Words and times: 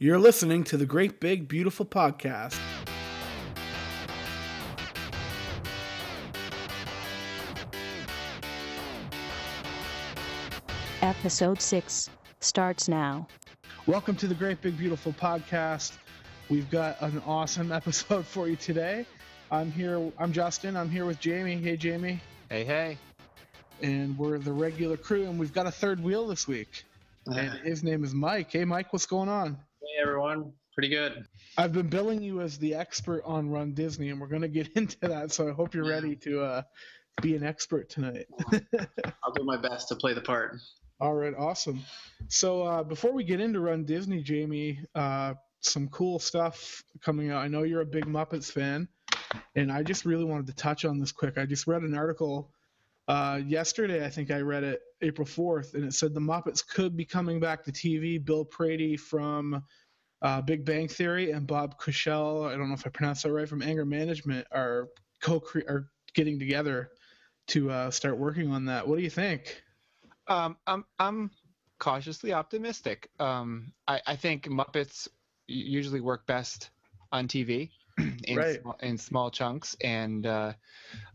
You're 0.00 0.18
listening 0.18 0.64
to 0.64 0.76
the 0.76 0.86
Great 0.86 1.20
Big 1.20 1.46
Beautiful 1.46 1.86
Podcast. 1.86 2.58
Episode 11.00 11.62
6 11.62 12.10
starts 12.40 12.88
now. 12.88 13.28
Welcome 13.86 14.16
to 14.16 14.26
the 14.26 14.34
Great 14.34 14.60
Big 14.60 14.76
Beautiful 14.76 15.12
Podcast. 15.12 15.92
We've 16.50 16.68
got 16.72 17.00
an 17.00 17.22
awesome 17.24 17.70
episode 17.72 18.26
for 18.26 18.48
you 18.48 18.56
today. 18.56 19.06
I'm 19.52 19.70
here, 19.70 20.10
I'm 20.18 20.32
Justin. 20.32 20.76
I'm 20.76 20.90
here 20.90 21.06
with 21.06 21.20
Jamie. 21.20 21.54
Hey, 21.54 21.76
Jamie. 21.76 22.18
Hey, 22.50 22.64
hey. 22.64 22.98
And 23.80 24.18
we're 24.18 24.38
the 24.38 24.52
regular 24.52 24.96
crew, 24.96 25.26
and 25.26 25.38
we've 25.38 25.54
got 25.54 25.68
a 25.68 25.70
third 25.70 26.02
wheel 26.02 26.26
this 26.26 26.48
week. 26.48 26.82
Uh-huh. 27.28 27.38
And 27.38 27.52
his 27.60 27.84
name 27.84 28.02
is 28.02 28.12
Mike. 28.12 28.50
Hey, 28.50 28.64
Mike, 28.64 28.92
what's 28.92 29.06
going 29.06 29.28
on? 29.28 29.56
Everyone, 30.04 30.52
pretty 30.74 30.90
good. 30.90 31.24
I've 31.56 31.72
been 31.72 31.88
billing 31.88 32.20
you 32.20 32.42
as 32.42 32.58
the 32.58 32.74
expert 32.74 33.22
on 33.24 33.48
Run 33.48 33.72
Disney, 33.72 34.10
and 34.10 34.20
we're 34.20 34.26
going 34.26 34.42
to 34.42 34.48
get 34.48 34.68
into 34.76 34.98
that. 35.00 35.32
So 35.32 35.48
I 35.48 35.52
hope 35.52 35.74
you're 35.74 35.88
ready 35.88 36.14
to 36.16 36.42
uh, 36.42 36.62
be 37.22 37.34
an 37.34 37.42
expert 37.42 37.88
tonight. 37.88 38.26
I'll 38.52 39.32
do 39.34 39.44
my 39.44 39.56
best 39.56 39.88
to 39.88 39.96
play 39.96 40.12
the 40.12 40.20
part. 40.20 40.56
All 41.00 41.14
right, 41.14 41.32
awesome. 41.38 41.80
So 42.28 42.62
uh, 42.62 42.82
before 42.82 43.12
we 43.12 43.24
get 43.24 43.40
into 43.40 43.60
Run 43.60 43.86
Disney, 43.86 44.22
Jamie, 44.22 44.78
uh, 44.94 45.34
some 45.60 45.88
cool 45.88 46.18
stuff 46.18 46.82
coming 47.00 47.30
out. 47.30 47.42
I 47.42 47.48
know 47.48 47.62
you're 47.62 47.80
a 47.80 47.86
big 47.86 48.04
Muppets 48.04 48.52
fan, 48.52 48.86
and 49.56 49.72
I 49.72 49.82
just 49.82 50.04
really 50.04 50.24
wanted 50.24 50.48
to 50.48 50.54
touch 50.54 50.84
on 50.84 51.00
this 51.00 51.12
quick. 51.12 51.38
I 51.38 51.46
just 51.46 51.66
read 51.66 51.80
an 51.80 51.96
article 51.96 52.50
uh, 53.08 53.40
yesterday. 53.46 54.04
I 54.04 54.10
think 54.10 54.30
I 54.30 54.40
read 54.40 54.64
it 54.64 54.82
April 55.00 55.26
4th, 55.26 55.72
and 55.72 55.84
it 55.84 55.94
said 55.94 56.12
the 56.12 56.20
Muppets 56.20 56.66
could 56.66 56.94
be 56.94 57.06
coming 57.06 57.40
back 57.40 57.64
to 57.64 57.72
TV. 57.72 58.22
Bill 58.22 58.44
Prady 58.44 58.98
from 58.98 59.62
uh, 60.24 60.40
Big 60.40 60.64
Bang 60.64 60.88
Theory 60.88 61.32
and 61.32 61.46
Bob 61.46 61.78
Kushell, 61.78 62.48
I 62.50 62.56
don't 62.56 62.68
know 62.68 62.74
if 62.74 62.86
I 62.86 62.90
pronounced 62.90 63.22
that 63.22 63.32
right, 63.32 63.48
from 63.48 63.62
Anger 63.62 63.84
Management 63.84 64.46
are 64.50 64.88
co 65.20 65.42
are 65.68 65.90
getting 66.14 66.38
together 66.38 66.90
to 67.48 67.70
uh, 67.70 67.90
start 67.90 68.16
working 68.16 68.50
on 68.50 68.64
that. 68.64 68.88
What 68.88 68.96
do 68.96 69.04
you 69.04 69.10
think? 69.10 69.62
Um, 70.26 70.56
I'm 70.66 70.86
I'm 70.98 71.30
cautiously 71.78 72.32
optimistic. 72.32 73.10
Um, 73.20 73.72
I, 73.86 74.00
I 74.06 74.16
think 74.16 74.48
Muppets 74.48 75.08
usually 75.46 76.00
work 76.00 76.26
best 76.26 76.70
on 77.12 77.28
TV 77.28 77.70
in 78.24 78.36
Right. 78.36 78.60
small, 78.60 78.76
in 78.82 78.98
small 78.98 79.30
chunks, 79.30 79.76
and 79.82 80.26
uh, 80.26 80.52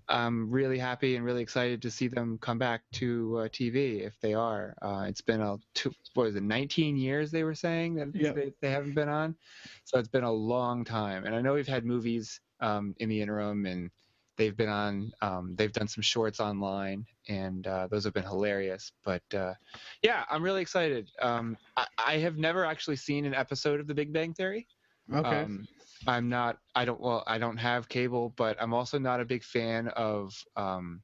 I'm 0.07 0.49
really 0.49 0.79
happy 0.79 1.15
and 1.15 1.25
really 1.25 1.41
excited 1.43 1.81
to 1.83 1.91
see 1.91 2.07
them 2.07 2.37
come 2.39 2.57
back 2.57 2.81
to 2.93 3.37
uh, 3.39 3.47
TV 3.49 4.01
if 4.01 4.19
they 4.21 4.33
are. 4.33 4.75
Uh, 4.81 5.05
it's 5.07 5.21
been 5.21 5.41
a 5.41 5.57
two, 5.73 5.93
what 6.13 6.23
was 6.25 6.35
it, 6.35 6.43
19 6.43 6.97
years 6.97 7.31
they 7.31 7.43
were 7.43 7.55
saying 7.55 7.95
that 7.95 8.07
Yeah. 8.13 8.31
they, 8.31 8.53
they 8.61 8.71
haven't 8.71 8.95
been 8.95 9.09
on, 9.09 9.35
so 9.83 9.99
it's 9.99 10.07
been 10.09 10.23
a 10.23 10.31
long 10.31 10.83
time. 10.83 11.25
And 11.25 11.35
I 11.35 11.41
know 11.41 11.53
we've 11.53 11.67
had 11.67 11.85
movies 11.85 12.39
um, 12.59 12.95
in 12.97 13.09
the 13.09 13.21
interim 13.21 13.65
and. 13.65 13.91
They've 14.37 14.55
been 14.55 14.69
on. 14.69 15.11
Um, 15.21 15.53
they've 15.57 15.73
done 15.73 15.89
some 15.89 16.01
shorts 16.01 16.39
online, 16.39 17.05
and 17.27 17.67
uh, 17.67 17.87
those 17.91 18.05
have 18.05 18.13
been 18.13 18.23
hilarious. 18.23 18.93
But 19.03 19.21
uh, 19.33 19.55
yeah, 20.01 20.23
I'm 20.29 20.41
really 20.41 20.61
excited. 20.61 21.11
Um, 21.21 21.57
I, 21.75 21.87
I 21.97 22.17
have 22.19 22.37
never 22.37 22.63
actually 22.63 22.95
seen 22.95 23.25
an 23.25 23.33
episode 23.33 23.81
of 23.81 23.87
The 23.87 23.93
Big 23.93 24.13
Bang 24.13 24.33
Theory. 24.33 24.65
Okay. 25.13 25.41
Um, 25.41 25.67
I'm 26.07 26.29
not. 26.29 26.57
I 26.75 26.85
don't. 26.85 26.99
Well, 26.99 27.23
I 27.27 27.37
don't 27.37 27.57
have 27.57 27.89
cable, 27.89 28.29
but 28.35 28.57
I'm 28.61 28.73
also 28.73 28.97
not 28.99 29.19
a 29.19 29.25
big 29.25 29.43
fan 29.43 29.87
of 29.89 30.33
um, 30.55 31.01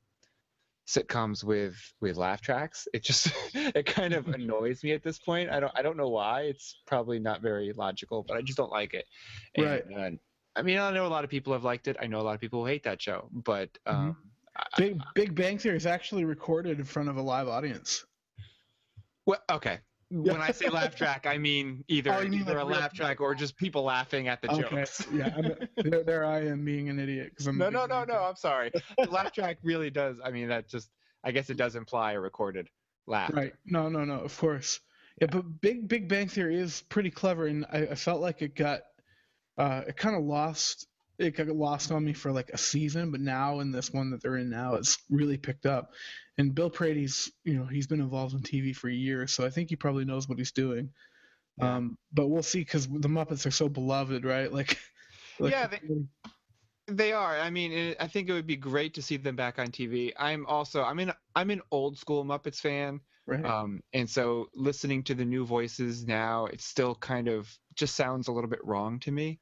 sitcoms 0.88 1.44
with 1.44 1.76
with 2.00 2.16
laugh 2.18 2.42
tracks. 2.42 2.88
It 2.94 3.04
just 3.04 3.28
it 3.54 3.86
kind 3.86 4.14
of 4.14 4.28
annoys 4.30 4.84
me 4.84 4.94
at 4.94 5.04
this 5.04 5.20
point. 5.20 5.50
I 5.50 5.60
don't. 5.60 5.72
I 5.76 5.82
don't 5.82 5.98
know 5.98 6.10
why. 6.10 6.44
It's 6.44 6.82
probably 6.88 7.20
not 7.20 7.42
very 7.42 7.74
logical, 7.74 8.24
but 8.28 8.38
I 8.38 8.42
just 8.42 8.58
don't 8.58 8.72
like 8.72 8.94
it. 8.94 9.06
And, 9.56 9.66
Right. 9.66 9.84
uh, 9.98 10.10
I 10.56 10.62
mean, 10.62 10.78
I 10.78 10.92
know 10.94 11.06
a 11.06 11.10
lot 11.10 11.24
of 11.26 11.30
people 11.30 11.52
have 11.54 11.66
liked 11.66 11.88
it. 11.90 11.98
I 12.00 12.08
know 12.08 12.22
a 12.22 12.24
lot 12.24 12.36
of 12.36 12.40
people 12.42 12.62
who 12.62 12.66
hate 12.68 12.84
that 12.84 13.02
show, 13.02 13.30
but 13.32 13.70
Mm-hmm. 13.88 14.10
um, 14.10 14.18
I- 14.56 14.64
Big 14.78 15.02
Big 15.14 15.36
Bang 15.36 15.58
Theory 15.58 15.76
is 15.76 15.86
actually 15.86 16.24
recorded 16.24 16.80
in 16.80 16.86
front 16.86 17.10
of 17.10 17.18
a 17.18 17.22
live 17.22 17.50
audience. 17.50 18.06
Well, 19.26 19.40
okay. 19.52 19.80
When 20.10 20.40
I 20.40 20.52
say 20.52 20.70
laugh 20.70 20.96
track, 20.96 21.26
I 21.26 21.38
mean 21.38 21.84
either 21.88 22.14
Oh, 22.14 22.22
mean 22.24 22.36
either 22.36 22.54
like 22.54 22.64
a 22.64 22.66
laugh 22.66 22.94
track 22.94 23.22
or 23.22 23.34
just 23.34 23.58
people 23.58 23.84
laughing 23.84 24.28
at 24.28 24.42
the 24.42 24.52
Okay. 24.52 24.62
jokes. 24.62 25.06
yeah, 25.14 25.34
I'm, 25.36 25.52
there, 25.78 26.04
there 26.04 26.26
I 26.26 26.46
am 26.46 26.64
being 26.64 26.90
an 26.90 27.00
idiot 27.00 27.32
because 27.32 27.48
I'm. 27.48 27.58
No, 27.58 27.70
no, 27.70 27.86
no, 27.86 28.04
no. 28.04 28.24
I'm 28.24 28.36
sorry. 28.36 28.72
The 28.98 29.10
laugh 29.10 29.32
track 29.32 29.58
really 29.64 29.90
does. 29.90 30.18
I 30.24 30.32
mean, 30.32 30.50
that 30.50 30.70
just. 30.70 30.90
I 31.24 31.32
guess 31.32 31.50
it 31.50 31.58
does 31.58 31.76
imply 31.76 32.14
a 32.14 32.20
recorded 32.20 32.70
laugh. 33.08 33.34
Right. 33.34 33.54
No, 33.66 33.90
no, 33.90 34.06
no. 34.06 34.20
Of 34.20 34.38
course. 34.38 34.80
Yeah, 35.20 35.28
but 35.32 35.60
Big 35.60 35.88
Big 35.88 36.08
Bang 36.08 36.28
Theory 36.28 36.60
is 36.60 36.84
pretty 36.90 37.10
clever, 37.10 37.48
and 37.48 37.66
I, 37.72 37.80
I 37.80 37.96
felt 37.96 38.22
like 38.22 38.44
it 38.44 38.56
got, 38.56 38.82
uh, 39.58 39.82
it 39.88 39.98
kind 39.98 40.16
of 40.16 40.24
lost. 40.24 40.88
It 41.18 41.36
got 41.36 41.48
lost 41.48 41.92
on 41.92 42.04
me 42.04 42.14
for 42.14 42.32
like 42.32 42.50
a 42.50 42.58
season, 42.58 43.12
but 43.12 43.22
now 43.22 43.60
in 43.62 43.72
this 43.72 43.92
one 43.94 44.12
that 44.12 44.22
they're 44.22 44.38
in 44.38 44.50
now, 44.50 44.76
it's 44.76 44.98
really 45.10 45.38
picked 45.38 45.66
up. 45.66 45.92
And 46.38 46.54
Bill 46.54 46.70
Prady's, 46.70 47.32
you 47.46 47.54
know, 47.54 47.66
he's 47.66 47.88
been 47.88 48.02
involved 48.02 48.34
in 48.34 48.42
TV 48.42 48.76
for 48.76 48.90
years, 48.90 49.32
so 49.32 49.46
I 49.46 49.50
think 49.50 49.70
he 49.70 49.76
probably 49.78 50.04
knows 50.06 50.28
what 50.28 50.38
he's 50.38 50.52
doing. 50.52 50.90
Yeah. 51.58 51.76
Um, 51.76 51.98
but 52.12 52.28
we'll 52.28 52.44
see 52.44 52.60
because 52.60 52.88
the 52.88 53.08
Muppets 53.08 53.46
are 53.46 53.52
so 53.52 53.70
beloved, 53.70 54.26
right? 54.26 54.52
Like, 54.52 54.78
like 55.40 55.52
Yeah, 55.52 55.68
they- 55.68 55.80
They 56.88 57.14
are. 57.14 57.40
I 57.40 57.50
mean, 57.50 57.72
it, 57.72 57.98
I 58.00 58.08
think 58.08 58.30
it 58.30 58.34
would 58.34 58.46
be 58.46 58.58
great 58.58 58.94
to 58.96 59.02
see 59.02 59.18
them 59.18 59.36
back 59.36 59.58
on 59.58 59.68
TV. 59.68 60.14
I'm 60.18 60.46
also. 60.46 60.84
I'm 60.84 61.00
in. 61.00 61.12
I'm 61.36 61.50
an 61.50 61.62
old 61.72 61.98
school 61.98 62.24
Muppets 62.24 62.60
fan. 62.60 63.00
right. 63.26 63.44
Um, 63.44 63.82
and 63.94 64.08
so 64.08 64.50
listening 64.54 65.02
to 65.06 65.16
the 65.16 65.26
new 65.26 65.46
voices 65.46 66.06
now, 66.06 66.46
it 66.46 66.62
still 66.62 66.94
kind 66.94 67.28
of 67.28 67.52
just 67.74 67.96
sounds 67.96 68.28
a 68.28 68.32
little 68.32 68.50
bit 68.50 68.64
wrong 68.64 69.00
to 69.00 69.12
me. 69.12 69.40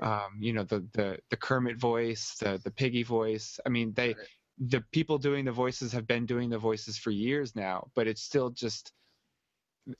Um, 0.00 0.38
you 0.40 0.52
know, 0.52 0.64
the 0.64 0.86
the 0.92 1.18
the 1.30 1.36
Kermit 1.36 1.76
voice, 1.76 2.34
the 2.40 2.60
the 2.62 2.70
Piggy 2.70 3.02
voice. 3.02 3.60
I 3.64 3.68
mean, 3.68 3.92
they 3.94 4.14
the 4.58 4.82
people 4.92 5.18
doing 5.18 5.44
the 5.44 5.52
voices 5.52 5.92
have 5.92 6.06
been 6.06 6.26
doing 6.26 6.50
the 6.50 6.58
voices 6.58 6.98
for 6.98 7.10
years 7.10 7.54
now, 7.54 7.88
but 7.94 8.06
it's 8.06 8.22
still 8.22 8.50
just 8.50 8.92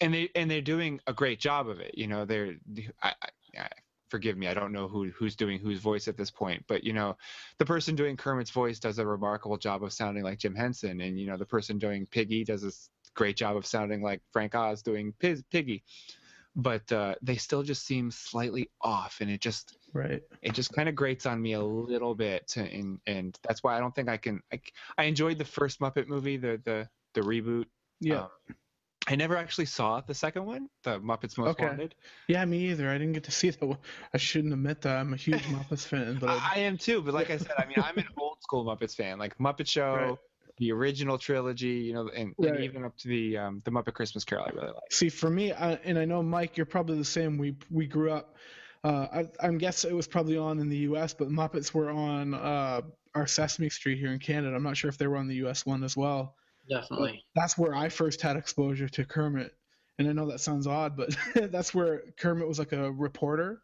and 0.01 0.13
they 0.15 0.31
and 0.35 0.51
they're 0.51 0.61
doing 0.61 1.01
a 1.07 1.13
great 1.13 1.41
job 1.41 1.69
of 1.69 1.81
it. 1.81 1.97
You 1.97 2.07
know, 2.07 2.25
they're 2.25 2.55
I, 3.03 3.13
I, 3.23 3.61
I 3.61 3.69
forgive 4.09 4.37
me, 4.37 4.49
I 4.49 4.55
don't 4.55 4.73
know 4.73 4.89
who 4.89 5.11
who's 5.11 5.37
doing 5.37 5.59
whose 5.59 5.81
voice 5.81 6.09
at 6.09 6.17
this 6.17 6.31
point, 6.31 6.65
but 6.69 6.85
you 6.85 6.93
know, 6.93 7.17
the 7.59 7.67
person 7.67 7.95
doing 7.95 8.17
Kermit's 8.17 8.51
voice 8.51 8.79
does 8.79 8.99
a 8.99 9.07
remarkable 9.07 9.57
job 9.59 9.83
of 9.85 9.93
sounding 9.93 10.25
like 10.25 10.39
Jim 10.39 10.55
Henson, 10.55 11.01
and 11.01 11.19
you 11.19 11.27
know, 11.27 11.37
the 11.37 11.47
person 11.47 11.79
doing 11.79 12.07
Piggy 12.07 12.45
does 12.45 12.65
a 12.65 12.73
great 13.15 13.37
job 13.37 13.57
of 13.57 13.67
sounding 13.67 14.03
like 14.03 14.23
Frank 14.33 14.55
Oz 14.55 14.83
doing 14.83 15.13
Piz, 15.19 15.43
Piggy. 15.51 15.85
But 16.59 16.91
uh, 16.91 17.17
they 17.21 17.37
still 17.37 17.63
just 17.63 17.85
seem 17.85 18.11
slightly 18.11 18.71
off, 18.81 19.19
and 19.21 19.31
it 19.31 19.41
just 19.43 19.76
right. 19.93 20.23
it 20.43 20.53
just 20.55 20.73
kind 20.73 20.89
of 20.89 20.95
grates 20.95 21.27
on 21.27 21.41
me 21.41 21.53
a 21.55 21.63
little 21.63 22.15
bit, 22.15 22.57
and 22.57 23.01
and 23.07 23.39
that's 23.43 23.63
why 23.63 23.77
I 23.77 23.81
don't 23.81 23.95
think 23.95 24.09
I 24.09 24.17
can. 24.17 24.43
I, 24.53 24.61
I 24.99 25.05
enjoyed 25.05 25.39
the 25.39 25.45
first 25.45 25.81
Muppet 25.81 26.07
movie, 26.09 26.37
the 26.37 26.61
the 26.65 26.89
the 27.15 27.21
reboot. 27.23 27.67
Yeah. 28.01 28.23
Um, 28.25 28.29
I 29.09 29.15
never 29.15 29.37
actually 29.37 29.67
saw 29.67 30.01
the 30.01 30.15
second 30.15 30.47
one, 30.47 30.69
the 30.83 30.99
Muppets 30.99 31.39
Most 31.39 31.51
Okay. 31.51 31.67
Wanted. 31.67 31.95
Yeah, 32.27 32.45
me 32.45 32.71
either. 32.71 32.91
I 32.91 32.99
didn't 32.99 33.13
get 33.13 33.25
to 33.25 33.31
see 33.31 33.51
that 33.51 33.65
one. 33.65 33.79
I 34.13 34.19
shouldn't 34.19 34.53
admit 34.53 34.81
that. 34.83 34.97
I'm 34.97 35.13
a 35.13 35.17
huge 35.17 35.43
Muppets 35.45 35.87
fan, 35.87 36.19
but 36.19 36.29
I, 36.29 36.35
I, 36.35 36.51
I 36.55 36.59
am 36.59 36.77
too, 36.77 37.03
but 37.03 37.15
like 37.15 37.31
I 37.31 37.37
said, 37.37 37.53
I 37.57 37.67
mean, 37.67 37.77
I'm 37.81 37.97
an 37.99 38.07
old 38.19 38.43
school 38.43 38.65
Muppets 38.65 38.97
fan, 38.97 39.19
like 39.19 39.39
Muppet 39.39 39.69
Show, 39.69 39.95
Right. 39.95 40.19
the 40.59 40.73
original 40.73 41.19
trilogy, 41.19 41.69
you 41.69 41.95
know, 41.95 42.09
and, 42.09 42.35
Right. 42.37 42.55
and 42.55 42.65
even 42.65 42.85
up 42.85 42.97
to 42.99 43.09
the 43.09 43.39
um, 43.39 43.63
the 43.65 43.71
Muppet 43.71 43.95
Christmas 43.95 44.25
Carol. 44.25 44.47
I 44.47 44.51
really 44.51 44.73
like. 44.73 44.91
see 44.91 45.09
for 45.09 45.31
me, 45.31 45.53
I, 45.53 45.75
and 45.75 45.97
I 45.99 46.05
know 46.05 46.21
Mike, 46.25 46.57
you're 46.57 46.67
probably 46.67 46.99
the 46.99 47.05
same. 47.05 47.39
We 47.39 47.57
we 47.71 47.87
grew 47.87 48.11
up. 48.11 48.35
Uh, 48.85 49.07
I, 49.13 49.29
I'm 49.47 49.59
guessing 49.59 49.91
it 49.91 49.95
was 49.95 50.07
probably 50.07 50.37
on 50.37 50.59
in 50.59 50.69
the 50.69 50.77
U.S., 50.79 51.13
but 51.15 51.29
Muppets 51.29 51.73
were 51.75 51.91
on 51.91 52.35
uh, 52.35 52.83
our 53.15 53.27
Sesame 53.27 53.69
Street 53.69 53.99
here 53.99 54.13
in 54.13 54.19
Canada. 54.19 54.55
I'm 54.55 54.63
not 54.63 54.77
sure 54.77 54.89
if 54.89 54.99
they 54.99 55.07
were 55.07 55.17
on 55.17 55.27
the 55.29 55.37
U.S. 55.37 55.67
one 55.67 55.83
as 55.83 55.97
well. 55.97 56.35
Definitely. 56.69 57.25
That's 57.35 57.57
where 57.57 57.75
I 57.75 57.89
first 57.89 58.21
had 58.21 58.37
exposure 58.37 58.89
to 58.89 59.05
Kermit, 59.05 59.55
and 59.99 60.09
I 60.09 60.13
know 60.13 60.31
that 60.31 60.41
sounds 60.41 60.67
odd, 60.67 60.97
but 60.97 61.17
that's 61.51 61.75
where 61.75 62.03
Kermit 62.19 62.47
was 62.49 62.59
like 62.59 62.73
a 62.73 62.91
reporter, 62.93 63.61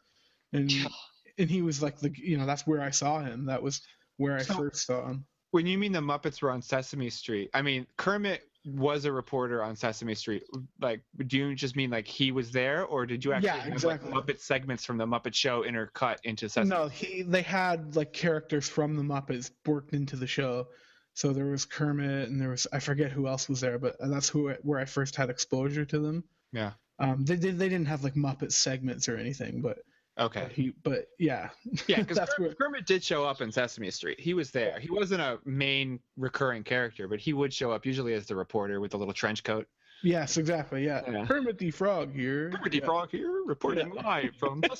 and 0.53 0.71
and 1.39 1.51
he 1.51 1.63
was 1.63 1.83
like 1.83 1.99
the 1.99 2.13
you 2.17 2.37
know 2.39 2.47
that's 2.47 2.67
where 2.67 2.81
I 2.81 2.91
saw 2.91 3.21
him. 3.21 3.47
That 3.47 3.63
was 3.63 3.81
where 4.19 4.37
I 4.37 4.43
So- 4.43 4.55
first 4.55 4.87
saw 4.87 5.09
him. 5.09 5.25
When 5.51 5.67
you 5.67 5.77
mean 5.77 5.93
the 5.93 6.01
Muppets 6.01 6.41
were 6.41 6.51
on 6.51 6.63
Sesame 6.63 7.11
Street, 7.11 7.51
I 7.53 7.61
mean 7.61 7.87
Kermit 7.99 8.43
was 8.65 9.05
a 9.05 9.13
reporter 9.13 9.63
on 9.63 9.75
Sesame 9.77 10.15
Street. 10.15 10.45
Like, 10.81 11.03
do 11.27 11.37
you 11.37 11.55
just 11.55 11.75
mean 11.77 11.91
like 11.91 12.07
he 12.07 12.31
was 12.31 12.53
there, 12.53 12.85
or 12.85 13.07
did 13.07 13.25
you 13.25 13.33
actually 13.33 13.47
Yeah, 13.47 13.57
have 13.59 13.73
exactly. 13.73 14.11
like 14.11 14.27
Muppet 14.27 14.41
segments 14.41 14.85
from 14.85 14.99
the 14.99 15.07
Muppet 15.07 15.35
Show 15.35 15.63
intercut 15.63 16.19
into 16.25 16.49
Sesame? 16.49 16.69
No, 16.69 16.89
he 16.89 17.23
they 17.23 17.43
had 17.43 17.97
like 17.97 18.13
characters 18.13 18.69
from 18.69 18.97
the 18.97 19.03
Muppets 19.03 19.51
worked 19.67 19.93
into 19.95 20.17
the 20.17 20.27
show. 20.27 20.69
So 21.15 21.33
there 21.33 21.47
was 21.47 21.65
Kermit 21.67 22.29
and 22.29 22.41
there 22.41 22.51
was 22.51 22.67
I 22.73 22.79
forget 22.79 23.13
who 23.13 23.27
else 23.29 23.49
was 23.49 23.61
there, 23.61 23.79
but 23.79 23.97
that's 24.01 24.29
who 24.29 24.51
where 24.63 24.79
I 24.79 24.85
first 24.87 25.17
had 25.17 25.29
exposure 25.31 25.85
to 25.85 25.99
them. 25.99 26.25
Yeah. 26.53 26.73
Um, 26.99 27.25
they 27.25 27.37
did 27.37 27.59
they 27.59 27.69
didn't 27.69 27.89
have 27.89 28.05
like 28.05 28.15
Muppet 28.15 28.53
segments 28.53 29.09
or 29.09 29.17
anything, 29.17 29.61
but 29.61 29.79
Okay. 30.19 30.49
he 30.53 30.75
but 30.83 31.09
yeah. 31.19 31.49
Yeah, 31.87 32.03
because 32.03 32.19
Kermit, 32.37 32.59
Kermit 32.59 32.87
did 32.87 33.03
show 33.03 33.25
up 33.25 33.41
in 33.41 33.51
Sesame 33.51 33.91
Street. 33.91 34.21
He 34.21 34.35
was 34.35 34.51
there. 34.51 34.79
He 34.79 34.91
wasn't 34.91 35.23
a 35.23 35.39
main 35.45 36.01
recurring 36.17 36.65
character, 36.65 37.09
but 37.09 37.19
he 37.19 37.33
would 37.33 37.53
show 37.53 37.73
up 37.73 37.87
usually 37.87 38.15
as 38.15 38.27
the 38.27 38.37
reporter 38.37 38.81
with 38.81 38.91
the 38.91 38.99
little 38.99 39.15
trench 39.15 39.43
coat. 39.43 39.67
Yes, 40.03 40.37
exactly. 40.37 40.85
Yeah. 40.85 41.03
Yeah. 41.11 41.27
Kermit 41.27 41.59
the 41.59 41.71
Frog 41.71 42.13
here. 42.13 42.51
Pretty 42.61 42.79
Yeah. 42.79 42.85
Frog 42.85 43.11
here, 43.11 43.43
reporting 43.47 43.91
live 43.91 44.35
from. 44.37 44.63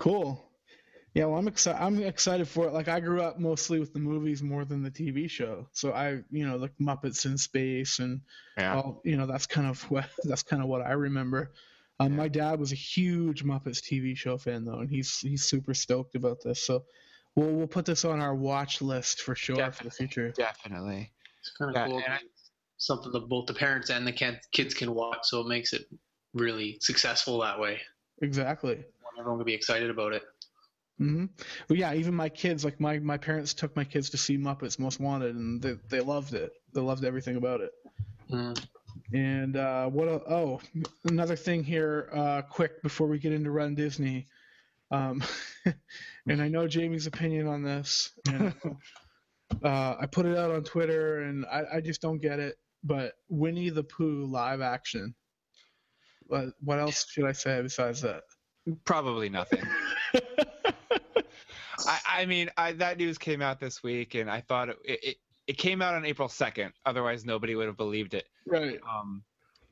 Cool. 0.00 0.42
Yeah, 1.12 1.26
well, 1.26 1.38
I'm 1.38 1.46
excited. 1.46 1.82
I'm 1.82 2.02
excited 2.02 2.48
for 2.48 2.68
it. 2.68 2.72
Like, 2.72 2.88
I 2.88 3.00
grew 3.00 3.20
up 3.20 3.38
mostly 3.38 3.78
with 3.78 3.92
the 3.92 3.98
movies 3.98 4.42
more 4.42 4.64
than 4.64 4.82
the 4.82 4.90
TV 4.90 5.28
show. 5.28 5.66
So 5.72 5.92
I, 5.92 6.20
you 6.30 6.46
know, 6.48 6.56
like 6.56 6.72
Muppets 6.80 7.26
in 7.26 7.36
Space, 7.36 7.98
and 7.98 8.22
yeah. 8.56 8.76
all, 8.76 9.02
you 9.04 9.18
know, 9.18 9.26
that's 9.26 9.46
kind 9.46 9.66
of 9.66 9.82
what 9.90 10.08
that's 10.24 10.42
kind 10.42 10.62
of 10.62 10.68
what 10.68 10.80
I 10.80 10.92
remember. 10.92 11.52
Um, 12.00 12.12
Yeah. 12.12 12.16
My 12.16 12.28
dad 12.28 12.58
was 12.58 12.72
a 12.72 12.76
huge 12.76 13.44
Muppets 13.44 13.80
TV 13.82 14.16
show 14.16 14.38
fan, 14.38 14.64
though, 14.64 14.78
and 14.80 14.90
he's 14.90 15.18
he's 15.18 15.44
super 15.44 15.74
stoked 15.74 16.14
about 16.14 16.38
this. 16.42 16.64
So 16.66 16.84
we'll 17.36 17.52
we'll 17.52 17.66
put 17.68 17.84
this 17.84 18.04
on 18.04 18.20
our 18.20 18.34
watch 18.34 18.80
list 18.82 19.20
for 19.22 19.34
sure 19.34 19.56
for 19.56 19.84
the 19.84 19.90
Definitely. 19.90 19.90
future. 20.06 20.30
Definitely. 20.32 21.12
It's 21.40 21.52
kind 21.56 21.70
of 21.70 21.76
Yeah, 21.76 21.86
cool. 21.86 21.96
and 22.04 22.14
I- 22.14 22.20
Something 22.82 23.12
that 23.12 23.28
both 23.28 23.44
the 23.46 23.52
parents 23.52 23.90
and 23.90 24.06
the 24.06 24.12
kid- 24.12 24.40
kids 24.52 24.72
can 24.72 24.94
watch, 24.94 25.18
so 25.24 25.40
it 25.42 25.46
makes 25.48 25.74
it 25.74 25.84
really 26.32 26.78
successful 26.80 27.38
that 27.40 27.60
way. 27.60 27.78
Exactly. 28.22 28.82
Everyone 29.18 29.38
can 29.38 29.44
be 29.44 29.52
excited 29.52 29.90
about 29.90 30.14
it. 30.14 30.22
hmm 30.96 31.26
But 31.68 31.76
yeah, 31.76 31.92
even 31.92 32.14
my 32.14 32.30
kids, 32.30 32.64
like 32.64 32.80
my 32.80 32.98
my 32.98 33.18
parents 33.18 33.52
took 33.52 33.76
my 33.76 33.84
kids 33.84 34.08
to 34.10 34.16
see 34.16 34.38
Muppets 34.38 34.78
Most 34.78 34.98
Wanted, 34.98 35.34
and 35.36 35.60
they 35.60 35.74
they 35.90 36.00
loved 36.00 36.32
it. 36.32 36.52
They 36.72 36.80
loved 36.80 37.04
everything 37.04 37.36
about 37.36 37.60
it. 37.60 37.70
Mm. 38.30 38.66
And 39.12 39.56
uh, 39.56 39.86
what? 39.86 40.08
el- 40.08 40.24
Oh, 40.28 40.60
another 41.04 41.36
thing 41.36 41.64
here, 41.64 42.08
uh, 42.12 42.42
quick 42.42 42.82
before 42.82 43.06
we 43.06 43.18
get 43.18 43.32
into 43.32 43.50
Run 43.50 43.74
Disney. 43.74 44.26
Um, 44.90 45.22
and 46.26 46.42
I 46.42 46.48
know 46.48 46.66
Jamie's 46.66 47.06
opinion 47.06 47.46
on 47.46 47.62
this. 47.62 48.12
And, 48.28 48.54
uh, 49.64 49.96
I 50.00 50.06
put 50.06 50.26
it 50.26 50.36
out 50.36 50.50
on 50.50 50.64
Twitter, 50.64 51.22
and 51.22 51.46
I, 51.46 51.64
I 51.74 51.80
just 51.80 52.00
don't 52.00 52.20
get 52.20 52.38
it. 52.38 52.56
But 52.82 53.14
Winnie 53.28 53.70
the 53.70 53.84
Pooh 53.84 54.24
live 54.24 54.60
action. 54.60 55.14
What 56.26 56.46
what 56.60 56.78
else 56.78 57.06
should 57.10 57.26
I 57.26 57.32
say 57.32 57.60
besides 57.60 58.00
that? 58.02 58.22
Probably 58.84 59.28
nothing. 59.28 59.62
I, 61.86 61.98
I 62.08 62.26
mean, 62.26 62.50
I, 62.56 62.72
that 62.72 62.98
news 62.98 63.18
came 63.18 63.42
out 63.42 63.60
this 63.60 63.82
week, 63.82 64.14
and 64.14 64.30
I 64.30 64.40
thought 64.40 64.68
it, 64.68 64.78
it 64.84 65.16
it 65.50 65.58
came 65.58 65.82
out 65.82 65.94
on 65.94 66.04
April 66.04 66.28
second. 66.28 66.72
Otherwise, 66.86 67.24
nobody 67.24 67.56
would 67.56 67.66
have 67.66 67.76
believed 67.76 68.14
it. 68.14 68.26
right. 68.46 68.78
Um, 68.88 69.24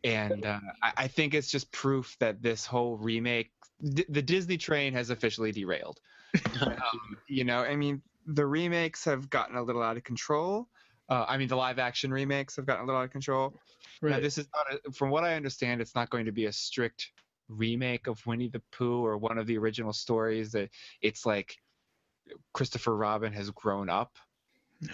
and 0.02 0.44
uh, 0.44 0.58
I, 0.82 0.92
I 1.04 1.08
think 1.08 1.34
it's 1.34 1.48
just 1.48 1.70
proof 1.70 2.16
that 2.18 2.42
this 2.42 2.66
whole 2.66 2.96
remake, 2.96 3.52
D- 3.94 4.04
the 4.08 4.22
Disney 4.22 4.56
train, 4.58 4.92
has 4.94 5.10
officially 5.10 5.52
derailed. 5.52 6.00
um, 6.62 7.16
you 7.28 7.44
know, 7.44 7.60
I 7.60 7.76
mean, 7.76 8.02
the 8.26 8.44
remakes 8.44 9.04
have 9.04 9.30
gotten 9.30 9.54
a 9.56 9.62
little 9.62 9.82
out 9.82 9.96
of 9.96 10.02
control. 10.02 10.68
Uh, 11.08 11.24
I 11.28 11.38
mean, 11.38 11.46
the 11.46 11.56
live 11.56 11.78
action 11.78 12.12
remakes 12.12 12.56
have 12.56 12.66
gotten 12.66 12.82
a 12.82 12.86
little 12.86 13.00
out 13.00 13.04
of 13.04 13.12
control. 13.12 13.54
Now, 14.02 14.10
Right. 14.10 14.22
this 14.22 14.36
is 14.36 14.48
not, 14.52 14.80
a, 14.84 14.92
from 14.92 15.10
what 15.10 15.22
I 15.22 15.34
understand, 15.36 15.80
it's 15.80 15.94
not 15.94 16.10
going 16.10 16.26
to 16.26 16.32
be 16.32 16.46
a 16.46 16.52
strict 16.52 17.12
remake 17.48 18.08
of 18.08 18.24
Winnie 18.26 18.48
the 18.48 18.62
Pooh 18.72 19.04
or 19.06 19.16
one 19.16 19.38
of 19.38 19.46
the 19.46 19.56
original 19.58 19.92
stories. 19.92 20.50
That 20.52 20.70
it's 21.02 21.24
like 21.24 21.56
Christopher 22.52 22.96
Robin 22.96 23.32
has 23.32 23.50
grown 23.50 23.88
up, 23.88 24.16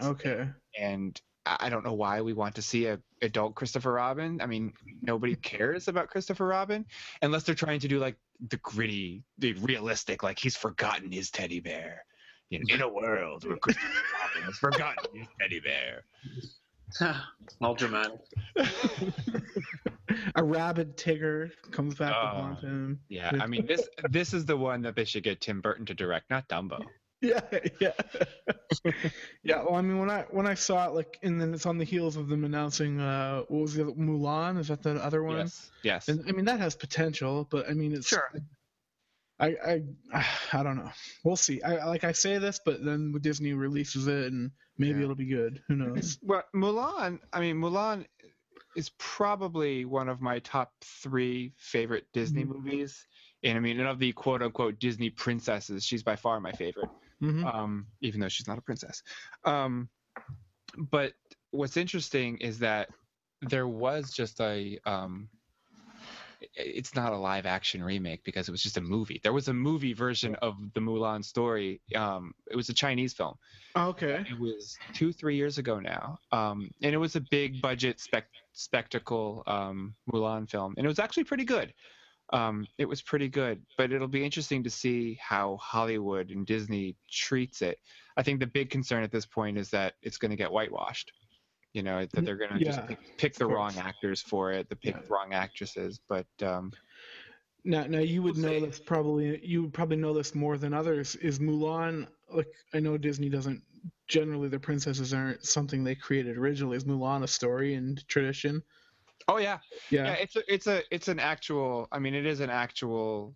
Okay. 0.02 0.48
and 0.78 1.20
I 1.46 1.56
I 1.60 1.68
don't 1.68 1.84
know 1.84 1.92
why 1.92 2.20
we 2.22 2.32
want 2.32 2.54
to 2.54 2.62
see 2.62 2.86
a 2.86 2.98
adult 3.22 3.54
Christopher 3.54 3.92
Robin. 3.92 4.40
I 4.40 4.46
mean, 4.46 4.72
nobody 5.02 5.34
cares 5.52 5.88
about 5.88 6.08
Christopher 6.08 6.46
Robin 6.46 6.86
unless 7.22 7.42
they're 7.44 7.54
trying 7.54 7.80
to 7.80 7.88
do 7.88 7.98
like 7.98 8.16
the 8.48 8.56
gritty, 8.58 9.24
the 9.38 9.52
realistic, 9.54 10.22
like 10.22 10.38
he's 10.38 10.56
forgotten 10.56 11.12
his 11.12 11.30
teddy 11.30 11.60
bear. 11.60 12.04
You 12.50 12.58
know, 12.60 12.74
in 12.74 12.82
a 12.82 12.88
world 12.88 13.46
where 13.46 13.56
Christopher 13.56 13.88
Robin 14.22 14.42
has 14.44 14.56
forgotten 14.56 15.18
his 15.18 15.28
teddy 15.40 15.60
bear. 15.60 16.04
All 17.60 17.74
dramatic. 17.74 18.20
a 20.36 20.42
rabid 20.44 20.96
Tigger 20.96 21.50
comes 21.70 21.94
back 21.96 22.10
to 22.12 22.16
Oh. 22.18 22.42
haunt 22.42 22.60
him. 22.60 23.00
Yeah, 23.08 23.32
I 23.40 23.46
mean 23.46 23.66
this 23.66 23.88
this 24.10 24.32
is 24.34 24.44
the 24.44 24.56
one 24.56 24.82
that 24.82 24.94
they 24.96 25.04
should 25.04 25.22
get 25.22 25.40
Tim 25.40 25.60
Burton 25.60 25.86
to 25.86 25.94
direct, 25.94 26.30
not 26.30 26.48
Dumbo. 26.48 26.84
Yeah, 27.30 27.58
yeah, 27.80 27.92
yeah. 29.42 29.62
Well, 29.62 29.74
I 29.76 29.80
mean, 29.82 29.98
when 29.98 30.10
I 30.10 30.22
when 30.30 30.46
I 30.46 30.54
saw 30.54 30.88
it, 30.88 30.94
like, 30.94 31.18
and 31.22 31.40
then 31.40 31.54
it's 31.54 31.64
on 31.66 31.78
the 31.78 31.84
heels 31.84 32.16
of 32.16 32.28
them 32.28 32.44
announcing, 32.44 33.00
uh, 33.00 33.40
what 33.48 33.62
was 33.62 33.74
the 33.74 33.82
other, 33.84 33.92
Mulan? 33.92 34.58
Is 34.58 34.68
that 34.68 34.82
the 34.82 34.96
other 35.02 35.22
one? 35.22 35.38
Yes, 35.38 35.70
yes. 35.82 36.08
And 36.08 36.24
I 36.28 36.32
mean, 36.32 36.44
that 36.44 36.60
has 36.60 36.74
potential, 36.76 37.46
but 37.50 37.68
I 37.68 37.72
mean, 37.72 37.92
it's 37.94 38.06
Sure. 38.08 38.30
I 39.40 39.46
I 39.64 39.82
I 40.52 40.62
don't 40.62 40.76
know. 40.76 40.90
We'll 41.24 41.36
see. 41.36 41.62
I 41.62 41.86
like 41.86 42.04
I 42.04 42.12
say 42.12 42.38
this, 42.38 42.60
but 42.64 42.84
then 42.84 43.12
Disney 43.20 43.52
releases 43.54 44.06
it, 44.06 44.32
and 44.32 44.50
maybe 44.78 44.98
Yeah. 44.98 45.04
it'll 45.04 45.14
be 45.16 45.26
good. 45.26 45.62
Who 45.68 45.76
knows? 45.76 46.18
Well, 46.22 46.44
Mulan. 46.54 47.20
I 47.32 47.40
mean, 47.40 47.56
Mulan 47.56 48.06
is 48.76 48.90
probably 48.98 49.84
one 49.84 50.08
of 50.08 50.20
my 50.20 50.40
top 50.40 50.72
three 50.82 51.54
favorite 51.56 52.06
Disney 52.12 52.44
Mhm. 52.44 52.48
movies. 52.48 53.06
And 53.42 53.56
I 53.58 53.60
mean, 53.60 53.78
and 53.78 53.88
of 53.88 53.98
the 53.98 54.12
quote 54.12 54.42
unquote 54.42 54.78
Disney 54.78 55.10
princesses, 55.10 55.84
she's 55.84 56.02
by 56.02 56.16
far 56.16 56.40
my 56.40 56.52
favorite. 56.52 56.90
Hmm 57.20 57.44
Um, 57.44 57.86
even 58.00 58.20
though 58.20 58.28
she's 58.28 58.48
not 58.48 58.58
a 58.58 58.62
princess. 58.62 59.02
Um, 59.44 59.88
but 60.76 61.12
what's 61.50 61.76
interesting 61.76 62.38
is 62.38 62.58
that 62.60 62.88
there 63.42 63.68
was 63.68 64.10
just 64.10 64.40
a 64.40 64.78
um, 64.86 65.28
it's 66.54 66.94
not 66.94 67.12
a 67.12 67.16
live 67.16 67.46
action 67.46 67.82
remake 67.82 68.24
because 68.24 68.48
it 68.48 68.52
was 68.52 68.62
just 68.62 68.76
a 68.76 68.80
movie. 68.80 69.20
There 69.22 69.32
was 69.32 69.48
a 69.48 69.54
movie 69.54 69.92
version 69.92 70.34
of 70.36 70.54
the 70.74 70.80
Mulan 70.80 71.24
story. 71.24 71.80
Um, 71.94 72.32
it 72.50 72.56
was 72.56 72.68
a 72.68 72.74
Chinese 72.74 73.12
film. 73.12 73.34
Okay. 73.76 74.24
It 74.28 74.38
was 74.38 74.76
two, 74.92 75.12
three 75.12 75.36
years 75.36 75.58
ago 75.58 75.80
now, 75.80 76.18
um, 76.32 76.70
and 76.82 76.94
it 76.94 76.98
was 76.98 77.16
a 77.16 77.20
big 77.20 77.60
budget 77.60 78.00
spec- 78.00 78.28
spectacle 78.52 79.42
um, 79.46 79.94
Mulan 80.12 80.48
film, 80.48 80.74
and 80.76 80.84
it 80.84 80.88
was 80.88 80.98
actually 80.98 81.24
pretty 81.24 81.44
good. 81.44 81.72
Um, 82.34 82.66
it 82.78 82.86
was 82.86 83.00
pretty 83.00 83.28
good, 83.28 83.62
but 83.78 83.92
it'll 83.92 84.08
be 84.08 84.24
interesting 84.24 84.64
to 84.64 84.70
see 84.70 85.18
how 85.22 85.56
Hollywood 85.62 86.30
and 86.30 86.44
Disney 86.46 86.96
treats 87.10 87.62
it. 87.62 87.78
I 88.16 88.22
think 88.22 88.40
the 88.40 88.46
big 88.46 88.70
concern 88.70 89.02
at 89.04 89.12
this 89.12 89.24
point 89.26 89.56
is 89.56 89.70
that 89.70 89.94
it's 90.02 90.18
going 90.18 90.30
to 90.30 90.36
get 90.36 90.50
whitewashed. 90.50 91.12
You 91.72 91.82
know 91.82 92.06
that 92.12 92.24
they're 92.24 92.36
going 92.36 92.56
to 92.58 92.64
just 92.64 92.86
pick, 92.86 92.98
pick 93.18 93.34
the 93.34 93.46
of 93.46 93.50
wrong 93.50 93.74
actors 93.78 94.20
for 94.20 94.52
it, 94.52 94.68
the 94.68 94.76
pick 94.76 94.94
Yeah. 94.94 95.00
the 95.02 95.08
wrong 95.08 95.32
actresses. 95.32 96.00
But 96.08 96.26
um, 96.42 96.70
Now, 97.64 97.84
now 97.86 97.98
you 97.98 98.22
would 98.22 98.36
We'll 98.36 98.44
know 98.52 98.60
see. 98.60 98.66
this 98.66 98.78
probably. 98.78 99.44
You 99.44 99.62
would 99.62 99.72
probably 99.74 99.96
know 99.96 100.12
this 100.14 100.34
more 100.34 100.56
than 100.58 100.72
others. 100.74 101.16
Is 101.16 101.38
Mulan 101.40 102.06
like? 102.30 102.46
I 102.74 102.80
know 102.80 102.96
Disney 102.96 103.28
doesn't. 103.28 103.62
Generally, 104.06 104.48
the 104.48 104.58
princesses 104.60 105.12
aren't 105.14 105.44
something 105.44 105.82
they 105.82 105.94
created 105.94 106.36
originally. 106.36 106.76
Is 106.76 106.84
Mulan 106.84 107.22
a 107.22 107.26
story 107.28 107.74
and 107.74 108.06
tradition? 108.08 108.62
Oh 109.28 109.38
yeah, 109.38 109.58
Yeah. 109.90 110.06
yeah 110.06 110.12
it's 110.14 110.36
a 110.36 110.52
it's 110.52 110.66
a 110.66 110.82
it's 110.90 111.08
an 111.08 111.18
actual 111.18 111.88
i 111.92 111.98
mean 111.98 112.14
it 112.14 112.26
is 112.26 112.40
an 112.40 112.50
actual 112.50 113.34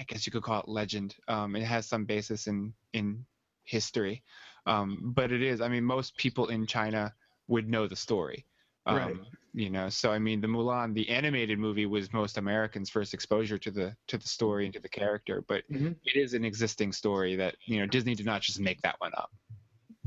i 0.00 0.04
guess 0.04 0.26
you 0.26 0.32
could 0.32 0.42
call 0.42 0.60
it 0.60 0.68
legend 0.68 1.16
um 1.28 1.56
it 1.56 1.62
has 1.64 1.86
some 1.86 2.04
basis 2.04 2.46
in 2.46 2.72
in 2.92 3.24
history 3.64 4.22
um 4.66 5.12
but 5.16 5.32
it 5.32 5.42
is 5.42 5.60
i 5.60 5.68
mean 5.68 5.84
most 5.84 6.16
people 6.16 6.48
in 6.48 6.66
china 6.66 7.14
would 7.48 7.68
know 7.68 7.86
the 7.86 7.96
story 7.96 8.44
um 8.86 8.96
Right. 8.96 9.16
you 9.54 9.70
know 9.70 9.88
so 9.88 10.10
i 10.12 10.18
mean 10.18 10.40
the 10.40 10.46
mulan 10.46 10.94
the 10.94 11.08
animated 11.08 11.58
movie 11.58 11.86
was 11.86 12.12
most 12.12 12.36
americans 12.38 12.90
first 12.90 13.14
exposure 13.14 13.58
to 13.58 13.70
the 13.70 13.96
to 14.06 14.18
the 14.18 14.28
story 14.28 14.66
and 14.66 14.74
to 14.74 14.80
the 14.80 14.88
character 14.88 15.42
but 15.48 15.64
Mhm. 15.70 15.96
it 16.04 16.16
is 16.16 16.34
an 16.34 16.44
existing 16.44 16.92
story 16.92 17.36
that 17.36 17.56
you 17.64 17.78
know 17.80 17.86
disney 17.86 18.14
did 18.14 18.26
not 18.26 18.42
just 18.42 18.60
make 18.60 18.80
that 18.82 18.96
one 19.00 19.12
up 19.16 19.32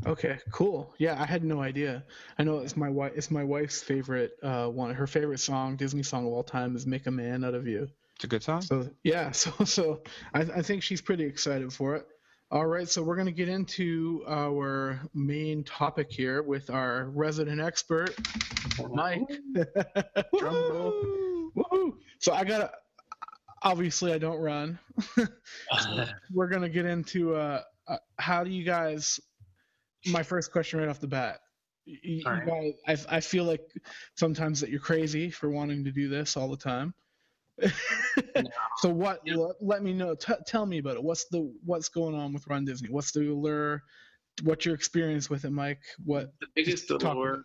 Okay. 0.06 0.38
Cool. 0.51 0.94
Yeah, 0.98 1.22
I 1.22 1.25
had 1.25 1.44
no 1.44 1.62
idea. 1.62 2.03
I 2.38 2.44
know 2.44 2.60
it's 2.60 2.77
my 2.77 2.89
wife. 2.89 3.13
It's 3.15 3.32
my 3.32 3.44
wife's 3.44 3.82
favorite 3.82 4.32
uh, 4.41 4.68
one. 4.68 4.94
Her 4.94 5.08
favorite 5.08 5.39
song, 5.39 5.75
Disney 5.75 6.03
song 6.03 6.25
of 6.25 6.34
all 6.34 6.44
time, 6.44 6.75
is 6.75 6.86
"Make 6.86 7.08
a 7.08 7.12
Man 7.12 7.44
Out 7.44 7.53
of 7.53 7.68
You." 7.68 7.89
it's 8.15 8.25
a 8.25 8.27
good 8.27 8.44
song 8.44 8.62
So 8.62 8.89
yeah. 9.03 9.32
So 9.34 9.51
so 9.63 10.01
I, 10.34 10.41
I 10.41 10.62
think 10.62 10.84
she's 10.84 11.01
pretty 11.01 11.24
excited 11.24 11.72
for 11.72 11.96
it. 11.96 12.06
All 12.51 12.65
right. 12.65 12.88
So 12.89 13.01
we're 13.03 13.15
gonna 13.15 13.32
get 13.32 13.48
into 13.50 14.24
our 14.27 15.01
main 15.13 15.63
topic 15.63 16.08
here 16.12 16.41
with 16.44 16.70
our 16.70 17.06
resident 17.10 17.62
expert, 17.62 18.15
Mike. 18.91 19.22
Drum 20.38 20.53
roll. 20.72 21.51
Woohoo! 21.56 21.94
So 22.20 22.34
I 22.34 22.44
gotta. 22.44 22.72
Obviously, 23.62 24.13
I 24.13 24.18
don't 24.18 24.39
run. 24.39 24.79
We're 26.34 26.48
gonna 26.48 26.70
get 26.70 26.86
into 26.86 27.36
uh, 27.36 27.62
uh, 27.89 27.98
how 28.18 28.44
do 28.44 28.51
you 28.51 28.63
guys? 28.63 29.20
My 30.08 30.24
first 30.24 30.51
question 30.51 30.79
right 30.79 30.88
off 30.88 31.00
the 31.00 31.08
bat. 31.08 31.39
You, 31.86 31.98
you 32.03 32.24
guys, 32.24 33.06
I, 33.10 33.18
I 33.18 33.20
feel 33.20 33.44
like 33.44 33.62
sometimes 34.15 34.62
that 34.62 34.70
you're 34.70 34.79
crazy 34.79 35.29
for 35.29 35.50
wanting 35.50 35.84
to 35.84 35.91
do 35.91 36.08
this 36.08 36.38
all 36.38 36.50
the 36.50 36.58
time. 36.58 36.94
so 38.77 38.89
what? 38.89 39.22
Yeah. 39.25 39.36
Let, 39.36 39.56
let 39.62 39.84
me 39.84 39.94
know. 39.94 40.15
T- 40.15 40.34
tell 40.46 40.65
me 40.65 40.77
about 40.77 40.96
it. 40.96 41.03
What's 41.03 41.25
the 41.25 41.51
what's 41.65 41.89
going 41.89 42.15
on 42.15 42.34
with 42.34 42.48
Run 42.48 42.65
Disney? 42.65 42.89
What's 42.89 43.12
the 43.12 43.29
allure? 43.29 43.84
What's 44.44 44.65
your 44.65 44.75
experience 44.75 45.29
with 45.29 45.46
it, 45.46 45.51
Mike? 45.51 45.82
What? 46.06 46.34
the 46.39 46.48
biggest 46.56 46.89
allure, 46.89 47.44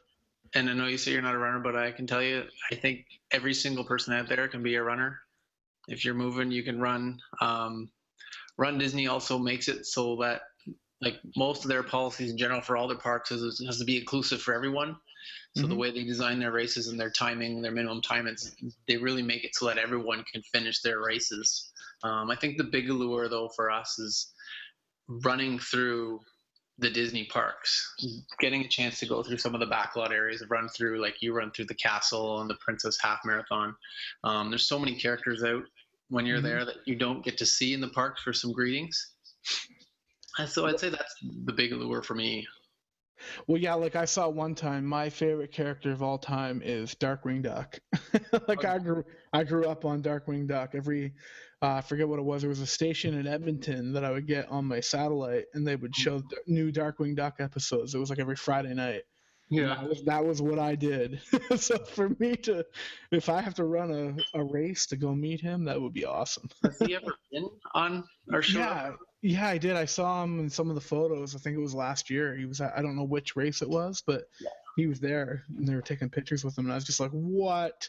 and 0.55 0.71
I 0.71 0.75
know 0.75 0.87
you 0.87 0.99
say 0.99 1.13
you're 1.13 1.23
not 1.23 1.35
a 1.35 1.39
runner, 1.39 1.59
but 1.59 1.75
I 1.75 1.91
can 1.91 2.07
tell 2.07 2.23
you, 2.23 2.45
I 2.71 2.77
think 2.77 3.07
every 3.33 3.55
single 3.55 3.85
person 3.85 4.15
out 4.15 4.29
there 4.29 4.47
can 4.47 4.63
be 4.63 4.77
a 4.77 4.83
runner. 4.83 5.19
If 5.89 6.05
you're 6.05 6.15
moving, 6.15 6.51
you 6.51 6.63
can 6.63 6.81
run. 6.81 7.19
Um, 7.41 7.91
Run 8.57 8.79
Disney 8.79 9.09
also 9.09 9.39
makes 9.39 9.69
it 9.69 9.85
so 9.87 10.17
that, 10.21 10.43
like 11.05 11.21
most 11.37 11.65
of 11.65 11.69
their 11.69 11.83
policies 11.83 12.31
in 12.31 12.39
general 12.39 12.61
for 12.61 12.77
all 12.77 12.89
their 12.89 12.99
parks, 12.99 13.31
is 13.31 13.63
has 13.67 13.79
to 13.79 13.85
be 13.85 13.99
inclusive 13.99 14.41
for 14.43 14.55
everyone. 14.55 14.97
So 15.57 15.67
the 15.69 15.75
Mhm. 15.75 15.79
way 15.79 15.91
they 15.93 16.05
design 16.05 16.41
their 16.41 16.51
races 16.53 16.89
and 16.89 16.99
their 16.99 17.11
timing, 17.11 17.63
their 17.63 17.71
minimum 17.71 18.03
time, 18.03 18.27
it's, 18.27 18.51
they 18.89 18.97
really 18.97 19.23
make 19.23 19.45
it 19.45 19.55
so 19.55 19.67
that 19.67 19.79
everyone 19.79 20.25
can 20.33 20.43
finish 20.43 20.81
their 20.81 21.01
races. 21.01 21.71
Um, 22.03 22.31
I 22.31 22.37
think 22.37 22.57
the 22.59 22.65
big 22.65 22.91
allure 22.91 23.29
though 23.29 23.49
for 23.55 23.71
us 23.71 23.99
is 23.99 24.33
running 25.09 25.59
through 25.59 26.21
the 26.79 26.91
Disney 26.91 27.25
parks, 27.27 27.95
getting 28.41 28.63
a 28.63 28.69
chance 28.69 28.99
to 28.99 29.07
go 29.07 29.23
through 29.23 29.39
some 29.39 29.55
of 29.55 29.61
the 29.61 29.67
backlot 29.67 30.11
areas, 30.11 30.43
run 30.51 30.69
through 30.69 31.01
like 31.01 31.23
you 31.23 31.33
run 31.33 31.53
through 31.53 31.67
the 31.67 31.75
castle 31.75 32.41
and 32.41 32.51
the 32.51 32.57
Princess 32.57 32.99
Half 33.01 33.21
Marathon. 33.25 33.77
Um, 34.25 34.51
there's 34.51 34.67
so 34.67 34.79
many 34.81 34.99
characters 34.99 35.45
out 35.45 35.63
when 36.09 36.27
you're 36.27 36.41
Mhm. 36.41 36.43
there 36.43 36.65
that 36.65 36.87
you 36.87 36.97
don't 36.97 37.25
get 37.25 37.39
to 37.39 37.47
see 37.47 37.75
in 37.75 37.81
the 37.81 37.89
parks 37.89 38.23
for 38.23 38.33
some 38.33 38.53
greetings. 38.53 39.14
So 40.47 40.67
I'd 40.67 40.81
say 40.81 40.89
that's 40.89 41.15
the 41.45 41.53
big 41.53 41.73
allure 41.73 42.03
for 42.03 42.15
me. 42.15 42.47
Well, 43.47 43.59
yeah, 43.59 43.75
like 43.75 43.97
I 43.97 44.05
saw 44.05 44.29
one 44.29 44.55
time, 44.55 44.85
my 44.85 45.09
favorite 45.09 45.53
character 45.53 45.93
of 45.93 46.03
all 46.03 46.19
time 46.19 46.61
is 46.65 46.95
Darkwing 46.95 47.43
Duck. 47.43 47.79
like 48.49 48.65
I 48.65 48.79
grew, 48.79 49.05
I 49.33 49.45
grew 49.45 49.67
up 49.67 49.85
on 49.85 50.03
Darkwing 50.03 50.47
Duck. 50.47 50.75
Every, 50.75 51.15
uh, 51.63 51.75
I 51.75 51.81
forget 51.81 52.09
what 52.09 52.19
it 52.19 52.25
was. 52.25 52.43
There 52.43 52.49
was 52.49 52.61
a 52.61 52.67
station 52.67 53.15
in 53.15 53.27
Edmonton 53.27 53.93
that 53.93 54.05
I 54.05 54.11
would 54.11 54.27
get 54.27 54.51
on 54.51 54.67
my 54.67 54.81
satellite, 54.81 55.45
and 55.55 55.67
they 55.67 55.77
would 55.77 55.95
show 55.95 56.19
d- 56.19 56.37
new 56.47 56.73
Darkwing 56.73 57.15
Duck 57.17 57.37
episodes. 57.39 57.95
It 57.95 57.99
was 57.99 58.11
like 58.11 58.19
every 58.19 58.37
Friday 58.37 58.75
night. 58.75 59.03
Yeah, 59.51 59.69
That 59.69 59.89
was, 59.89 60.05
that 60.05 60.25
was 60.25 60.43
what 60.43 60.59
I 60.59 60.75
did. 60.75 61.21
so 61.57 61.79
for 61.79 62.09
me 62.19 62.35
to, 62.37 62.65
if 63.13 63.29
I 63.29 63.41
have 63.41 63.55
to 63.55 63.65
run 63.65 63.91
a, 64.35 64.39
a 64.39 64.43
race 64.43 64.87
to 64.87 64.97
go 64.97 65.15
meet 65.15 65.41
him, 65.41 65.65
that 65.65 65.81
would 65.81 65.93
be 65.93 66.05
awesome. 66.05 66.49
Has 66.63 66.79
he 66.79 66.97
ever 66.97 67.15
been 67.31 67.49
on 67.75 68.05
our 68.33 68.43
show? 68.43 68.59
Yeah, 68.59 68.93
yeah, 69.25 69.49
I 69.49 69.57
did. 69.59 69.75
I 69.75 69.87
saw 69.87 70.23
him 70.23 70.39
in 70.39 70.51
some 70.51 70.69
of 70.69 70.75
the 70.75 70.81
photos. 70.83 71.35
I 71.35 71.39
think 71.39 71.57
it 71.57 71.61
was 71.61 71.75
last 71.75 72.11
year. 72.11 72.37
He 72.37 72.45
was 72.45 72.61
at, 72.61 72.73
I 72.77 72.83
don't 72.83 72.95
know 72.95 73.05
which 73.05 73.37
race 73.37 73.63
it 73.63 73.69
was, 73.71 74.03
but 74.07 74.25
he 74.77 74.87
was 74.87 75.01
there 75.01 75.45
and 75.57 75.67
they 75.67 75.75
were 75.75 75.81
taking 75.83 76.11
pictures 76.11 76.45
with 76.45 76.57
him. 76.59 76.67
And 76.67 76.73
I 76.73 76.75
was 76.77 76.85
just 76.85 77.01
like, 77.01 77.11
what? 77.13 77.89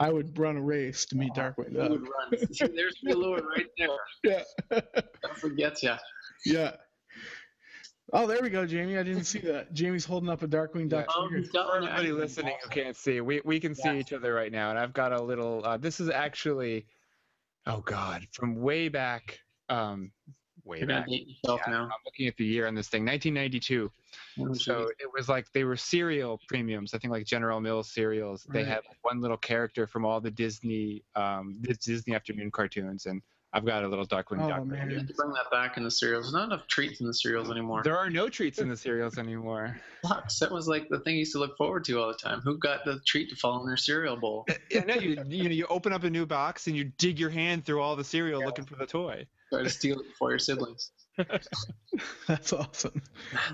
I 0.00 0.10
would 0.10 0.36
run 0.36 0.56
a 0.56 0.60
race 0.62 1.04
to 1.06 1.16
meet 1.16 1.32
Darkwing 1.34 1.70
He 1.70 1.76
would 1.78 2.04
Duck. 2.04 2.12
run. 2.32 2.52
See, 2.52 2.66
there's 2.66 2.96
the 3.04 3.12
allure 3.12 3.40
right 3.56 3.66
there. 3.78 3.88
Yeah. 4.24 4.42
That 4.70 5.36
forgets 5.36 5.84
you. 5.84 5.94
yeah. 6.44 6.72
Oh, 8.12 8.26
there 8.26 8.42
we 8.42 8.50
go, 8.50 8.66
Jamie. 8.66 8.98
I 8.98 9.02
didn't 9.02 9.24
see 9.24 9.38
that. 9.40 9.72
Jamie's 9.72 10.04
holding 10.04 10.28
up 10.28 10.42
a 10.42 10.48
Darkwing 10.48 10.88
Duck. 10.88 11.06
Oh, 11.14 11.28
here. 11.28 11.38
he's 11.38 11.50
For 11.50 11.64
one. 11.64 11.84
everybody 11.84 12.12
listening 12.12 12.56
who 12.62 12.68
can't 12.70 12.96
see, 12.96 13.20
we, 13.20 13.40
we 13.44 13.58
can 13.60 13.74
see 13.74 13.98
each 13.98 14.12
other 14.12 14.34
right 14.34 14.52
now, 14.52 14.70
and 14.70 14.78
I've 14.78 14.92
got 14.92 15.12
a 15.12 15.22
little. 15.22 15.64
Uh, 15.64 15.76
this 15.78 16.00
is 16.00 16.10
actually, 16.10 16.86
oh 17.66 17.80
God, 17.80 18.26
from 18.32 18.56
way 18.56 18.88
back, 18.88 19.38
um, 19.70 20.10
way 20.64 20.78
You're 20.78 20.86
gonna 20.86 21.00
back. 21.00 21.08
date 21.08 21.28
yourself 21.28 21.60
Yeah, 21.66 21.72
now. 21.72 21.82
I'm 21.84 21.90
looking 22.04 22.26
at 22.26 22.36
the 22.36 22.44
year 22.44 22.66
on 22.66 22.74
this 22.74 22.88
thing, 22.88 23.04
1992. 23.04 23.90
So 24.54 24.88
it 24.98 25.10
was 25.12 25.28
like 25.28 25.50
they 25.52 25.64
were 25.64 25.76
cereal 25.76 26.40
premiums. 26.48 26.94
I 26.94 26.98
think 26.98 27.10
like 27.12 27.26
General 27.26 27.60
Mills 27.60 27.92
cereals. 27.92 28.46
They 28.48 28.64
had 28.64 28.80
one 29.02 29.20
little 29.20 29.36
character 29.36 29.86
from 29.86 30.04
all 30.04 30.20
the 30.20 30.30
Disney, 30.30 31.02
um, 31.16 31.56
the 31.60 31.74
Disney 31.74 32.14
afternoon 32.14 32.50
cartoons, 32.50 33.06
and 33.06 33.22
I've 33.52 33.64
got 33.64 33.84
a 33.84 33.88
little 33.88 34.04
Darkwing 34.06 34.44
Oh, 34.44 34.48
Duck. 34.48 34.66
man. 34.66 34.90
You 34.90 34.98
to 35.06 35.14
bring 35.14 35.32
that 35.32 35.48
back 35.50 35.76
in 35.76 35.84
the 35.84 35.90
cereals. 35.90 36.24
There's 36.24 36.32
not 36.34 36.46
enough 36.52 36.66
treats 36.66 37.00
in 37.00 37.06
the 37.06 37.14
cereals 37.14 37.52
anymore. 37.52 37.82
There 37.84 37.96
are 37.96 38.10
no 38.10 38.28
treats 38.28 38.58
in 38.58 38.68
the 38.68 38.76
cereals 38.76 39.16
anymore. 39.16 39.80
Sucks. 40.04 40.40
That 40.40 40.50
was 40.50 40.66
like 40.66 40.88
the 40.88 40.98
thing 40.98 41.14
you 41.14 41.20
used 41.20 41.32
to 41.34 41.38
look 41.38 41.56
forward 41.56 41.84
to 41.84 42.00
all 42.00 42.08
the 42.08 42.14
time. 42.18 42.40
Who 42.40 42.58
got 42.58 42.84
the 42.84 42.98
treat 43.06 43.30
to 43.30 43.36
fall 43.36 43.60
in 43.60 43.66
their 43.68 43.76
cereal 43.76 44.16
bowl? 44.16 44.44
yeah, 44.72 44.80
no, 44.84 44.94
you 44.96 45.22
you 45.28 45.44
know 45.44 45.50
you 45.50 45.66
open 45.66 45.92
up 45.92 46.02
a 46.02 46.10
new 46.10 46.26
box 46.26 46.66
and 46.66 46.76
you 46.76 46.84
dig 46.98 47.20
your 47.20 47.30
hand 47.30 47.64
through 47.64 47.80
all 47.80 47.94
the 47.94 48.02
cereal 48.04 48.42
looking 48.44 48.64
for 48.64 48.74
the 48.74 48.86
toy. 48.86 49.24
Try 49.54 49.62
to 49.62 49.70
steal 49.70 50.00
it 50.00 50.06
for 50.18 50.30
your 50.30 50.38
siblings. 50.38 50.90
That's 52.26 52.52
awesome. 52.52 53.00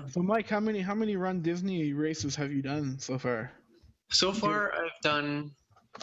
So, 0.09 0.21
Mike, 0.21 0.49
how 0.49 0.59
many 0.59 0.81
how 0.81 0.95
many 0.95 1.15
Run 1.15 1.41
Disney 1.41 1.93
races 1.93 2.35
have 2.35 2.51
you 2.51 2.61
done 2.61 2.97
so 2.99 3.19
far? 3.19 3.51
So 4.09 4.33
far, 4.33 4.73
I've 4.73 4.99
done 5.03 5.51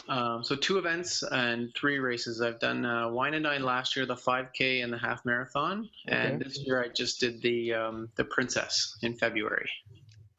um, 0.07 0.43
so 0.43 0.55
two 0.55 0.77
events 0.77 1.23
and 1.23 1.69
three 1.75 1.99
races. 1.99 2.41
I've 2.41 2.59
done 2.59 2.85
uh, 2.85 3.09
Wine 3.09 3.33
and 3.33 3.43
Dine 3.43 3.63
last 3.63 3.95
year, 3.95 4.05
the 4.05 4.15
5K 4.15 4.83
and 4.83 4.93
the 4.93 4.97
half 4.97 5.25
marathon, 5.25 5.89
and 6.07 6.41
this 6.41 6.59
year 6.65 6.81
I 6.81 6.87
just 6.87 7.19
did 7.19 7.41
the 7.41 7.73
um, 7.73 8.09
the 8.15 8.23
Princess 8.23 8.97
in 9.01 9.15
February 9.15 9.69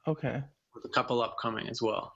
Okay. 0.09 0.43
with 0.75 0.85
a 0.85 0.88
couple 0.88 1.21
upcoming 1.23 1.69
as 1.69 1.83
well. 1.83 2.14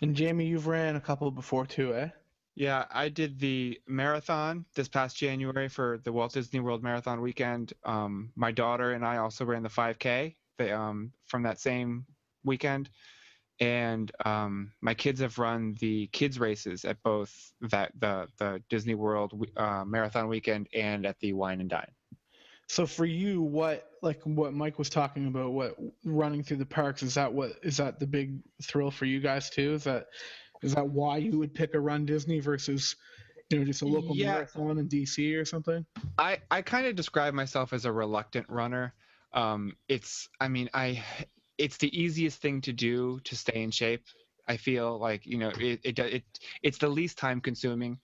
And 0.00 0.16
Jamie, 0.16 0.46
you've 0.46 0.66
ran 0.66 0.96
a 0.96 1.00
couple 1.00 1.30
before 1.30 1.66
too, 1.66 1.94
eh? 1.94 2.08
Yeah, 2.54 2.84
I 2.90 3.08
did 3.08 3.38
the 3.38 3.80
marathon 3.86 4.66
this 4.74 4.88
past 4.88 5.16
January 5.16 5.68
for 5.68 5.98
the 6.04 6.12
Walt 6.12 6.32
Disney 6.32 6.60
World 6.60 6.82
Marathon 6.82 7.20
weekend. 7.20 7.72
Um, 7.84 8.32
my 8.36 8.50
daughter 8.50 8.92
and 8.92 9.04
I 9.04 9.18
also 9.18 9.44
ran 9.44 9.62
the 9.62 9.68
5K 9.68 10.36
the, 10.58 10.76
um, 10.76 11.12
from 11.26 11.42
that 11.44 11.60
same 11.60 12.04
weekend, 12.44 12.90
and 13.60 14.10
um, 14.24 14.72
my 14.80 14.94
kids 14.94 15.20
have 15.20 15.38
run 15.38 15.76
the 15.80 16.08
kids 16.08 16.38
races 16.38 16.84
at 16.84 17.02
both 17.02 17.52
that 17.62 17.92
the 17.98 18.28
the 18.38 18.62
Disney 18.68 18.94
World 18.94 19.46
uh, 19.56 19.84
Marathon 19.84 20.28
weekend 20.28 20.68
and 20.74 21.06
at 21.06 21.18
the 21.20 21.32
Wine 21.32 21.60
and 21.60 21.70
Dine. 21.70 21.92
So 22.68 22.86
for 22.86 23.04
you, 23.04 23.42
what 23.42 23.90
like 24.02 24.20
what 24.22 24.54
Mike 24.54 24.78
was 24.78 24.88
talking 24.88 25.26
about, 25.26 25.52
what 25.52 25.76
running 26.04 26.42
through 26.42 26.58
the 26.58 26.66
parks 26.66 27.02
is 27.02 27.14
that 27.14 27.32
what 27.32 27.52
is 27.62 27.76
that 27.78 27.98
the 27.98 28.06
big 28.06 28.38
thrill 28.62 28.90
for 28.90 29.06
you 29.06 29.20
guys 29.20 29.50
too? 29.50 29.74
Is 29.74 29.84
that 29.84 30.06
is 30.62 30.74
that 30.74 30.86
why 30.88 31.16
you 31.18 31.38
would 31.38 31.54
pick 31.54 31.74
a 31.74 31.80
Run 31.80 32.04
Disney 32.06 32.40
versus 32.40 32.96
you 33.48 33.58
know 33.58 33.64
just 33.64 33.82
a 33.82 33.86
local 33.86 34.14
Yeah. 34.14 34.32
marathon 34.32 34.78
in 34.78 34.88
DC 34.88 35.34
or 35.40 35.44
something? 35.44 35.84
I, 36.18 36.38
I 36.50 36.62
kind 36.62 36.86
of 36.86 36.94
describe 36.96 37.34
myself 37.34 37.72
as 37.72 37.84
a 37.84 37.92
reluctant 37.92 38.46
runner. 38.48 38.94
Um, 39.32 39.76
it's, 39.88 40.28
I 40.40 40.48
mean, 40.48 40.68
I, 40.74 41.02
it's 41.58 41.76
the 41.78 41.98
easiest 41.98 42.40
thing 42.40 42.60
to 42.62 42.72
do 42.72 43.20
to 43.24 43.36
stay 43.36 43.62
in 43.62 43.70
shape. 43.70 44.04
I 44.48 44.56
feel 44.56 44.98
like, 44.98 45.26
you 45.26 45.38
know, 45.38 45.50
it, 45.58 45.80
it, 45.84 45.98
it, 45.98 46.24
it's 46.62 46.78
the 46.78 46.88
least 46.88 47.18
time 47.18 47.40
consuming. 47.40 47.98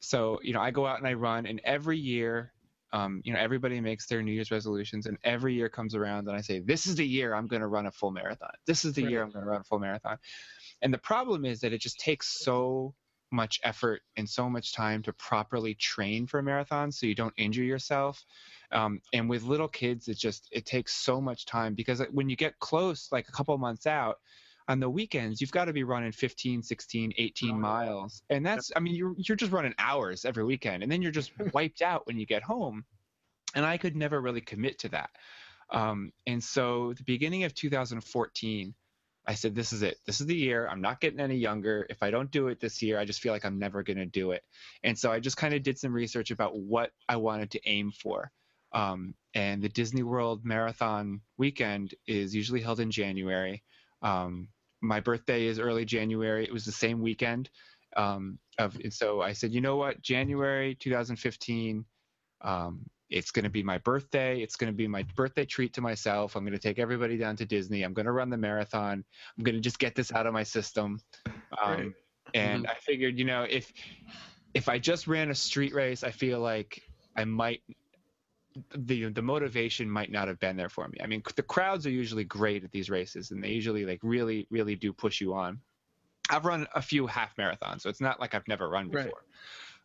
So, 0.00 0.40
you 0.42 0.52
know, 0.52 0.60
I 0.60 0.70
go 0.72 0.86
out 0.86 0.98
and 0.98 1.06
I 1.06 1.14
run 1.14 1.46
and 1.46 1.60
every 1.64 1.98
year, 1.98 2.52
um, 2.92 3.22
you 3.24 3.32
know, 3.32 3.38
everybody 3.38 3.80
makes 3.80 4.06
their 4.06 4.20
New 4.22 4.32
Year's 4.32 4.50
resolutions 4.50 5.06
and 5.06 5.16
every 5.24 5.54
year 5.54 5.68
comes 5.68 5.94
around 5.94 6.26
and 6.28 6.36
I 6.36 6.40
say, 6.40 6.58
this 6.58 6.86
is 6.86 6.96
the 6.96 7.06
year 7.06 7.34
I'm 7.34 7.46
going 7.46 7.62
to 7.62 7.68
run 7.68 7.86
a 7.86 7.90
full 7.92 8.10
marathon. 8.10 8.50
This 8.66 8.84
is 8.84 8.94
the 8.94 9.02
year 9.02 9.22
I'm 9.22 9.30
going 9.30 9.44
to 9.44 9.50
run 9.50 9.60
a 9.60 9.64
full 9.64 9.78
marathon. 9.78 10.18
And 10.82 10.92
the 10.92 10.98
problem 10.98 11.44
is 11.44 11.60
that 11.60 11.72
it 11.72 11.80
just 11.80 11.98
takes 11.98 12.28
so 12.28 12.94
much 13.32 13.58
effort 13.64 14.02
and 14.16 14.28
so 14.28 14.48
much 14.48 14.74
time 14.74 15.02
to 15.02 15.12
properly 15.14 15.74
train 15.74 16.26
for 16.26 16.38
a 16.38 16.42
marathon 16.42 16.92
so 16.92 17.06
you 17.06 17.14
don't 17.14 17.32
injure 17.36 17.64
yourself. 17.64 18.24
Um, 18.72 19.00
and 19.12 19.28
with 19.28 19.42
little 19.42 19.68
kids 19.68 20.08
it 20.08 20.18
just 20.18 20.48
it 20.52 20.66
takes 20.66 20.94
so 20.94 21.20
much 21.20 21.46
time 21.46 21.74
because 21.74 22.02
when 22.10 22.28
you 22.28 22.36
get 22.36 22.58
close 22.58 23.08
like 23.10 23.28
a 23.28 23.32
couple 23.32 23.56
months 23.58 23.86
out 23.86 24.18
on 24.68 24.80
the 24.80 24.88
weekends 24.88 25.40
you've 25.40 25.50
got 25.50 25.66
to 25.66 25.72
be 25.72 25.82
running 25.82 26.12
15 26.12 26.62
16 26.62 27.12
18 27.16 27.60
miles. 27.60 28.22
And 28.30 28.44
that's 28.44 28.70
i 28.76 28.80
mean 28.80 28.94
you're, 28.94 29.14
you're 29.16 29.36
just 29.36 29.52
running 29.52 29.74
hours 29.78 30.24
every 30.24 30.44
weekend 30.44 30.82
and 30.82 30.90
then 30.90 31.02
you're 31.02 31.10
just 31.10 31.32
wiped 31.54 31.82
out 31.82 32.06
when 32.06 32.18
you 32.18 32.26
get 32.26 32.42
home. 32.42 32.84
And 33.54 33.64
i 33.64 33.76
could 33.76 33.96
never 33.96 34.20
really 34.20 34.40
commit 34.40 34.78
to 34.80 34.88
that. 34.90 35.10
Um, 35.70 36.12
and 36.26 36.42
so 36.42 36.92
the 36.94 37.04
beginning 37.04 37.44
of 37.44 37.54
2014 37.54 38.74
I 39.26 39.34
said, 39.34 39.54
this 39.54 39.72
is 39.72 39.82
it. 39.82 39.98
This 40.04 40.20
is 40.20 40.26
the 40.26 40.34
year. 40.34 40.66
I'm 40.66 40.80
not 40.80 41.00
getting 41.00 41.20
any 41.20 41.36
younger. 41.36 41.86
If 41.88 42.02
I 42.02 42.10
don't 42.10 42.30
do 42.30 42.48
it 42.48 42.60
this 42.60 42.82
year, 42.82 42.98
I 42.98 43.04
just 43.04 43.20
feel 43.20 43.32
like 43.32 43.44
I'm 43.44 43.58
never 43.58 43.82
going 43.82 43.98
to 43.98 44.06
do 44.06 44.32
it. 44.32 44.42
And 44.82 44.98
so 44.98 45.12
I 45.12 45.20
just 45.20 45.36
kind 45.36 45.54
of 45.54 45.62
did 45.62 45.78
some 45.78 45.92
research 45.92 46.30
about 46.30 46.56
what 46.56 46.90
I 47.08 47.16
wanted 47.16 47.52
to 47.52 47.60
aim 47.64 47.92
for. 47.92 48.32
Um, 48.72 49.14
and 49.34 49.62
the 49.62 49.68
Disney 49.68 50.02
World 50.02 50.44
Marathon 50.44 51.20
weekend 51.38 51.94
is 52.06 52.34
usually 52.34 52.60
held 52.60 52.80
in 52.80 52.90
January. 52.90 53.62
Um, 54.02 54.48
my 54.80 55.00
birthday 55.00 55.46
is 55.46 55.58
early 55.58 55.84
January. 55.84 56.44
It 56.44 56.52
was 56.52 56.64
the 56.64 56.72
same 56.72 57.00
weekend. 57.00 57.48
Um, 57.96 58.38
of, 58.58 58.76
and 58.82 58.92
so 58.92 59.20
I 59.20 59.34
said, 59.34 59.52
you 59.52 59.60
know 59.60 59.76
what? 59.76 60.02
January 60.02 60.74
2015, 60.74 61.84
um, 62.40 62.86
it's 63.12 63.30
going 63.30 63.44
to 63.44 63.50
be 63.50 63.62
my 63.62 63.78
birthday. 63.78 64.40
It's 64.40 64.56
going 64.56 64.72
to 64.72 64.76
be 64.76 64.88
my 64.88 65.04
birthday 65.14 65.44
treat 65.44 65.74
to 65.74 65.80
myself. 65.80 66.34
I'm 66.34 66.44
going 66.44 66.52
to 66.52 66.58
take 66.58 66.78
everybody 66.78 67.16
down 67.16 67.36
to 67.36 67.44
Disney. 67.44 67.82
I'm 67.82 67.92
going 67.92 68.06
to 68.06 68.12
run 68.12 68.30
the 68.30 68.36
marathon. 68.36 69.04
I'm 69.36 69.44
going 69.44 69.54
to 69.54 69.60
just 69.60 69.78
get 69.78 69.94
this 69.94 70.12
out 70.12 70.26
of 70.26 70.32
my 70.32 70.42
system. 70.42 71.00
Um, 71.26 71.32
Right. 71.64 71.92
And 72.34 72.66
I 72.66 72.74
figured, 72.74 73.18
you 73.18 73.24
know, 73.24 73.42
if 73.42 73.72
if 74.54 74.68
I 74.68 74.78
just 74.78 75.06
ran 75.06 75.30
a 75.30 75.34
street 75.34 75.74
race, 75.74 76.02
I 76.02 76.10
feel 76.10 76.40
like 76.40 76.82
I 77.16 77.24
might 77.24 77.62
the 78.74 79.10
the 79.10 79.22
motivation 79.22 79.90
might 79.90 80.10
not 80.10 80.28
have 80.28 80.38
been 80.40 80.56
there 80.56 80.68
for 80.68 80.88
me. 80.88 80.98
I 81.02 81.06
mean, 81.06 81.22
the 81.36 81.42
crowds 81.42 81.86
are 81.86 81.90
usually 81.90 82.24
great 82.24 82.64
at 82.64 82.70
these 82.70 82.90
races, 82.90 83.30
and 83.30 83.42
they 83.42 83.50
usually 83.50 83.84
like 83.84 84.00
really 84.02 84.46
really 84.50 84.76
do 84.76 84.92
push 84.92 85.20
you 85.20 85.34
on. 85.34 85.60
I've 86.30 86.44
run 86.44 86.66
a 86.74 86.82
few 86.82 87.06
half 87.06 87.36
marathons, 87.36 87.82
so 87.82 87.90
it's 87.90 88.00
not 88.00 88.20
like 88.20 88.34
I've 88.34 88.46
never 88.48 88.68
run 88.68 88.90
Right. 88.90 89.10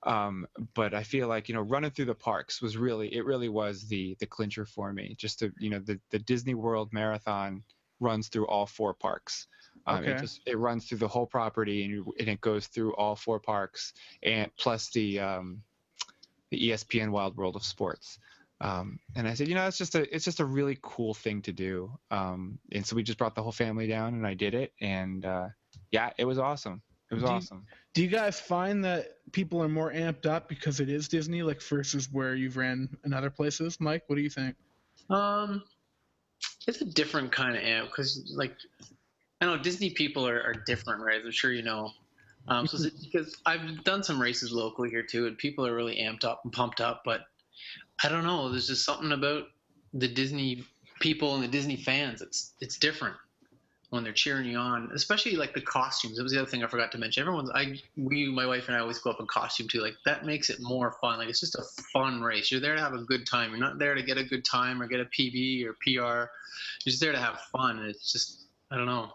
Um, 0.07 0.47
but 0.73 0.93
I 0.95 1.03
feel 1.03 1.27
like 1.27 1.49
you 1.49 1.55
know 1.55 1.61
running 1.61 1.91
through 1.91 2.05
the 2.05 2.15
parks 2.15 2.61
was 2.61 2.77
really 2.77 3.13
it 3.13 3.25
really 3.25 3.49
was 3.49 3.87
the 3.87 4.15
the 4.19 4.27
clincher 4.27 4.65
for 4.65 4.93
me. 4.93 5.15
Just 5.17 5.39
to 5.39 5.53
you 5.59 5.69
know 5.69 5.79
the 5.79 5.99
the 6.11 6.19
Disney 6.19 6.55
World 6.55 6.93
Marathon 6.93 7.63
runs 7.99 8.29
through 8.29 8.47
all 8.47 8.65
four 8.65 8.93
parks. 8.93 9.47
Um, 9.87 10.03
It 10.05 10.15
Okay. 10.15 10.19
just 10.19 10.41
it 10.47 10.57
runs 10.57 10.87
through 10.87 10.99
the 10.99 11.07
whole 11.09 11.27
property 11.27 11.83
and, 11.83 11.91
you, 11.91 12.13
and 12.19 12.29
it 12.29 12.41
goes 12.41 12.67
through 12.67 12.95
all 12.95 13.15
four 13.15 13.39
parks 13.39 13.93
and 14.23 14.51
plus 14.57 14.91
the 14.91 15.19
um, 15.19 15.63
the 16.51 16.69
ESPN 16.69 17.11
Wide 17.11 17.35
World 17.35 17.55
of 17.55 17.63
Sports. 17.63 18.19
Um, 18.61 18.99
and 19.15 19.27
I 19.27 19.35
said, 19.35 19.49
you 19.49 19.55
know, 19.55 19.67
it's 19.67 19.77
just 19.77 19.95
a 19.95 20.13
it's 20.15 20.25
just 20.25 20.39
a 20.39 20.45
really 20.45 20.77
cool 20.81 21.13
thing 21.13 21.41
to 21.43 21.53
do. 21.53 21.99
Um, 22.11 22.59
and 22.71 22.85
so 22.85 22.95
we 22.95 23.03
just 23.03 23.19
brought 23.19 23.35
the 23.35 23.43
whole 23.43 23.51
family 23.51 23.87
down, 23.87 24.15
and 24.15 24.25
I 24.27 24.33
did 24.35 24.55
it, 24.55 24.73
and 24.81 25.25
uh, 25.25 25.49
yeah, 25.91 26.11
it 26.17 26.25
was 26.25 26.39
awesome. 26.39 26.81
It 27.09 27.15
was 27.15 27.23
Do 27.23 27.29
you- 27.29 27.35
awesome. 27.35 27.65
Do 27.93 28.03
you 28.03 28.09
guys 28.09 28.39
find 28.39 28.85
that 28.85 29.17
people 29.31 29.61
are 29.63 29.67
more 29.69 29.91
amped 29.91 30.27
up 30.27 30.47
because 30.47 30.79
it 30.79 30.87
is 30.89 31.07
Disney, 31.07 31.41
like 31.41 31.61
versus 31.63 32.09
where 32.11 32.35
you've 32.35 32.55
ran 32.55 32.89
in 33.03 33.11
other 33.13 33.31
places? 33.31 33.79
Mike, 33.79 34.03
what 34.07 34.17
do 34.17 34.21
you 34.21 34.29
think? 34.29 34.55
Um, 35.09 35.63
it's 36.67 36.81
a 36.81 36.85
different 36.85 37.31
kind 37.31 37.57
of 37.57 37.63
amp 37.63 37.89
because, 37.89 38.31
like, 38.35 38.55
I 39.41 39.45
know 39.45 39.57
Disney 39.57 39.89
people 39.89 40.27
are, 40.27 40.41
are 40.43 40.53
different, 40.53 41.01
right? 41.01 41.19
I'm 41.23 41.31
sure 41.31 41.51
you 41.51 41.63
know. 41.63 41.91
Um, 42.47 42.67
so 42.67 42.77
because 43.03 43.35
I've 43.45 43.83
done 43.83 44.03
some 44.03 44.21
races 44.21 44.51
locally 44.51 44.89
here 44.89 45.03
too, 45.03 45.25
and 45.27 45.37
people 45.37 45.65
are 45.65 45.73
really 45.75 45.95
amped 45.95 46.23
up 46.23 46.41
and 46.43 46.53
pumped 46.53 46.81
up. 46.81 47.01
But 47.03 47.21
I 48.03 48.09
don't 48.09 48.25
know. 48.25 48.49
There's 48.49 48.67
just 48.67 48.85
something 48.85 49.11
about 49.11 49.45
the 49.93 50.07
Disney 50.07 50.63
people 50.99 51.35
and 51.35 51.43
the 51.43 51.47
Disney 51.47 51.77
fans. 51.77 52.21
It's 52.21 52.53
it's 52.61 52.77
different 52.77 53.15
when 53.89 54.03
they're 54.03 54.13
cheering 54.13 54.45
you 54.45 54.57
on, 54.57 54.89
especially 54.93 55.35
like 55.37 55.53
the 55.53 55.61
costumes. 55.61 56.17
That 56.17 56.23
was 56.23 56.33
the 56.33 56.39
other 56.41 56.49
thing 56.49 56.63
I 56.63 56.67
forgot 56.67 56.91
to 56.91 56.97
mention. 56.97 57.21
Everyone's 57.21 57.49
I 57.51 57.79
we 57.95 58.29
my 58.29 58.45
wife 58.45 58.67
and 58.67 58.75
I 58.75 58.79
always 58.79 58.99
go 58.99 59.11
up 59.11 59.19
in 59.19 59.27
costume 59.27 59.67
too. 59.69 59.81
Like 59.81 59.95
that 60.05 60.25
makes 60.25 60.49
it 60.49 60.57
more 60.59 60.95
fun. 60.99 61.19
Like 61.19 61.29
it's 61.29 61.39
just 61.39 61.55
a 61.55 61.63
fun 61.93 62.21
race. 62.21 62.51
You're 62.51 62.59
there 62.61 62.75
to 62.75 62.81
have 62.81 62.93
a 62.93 63.03
good 63.03 63.25
time. 63.25 63.51
You're 63.51 63.59
not 63.59 63.79
there 63.79 63.95
to 63.95 64.03
get 64.03 64.17
a 64.17 64.23
good 64.23 64.43
time 64.43 64.81
or 64.81 64.87
get 64.87 64.99
a 64.99 65.05
PB 65.05 65.65
or 65.65 65.73
PR. 65.81 65.89
You're 65.89 66.29
just 66.85 66.99
there 66.99 67.13
to 67.13 67.19
have 67.19 67.39
fun. 67.51 67.79
And 67.79 67.89
it's 67.89 68.11
just 68.11 68.47
I 68.71 68.75
don't 68.75 68.87
know. 68.87 69.11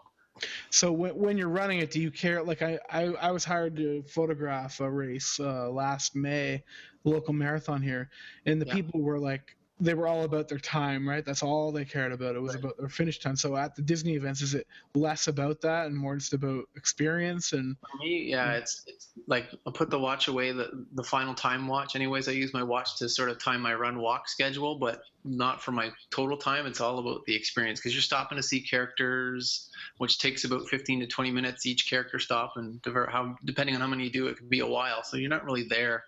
So 0.71 0.91
when, 0.91 1.15
when 1.15 1.37
you're 1.37 1.49
running 1.49 1.79
it, 1.79 1.91
do 1.91 2.01
you 2.01 2.09
care? 2.09 2.41
Like 2.41 2.63
I, 2.63 2.79
I, 2.89 3.03
I 3.21 3.31
was 3.31 3.45
hired 3.45 3.75
to 3.77 4.03
photograph 4.07 4.79
a 4.79 4.89
race 4.89 5.39
uh, 5.39 5.69
last 5.69 6.15
May, 6.15 6.63
local 7.03 7.33
marathon 7.33 7.81
here, 7.81 8.09
and 8.47 8.59
the 8.59 8.65
Yeah. 8.65 8.73
people 8.73 9.01
were 9.01 9.19
like, 9.19 9.55
they 9.79 9.93
were 9.93 10.07
all 10.07 10.23
about 10.23 10.47
their 10.47 10.59
time, 10.59 11.07
right? 11.07 11.25
That's 11.25 11.43
all 11.43 11.71
they 11.71 11.83
cared 11.83 12.11
about. 12.11 12.35
It 12.35 12.41
was 12.41 12.53
Right. 12.55 12.63
about 12.63 12.77
their 12.77 12.89
finish 12.89 13.19
time. 13.19 13.35
So 13.35 13.55
at 13.57 13.75
the 13.75 13.81
Disney 13.81 14.13
events, 14.13 14.41
is 14.41 14.53
it 14.53 14.67
less 14.93 15.27
about 15.27 15.61
that 15.61 15.87
and 15.87 15.95
more 15.95 16.15
just 16.15 16.33
about 16.33 16.65
experience 16.75 17.53
and 17.53 17.75
For 17.81 17.97
me, 17.97 18.29
yeah, 18.29 18.53
Mm. 18.53 18.61
it's, 18.61 18.83
it's 18.87 19.13
like 19.27 19.49
I 19.67 19.71
put 19.71 19.89
the 19.89 19.99
watch 19.99 20.27
away, 20.27 20.51
the 20.51 20.85
the 20.93 21.03
final 21.03 21.33
time 21.33 21.67
watch. 21.67 21.95
Anyways, 21.95 22.27
I 22.27 22.31
use 22.31 22.53
my 22.53 22.63
watch 22.63 22.97
to 22.99 23.09
sort 23.09 23.29
of 23.29 23.39
time 23.43 23.61
my 23.61 23.73
run 23.73 23.99
walk 23.99 24.29
schedule, 24.29 24.77
but 24.77 25.01
not 25.25 25.61
for 25.61 25.71
my 25.71 25.91
total 26.11 26.37
time. 26.37 26.65
It's 26.65 26.79
all 26.81 26.99
about 26.99 27.25
the 27.25 27.35
experience 27.35 27.79
because 27.79 27.93
you're 27.93 28.01
stopping 28.01 28.35
to 28.37 28.43
see 28.43 28.61
characters, 28.61 29.69
which 29.97 30.19
takes 30.19 30.43
about 30.43 30.67
15 30.69 30.99
to 31.01 31.07
20 31.07 31.31
minutes 31.31 31.65
each 31.65 31.89
character 31.89 32.19
stop, 32.19 32.53
and 32.57 32.79
how 32.85 33.35
depending 33.43 33.75
on 33.75 33.81
how 33.81 33.87
many 33.87 34.05
you 34.05 34.11
do, 34.11 34.27
it 34.27 34.37
could 34.37 34.49
be 34.49 34.59
a 34.59 34.67
while. 34.67 35.03
So 35.03 35.17
you're 35.17 35.29
not 35.29 35.45
really 35.45 35.63
there 35.63 36.03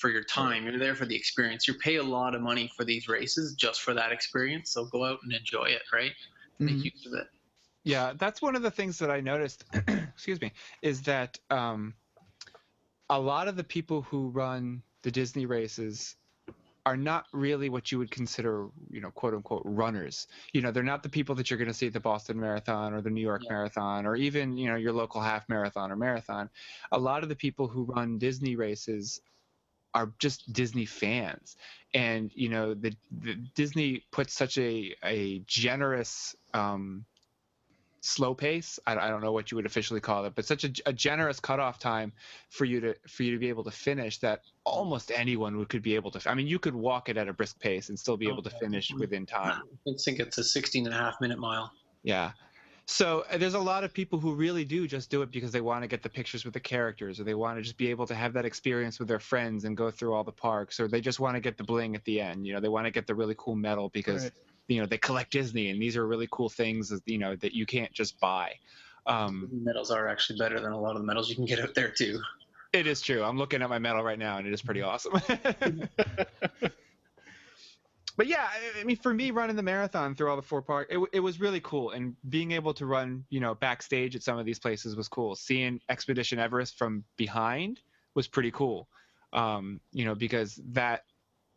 for 0.00 0.08
your 0.08 0.24
time. 0.24 0.64
You're 0.64 0.78
there 0.78 0.94
for 0.94 1.06
the 1.06 1.14
experience. 1.14 1.68
You 1.68 1.74
pay 1.74 1.96
a 1.96 2.02
lot 2.02 2.34
of 2.34 2.40
money 2.40 2.70
for 2.76 2.84
these 2.84 3.08
races 3.08 3.54
just 3.54 3.82
for 3.82 3.94
that 3.94 4.12
experience. 4.12 4.72
So 4.72 4.86
go 4.86 5.04
out 5.04 5.20
and 5.22 5.32
enjoy 5.32 5.66
it, 5.66 5.82
right? 5.92 6.12
Make 6.58 6.76
Mhm. 6.76 6.84
use 6.84 7.06
of 7.06 7.14
it. 7.14 7.28
Yeah, 7.84 8.12
that's 8.16 8.42
one 8.42 8.56
of 8.56 8.62
the 8.62 8.70
things 8.70 8.98
that 8.98 9.10
I 9.10 9.20
noticed. 9.20 9.64
excuse 9.88 10.40
me, 10.40 10.52
is 10.82 11.02
that 11.02 11.38
um, 11.50 11.94
a 13.08 13.18
lot 13.18 13.48
of 13.48 13.56
the 13.56 13.64
people 13.64 14.02
who 14.02 14.28
run 14.30 14.82
the 15.02 15.10
Disney 15.10 15.46
races 15.46 16.16
are 16.86 16.96
not 16.96 17.26
really 17.32 17.68
what 17.68 17.92
you 17.92 17.98
would 17.98 18.10
consider, 18.10 18.68
you 18.90 19.00
know, 19.00 19.10
quote 19.10 19.34
unquote 19.34 19.62
runners. 19.64 20.26
You 20.52 20.62
know, 20.62 20.70
they're 20.70 20.82
not 20.82 21.02
the 21.02 21.08
people 21.10 21.34
that 21.36 21.50
you're 21.50 21.58
going 21.58 21.68
to 21.68 21.74
see 21.74 21.86
at 21.86 21.92
the 21.92 22.00
Boston 22.00 22.40
Marathon 22.40 22.94
or 22.94 23.02
the 23.02 23.10
New 23.10 23.20
York 23.20 23.42
Yeah. 23.44 23.50
Marathon 23.50 24.06
or 24.06 24.16
even, 24.16 24.56
you 24.56 24.68
know, 24.68 24.76
your 24.76 24.92
local 24.92 25.20
half 25.20 25.48
marathon 25.48 25.92
or 25.92 25.96
marathon. 25.96 26.48
A 26.92 26.98
lot 26.98 27.22
of 27.22 27.28
the 27.28 27.36
people 27.36 27.68
who 27.68 27.84
run 27.84 28.18
Disney 28.18 28.56
races 28.56 29.20
are 29.94 30.12
just 30.18 30.52
Disney 30.52 30.86
fans. 30.86 31.56
And, 31.92 32.30
you 32.34 32.48
know, 32.48 32.74
the, 32.74 32.94
the 33.22 33.34
Disney 33.54 34.04
puts 34.12 34.34
such 34.34 34.58
a, 34.58 34.94
a 35.02 35.40
generous 35.46 36.36
um, 36.54 37.04
slow 38.00 38.34
pace. 38.34 38.78
I, 38.86 38.96
I 38.96 39.08
don't 39.08 39.22
know 39.22 39.32
what 39.32 39.50
you 39.50 39.56
would 39.56 39.66
officially 39.66 40.00
call 40.00 40.24
it, 40.24 40.34
but 40.34 40.44
such 40.44 40.64
a, 40.64 40.72
a 40.86 40.92
generous 40.92 41.40
cutoff 41.40 41.78
time 41.78 42.12
for 42.48 42.64
you 42.64 42.80
to 42.80 42.94
for 43.08 43.22
you 43.22 43.32
to 43.32 43.38
be 43.38 43.48
able 43.48 43.64
to 43.64 43.70
finish 43.70 44.18
that 44.18 44.42
almost 44.64 45.10
anyone 45.10 45.56
would 45.58 45.68
could 45.68 45.82
be 45.82 45.94
able 45.94 46.10
to. 46.12 46.30
I 46.30 46.34
mean, 46.34 46.46
you 46.46 46.58
could 46.58 46.74
walk 46.74 47.08
it 47.08 47.16
at 47.16 47.28
a 47.28 47.32
brisk 47.32 47.58
pace 47.60 47.88
and 47.88 47.98
still 47.98 48.16
be 48.16 48.28
able 48.28 48.42
to 48.42 48.50
finish 48.50 48.92
within 48.96 49.26
time. 49.26 49.62
I 49.86 49.92
think 50.04 50.20
it's 50.20 50.38
a 50.38 50.44
16 50.44 50.86
and 50.86 50.94
a 50.94 50.98
half 50.98 51.20
minute 51.20 51.38
mile. 51.38 51.72
Yeah. 52.02 52.32
So 52.90 53.24
uh, 53.30 53.38
there's 53.38 53.54
a 53.54 53.60
lot 53.60 53.84
of 53.84 53.94
people 53.94 54.18
who 54.18 54.34
really 54.34 54.64
do 54.64 54.88
just 54.88 55.10
do 55.10 55.22
it 55.22 55.30
because 55.30 55.52
they 55.52 55.60
want 55.60 55.84
to 55.84 55.88
get 55.88 56.02
the 56.02 56.08
pictures 56.08 56.44
with 56.44 56.54
the 56.54 56.60
characters, 56.60 57.20
or 57.20 57.24
they 57.24 57.34
want 57.34 57.56
to 57.56 57.62
just 57.62 57.78
be 57.78 57.88
able 57.88 58.04
to 58.08 58.16
have 58.16 58.32
that 58.32 58.44
experience 58.44 58.98
with 58.98 59.06
their 59.06 59.20
friends 59.20 59.64
and 59.64 59.76
go 59.76 59.92
through 59.92 60.12
all 60.12 60.24
the 60.24 60.32
parks, 60.32 60.80
or 60.80 60.88
they 60.88 61.00
just 61.00 61.20
want 61.20 61.36
to 61.36 61.40
get 61.40 61.56
the 61.56 61.62
bling 61.62 61.94
at 61.94 62.04
the 62.04 62.20
end. 62.20 62.48
You 62.48 62.52
know, 62.52 62.60
they 62.60 62.68
want 62.68 62.86
to 62.86 62.90
get 62.90 63.06
the 63.06 63.14
really 63.14 63.36
cool 63.38 63.54
medal 63.54 63.90
because 63.90 64.24
Right. 64.24 64.32
you 64.66 64.80
know 64.80 64.86
they 64.86 64.98
collect 64.98 65.30
Disney, 65.30 65.70
and 65.70 65.80
these 65.80 65.96
are 65.96 66.04
really 66.04 66.26
cool 66.32 66.48
things. 66.48 66.92
You 67.06 67.18
know 67.18 67.36
that 67.36 67.54
you 67.54 67.64
can't 67.64 67.92
just 67.92 68.18
buy. 68.18 68.56
Um, 69.06 69.48
medals 69.52 69.92
are 69.92 70.08
actually 70.08 70.40
better 70.40 70.58
than 70.58 70.72
a 70.72 70.80
lot 70.80 70.96
of 70.96 71.02
the 71.02 71.06
medals 71.06 71.30
you 71.30 71.36
can 71.36 71.46
get 71.46 71.60
out 71.60 71.76
there 71.76 71.92
too. 71.92 72.20
It 72.72 72.88
is 72.88 73.00
true. 73.00 73.22
I'm 73.22 73.38
looking 73.38 73.62
at 73.62 73.70
my 73.70 73.78
medal 73.78 74.02
right 74.02 74.18
now, 74.18 74.38
and 74.38 74.48
it 74.48 74.52
is 74.52 74.62
pretty 74.62 74.82
awesome. 74.82 75.12
but 78.20 78.26
yeah, 78.26 78.50
I- 78.52 78.80
I 78.80 78.84
mean, 78.84 78.98
for 78.98 79.14
me, 79.14 79.30
running 79.30 79.56
the 79.56 79.62
marathon 79.62 80.14
through 80.14 80.28
all 80.28 80.36
the 80.36 80.42
four 80.42 80.60
parks, 80.60 80.94
it, 80.94 81.02
it 81.14 81.20
was 81.20 81.40
really 81.40 81.60
cool, 81.62 81.92
and 81.92 82.14
being 82.28 82.52
able 82.52 82.74
to 82.74 82.84
run, 82.84 83.24
you 83.30 83.40
know, 83.40 83.54
backstage 83.54 84.14
at 84.14 84.22
some 84.22 84.38
of 84.38 84.44
these 84.44 84.58
places 84.58 84.94
was 84.94 85.08
cool. 85.08 85.34
Seeing 85.34 85.80
Expedition 85.88 86.38
Everest 86.38 86.76
from 86.76 87.02
behind 87.16 87.80
was 88.14 88.28
pretty 88.28 88.50
cool, 88.50 88.88
um, 89.32 89.80
you 89.92 90.04
know, 90.04 90.14
because 90.14 90.60
that 90.72 91.04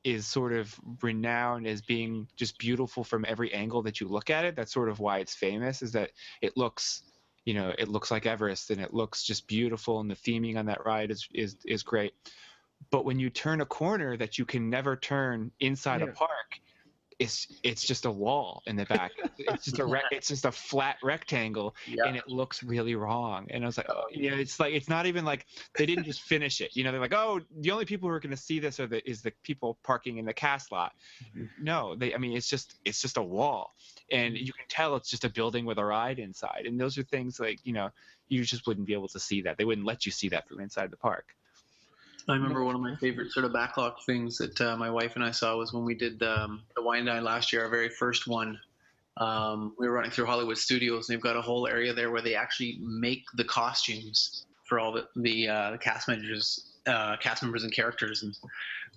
is 0.05 0.25
sort 0.25 0.53
of 0.53 0.73
renowned 1.01 1.67
as 1.67 1.81
being 1.81 2.29
just 2.37 2.57
beautiful 2.59 3.03
from 3.03 3.25
every 3.27 3.53
angle 3.53 3.81
that 3.81 3.99
you 3.99 4.07
look 4.07 4.29
at 4.29 4.45
it. 4.45 4.55
That's 4.55 4.71
sort 4.71 4.87
of 4.87 5.01
why 5.01 5.17
it's 5.17 5.35
famous, 5.35 5.81
is 5.81 5.91
that 5.91 6.11
it 6.41 6.55
looks 6.55 7.03
you 7.43 7.55
know 7.55 7.73
it 7.77 7.89
looks 7.89 8.09
like 8.09 8.25
everest 8.25 8.71
and 8.71 8.79
it 8.79 8.93
looks 8.93 9.21
just 9.21 9.49
beautiful 9.49 9.99
and 9.99 10.09
the 10.09 10.15
theming 10.15 10.57
on 10.57 10.67
that 10.67 10.85
ride 10.85 11.11
is 11.11 11.27
is 11.33 11.57
is 11.65 11.83
great 11.83 12.13
but 12.89 13.05
when 13.05 13.19
you 13.19 13.29
turn 13.29 13.61
a 13.61 13.65
corner 13.65 14.17
that 14.17 14.37
you 14.37 14.45
can 14.45 14.69
never 14.69 14.95
turn 14.95 15.51
inside 15.59 16.01
a 16.01 16.07
park 16.07 16.59
it's 17.19 17.47
it's 17.63 17.83
just 17.85 18.05
a 18.05 18.11
wall 18.11 18.63
in 18.65 18.75
the 18.75 18.85
back. 18.85 19.11
It's 19.37 19.65
just 19.65 19.79
a 19.79 19.85
rec- 19.85 20.03
it's 20.11 20.27
just 20.27 20.45
a 20.45 20.51
flat 20.51 20.97
rectangle 21.03 21.75
Yeah. 21.87 22.05
and 22.05 22.17
it 22.17 22.27
looks 22.27 22.63
really 22.63 22.95
wrong. 22.95 23.47
And 23.49 23.63
i 23.63 23.67
was 23.67 23.77
like 23.77 23.89
oh 23.89 24.05
you 24.11 24.29
know 24.29 24.37
it's 24.37 24.59
like 24.59 24.73
it's 24.73 24.89
not 24.89 25.05
even 25.05 25.25
like 25.25 25.45
they 25.77 25.85
didn't 25.85 26.05
just 26.05 26.21
finish 26.21 26.61
it. 26.61 26.75
You 26.75 26.83
know 26.83 26.91
they're 26.91 27.01
like 27.01 27.13
oh 27.13 27.41
the 27.59 27.71
only 27.71 27.85
people 27.85 28.09
who 28.09 28.15
are 28.15 28.19
going 28.19 28.35
to 28.35 28.37
see 28.37 28.59
this 28.59 28.79
are 28.79 28.87
the 28.87 29.07
is 29.09 29.21
the 29.21 29.31
people 29.43 29.77
parking 29.83 30.17
in 30.17 30.25
the 30.25 30.33
cast 30.33 30.71
lot. 30.71 30.93
Mm-hmm. 31.35 31.63
No 31.63 31.95
they 31.95 32.13
i 32.13 32.17
mean 32.17 32.35
it's 32.35 32.49
just 32.49 32.75
it's 32.85 33.01
just 33.01 33.17
a 33.17 33.23
wall. 33.23 33.73
And 34.11 34.35
mm-hmm. 34.35 34.45
you 34.45 34.53
can 34.53 34.65
tell 34.67 34.95
it's 34.95 35.09
just 35.09 35.25
a 35.25 35.29
building 35.29 35.65
with 35.65 35.77
a 35.77 35.85
ride 35.85 36.19
inside. 36.19 36.63
And 36.65 36.79
those 36.79 36.97
are 36.97 37.03
things 37.03 37.39
like 37.39 37.59
you 37.63 37.73
know 37.73 37.89
you 38.27 38.43
just 38.43 38.67
wouldn't 38.67 38.87
be 38.87 38.93
able 38.93 39.09
to 39.09 39.19
see 39.19 39.41
that. 39.43 39.57
They 39.57 39.65
wouldn't 39.65 39.87
let 39.87 40.05
you 40.05 40.11
see 40.11 40.29
that 40.29 40.47
from 40.47 40.59
inside 40.59 40.91
the 40.91 40.97
park 40.97 41.35
I 42.27 42.33
remember 42.33 42.63
one 42.63 42.75
of 42.75 42.81
my 42.81 42.95
favorite 42.95 43.31
sort 43.31 43.45
of 43.45 43.51
backlot 43.51 43.95
things 44.05 44.37
that 44.37 44.59
uh, 44.61 44.77
my 44.77 44.89
wife 44.89 45.15
and 45.15 45.23
I 45.23 45.31
saw 45.31 45.57
was 45.57 45.73
when 45.73 45.83
we 45.83 45.93
did 45.93 46.23
um, 46.23 46.61
the 46.75 46.81
Wine 46.81 47.05
Dine 47.05 47.23
last 47.23 47.51
year, 47.51 47.63
our 47.63 47.69
very 47.69 47.89
first 47.89 48.27
one. 48.27 48.59
Um, 49.17 49.73
we 49.77 49.87
were 49.87 49.93
running 49.93 50.11
through 50.11 50.25
Hollywood 50.25 50.57
Studios, 50.57 51.09
and 51.09 51.15
they've 51.15 51.23
got 51.23 51.35
a 51.35 51.41
whole 51.41 51.67
area 51.67 51.93
there 51.93 52.11
where 52.11 52.21
they 52.21 52.35
actually 52.35 52.77
make 52.81 53.25
the 53.35 53.43
costumes 53.43 54.45
for 54.63 54.79
all 54.79 54.93
the 54.93 55.07
the, 55.17 55.49
uh, 55.49 55.71
the 55.71 55.77
cast 55.77 56.07
members, 56.07 56.71
uh, 56.87 57.17
cast 57.17 57.43
members 57.43 57.63
and 57.63 57.73
characters. 57.73 58.23
And 58.23 58.35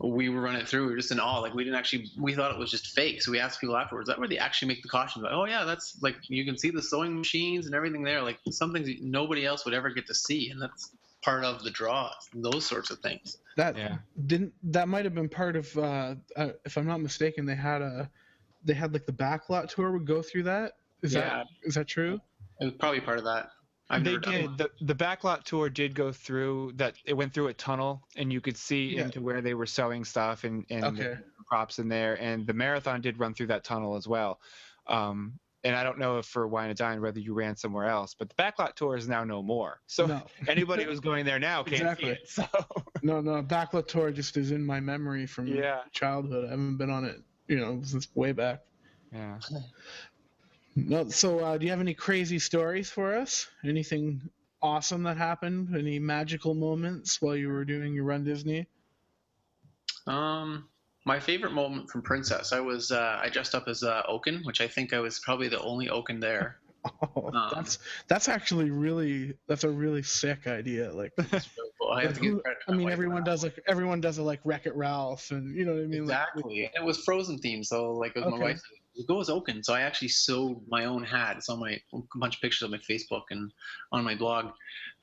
we 0.01 0.29
were 0.29 0.41
running 0.41 0.65
through, 0.65 0.87
we 0.87 0.93
were 0.93 0.97
just 0.97 1.11
in 1.11 1.19
awe. 1.19 1.41
Like 1.41 1.53
we 1.53 1.65
didn't 1.65 1.79
actually, 1.79 2.11
we 2.19 2.33
thought 2.33 2.53
it 2.53 2.59
was 2.59 2.71
just 2.71 2.95
fake. 2.95 3.23
So 3.23 3.33
we 3.33 3.41
asked 3.41 3.61
people 3.61 3.77
afterwards, 3.77 4.09
"Is 4.09 4.15
that 4.15 4.21
where 4.21 4.29
they 4.29 4.39
actually 4.39 4.69
make 4.69 4.83
the 4.83 4.89
costumes?" 4.89 5.25
Like, 5.25 5.33
oh 5.35 5.47
yeah, 5.47 5.65
that's 5.65 6.01
like 6.01 6.17
you 6.29 6.45
can 6.45 6.57
see 6.57 6.71
the 6.71 6.83
sewing 6.83 7.17
machines 7.17 7.67
and 7.67 7.75
everything 7.75 8.03
there. 8.03 8.23
Like 8.23 8.39
some 8.51 8.73
things 8.73 8.89
nobody 9.01 9.45
else 9.45 9.65
would 9.65 9.75
ever 9.75 9.91
get 9.91 10.07
to 10.07 10.15
see, 10.15 10.51
and 10.51 10.63
that's 10.63 10.93
part 11.27 11.45
of 11.45 11.63
the 11.65 11.71
draw. 11.71 12.11
Those 12.33 12.65
sorts 12.65 12.91
of 12.91 13.01
things. 13.01 13.37
That 13.57 13.77
Yeah. 13.77 13.99
didn't 14.27 14.55
that 14.73 14.89
might 14.89 15.05
have 15.05 15.15
been 15.15 15.29
part 15.29 15.57
of 15.57 15.77
uh, 15.77 16.15
uh, 16.37 16.51
if 16.65 16.79
I'm 16.79 16.87
not 16.87 17.01
mistaken 17.01 17.45
they 17.45 17.57
had 17.57 17.83
a 17.83 18.11
they 18.65 18.75
had 18.75 18.93
like 18.93 19.07
the 19.07 19.13
backlot 19.13 19.69
tour 19.69 19.93
would 19.93 20.07
go 20.07 20.23
through 20.23 20.45
that. 20.45 20.75
Is 21.03 21.13
Yeah. 21.15 21.39
that 21.39 21.47
is 21.65 21.75
that 21.75 21.89
true? 21.89 22.21
It 22.61 22.65
was 22.65 22.75
probably 22.75 23.01
part 23.01 23.19
of 23.19 23.25
that. 23.25 23.51
I've 23.91 24.05
they 24.05 24.17
did 24.19 24.59
the, 24.59 24.71
the 24.81 24.95
backlot 24.95 25.45
tour 25.45 25.69
did 25.69 25.95
go 25.95 26.13
through 26.13 26.73
that 26.77 26.95
it 27.05 27.15
went 27.15 27.35
through 27.35 27.49
a 27.49 27.55
tunnel 27.55 28.03
and 28.17 28.33
you 28.33 28.41
could 28.41 28.57
see 28.57 28.97
Yeah. 28.97 29.03
into 29.05 29.21
where 29.21 29.43
they 29.43 29.55
were 29.55 29.67
sewing 29.67 30.05
stuff 30.05 30.45
and, 30.45 30.65
and 30.71 30.99
Okay. 31.01 31.19
props 31.49 31.79
in 31.79 31.89
there 31.89 32.21
and 32.21 32.47
the 32.47 32.53
marathon 32.53 33.01
did 33.01 33.19
run 33.21 33.33
through 33.35 33.47
that 33.47 33.63
tunnel 33.63 33.95
as 33.97 34.09
well 34.09 34.41
um, 34.89 35.39
and 35.67 35.77
i 35.77 35.83
don't 35.83 35.99
know 35.99 36.19
if 36.19 36.27
for 36.27 36.47
wine 36.47 36.69
and 36.69 36.79
dine 36.79 37.01
whether 37.01 37.19
you 37.21 37.35
ran 37.35 37.57
somewhere 37.57 37.87
else 37.87 38.15
but 38.19 38.29
the 38.29 38.35
backlot 38.35 38.75
tour 38.75 38.97
is 38.97 39.09
now 39.09 39.25
no 39.25 39.43
more 39.43 39.81
so 39.87 40.07
no, 40.07 40.23
anybody 40.49 40.85
who's 40.85 41.01
going 41.01 41.25
there 41.25 41.39
now 41.39 41.63
can't 41.63 41.83
Exactly. 41.83 42.07
see 42.07 42.11
it 42.13 42.29
so 42.29 42.45
no, 43.03 43.21
no. 43.21 43.43
Backlot 43.43 43.87
tour 43.87 44.11
just 44.11 44.37
is 44.37 44.51
in 44.51 44.65
my 44.65 44.81
memory 44.81 45.27
from 45.27 45.47
yeah 45.47 45.81
childhood. 45.93 46.47
I 46.47 46.51
haven't 46.51 46.77
been 46.79 46.91
on 46.91 47.05
it, 47.05 47.17
you 47.49 47.59
know, 47.59 47.81
since 47.85 48.09
way 48.15 48.33
back. 48.33 48.61
yeah 49.13 49.39
No, 50.77 51.09
so 51.09 51.39
uh, 51.41 51.57
do 51.57 51.65
you 51.65 51.71
have 51.71 51.81
any 51.81 51.95
crazy 51.95 52.39
stories 52.39 52.91
for 52.91 53.15
us? 53.17 53.49
Anything 53.65 54.21
awesome 54.61 55.05
that 55.05 55.17
happened? 55.17 55.75
Any 55.75 55.99
magical 55.99 56.55
moments 56.55 57.23
while 57.23 57.35
you 57.35 57.49
were 57.49 57.65
doing 57.65 57.95
your 57.95 58.05
Run 58.05 58.25
Disney? 58.25 58.67
Um, 60.07 60.69
My 61.07 61.21
favorite 61.21 61.53
moment 61.53 61.89
from 61.89 62.03
Princess, 62.03 62.53
I 62.53 62.61
was 62.61 62.91
uh, 62.91 63.21
I 63.23 63.29
dressed 63.31 63.55
up 63.55 63.69
as 63.69 63.83
uh, 63.85 64.03
Oaken, 64.09 64.41
which 64.43 64.61
I 64.61 64.67
think 64.69 64.93
I 64.93 64.99
was 64.99 65.21
probably 65.21 65.49
the 65.49 65.61
only 65.63 65.89
Oaken 65.89 66.21
there. 66.21 66.59
Oh, 67.17 67.33
Um, 67.35 67.51
that's 67.53 67.79
that's 68.07 68.29
actually 68.29 68.71
really 68.71 69.35
that's 69.49 69.65
a 69.65 69.69
really 69.69 70.05
sick 70.05 70.47
idea. 70.47 70.93
Like, 70.93 71.11
really 71.19 71.43
cool. 71.81 71.91
I 71.91 72.03
have 72.03 72.15
to 72.15 72.21
who- 72.21 72.37
to 72.43 72.55
I 72.69 72.73
mean, 72.77 72.91
everyone 72.91 73.25
does 73.25 73.43
like 73.43 73.59
everyone 73.67 74.01
does 74.01 74.19
it 74.19 74.23
like 74.23 74.39
Wreck 74.45 74.67
It 74.67 74.77
Ralph, 74.77 75.33
and 75.33 75.53
you 75.57 75.65
know 75.65 75.73
what 75.75 75.83
I 75.83 75.87
mean. 75.87 76.07
Like, 76.07 76.17
Exactly. 76.29 76.65
And 76.67 76.73
it 76.77 76.87
was 76.87 76.99
Frozen 76.99 77.41
themed, 77.41 77.65
so 77.65 77.93
like 77.93 78.13
it 78.15 78.21
was 78.25 78.29
Okay. 78.35 78.37
my 78.39 78.45
wife 78.51 78.59
said, 78.95 79.07
go 79.09 79.21
as 79.21 79.29
Oaken. 79.29 79.65
So 79.65 79.75
I 79.75 79.81
actually 79.81 80.09
sewed 80.09 80.59
my 80.69 80.85
own 80.85 81.03
hat. 81.03 81.37
It's 81.39 81.49
on 81.49 81.59
my 81.59 81.73
a 81.93 81.99
bunch 82.21 82.37
of 82.37 82.41
pictures 82.41 82.63
on 82.63 82.71
my 82.71 82.79
Facebook 82.79 83.23
and 83.31 83.51
on 83.91 84.05
my 84.05 84.15
blog. 84.15 84.53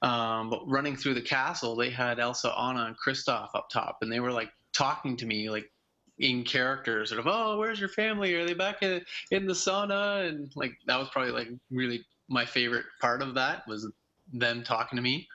Um, 0.01 0.49
but 0.49 0.61
running 0.69 0.95
through 0.95 1.15
the 1.15 1.21
castle, 1.21 1.75
they 1.75 1.89
had 1.89 2.17
Elsa, 2.17 2.53
Anna, 2.57 2.85
and 2.85 2.95
Kristoff 2.97 3.49
up 3.55 3.67
top, 3.69 3.97
and 4.01 4.09
they 4.09 4.21
were 4.21 4.31
like 4.31 4.51
talking 4.73 5.17
to 5.17 5.25
me 5.25 5.49
like 5.49 5.69
in 6.19 6.43
character, 6.43 7.05
sort 7.05 7.19
of, 7.19 7.27
oh, 7.27 7.57
where's 7.57 7.79
your 7.79 7.89
family? 7.89 8.33
Are 8.35 8.45
they 8.45 8.53
back 8.53 8.83
in, 8.83 9.01
in 9.31 9.45
the 9.45 9.53
sauna? 9.53 10.27
And 10.27 10.51
like 10.55 10.73
that 10.87 10.97
was 10.99 11.09
probably 11.09 11.31
like 11.31 11.49
really 11.71 12.03
my 12.29 12.45
favorite 12.45 12.85
part 13.01 13.21
of 13.21 13.33
that 13.35 13.67
was 13.67 13.91
them 14.31 14.63
talking 14.63 14.95
to 14.95 15.01
me. 15.01 15.27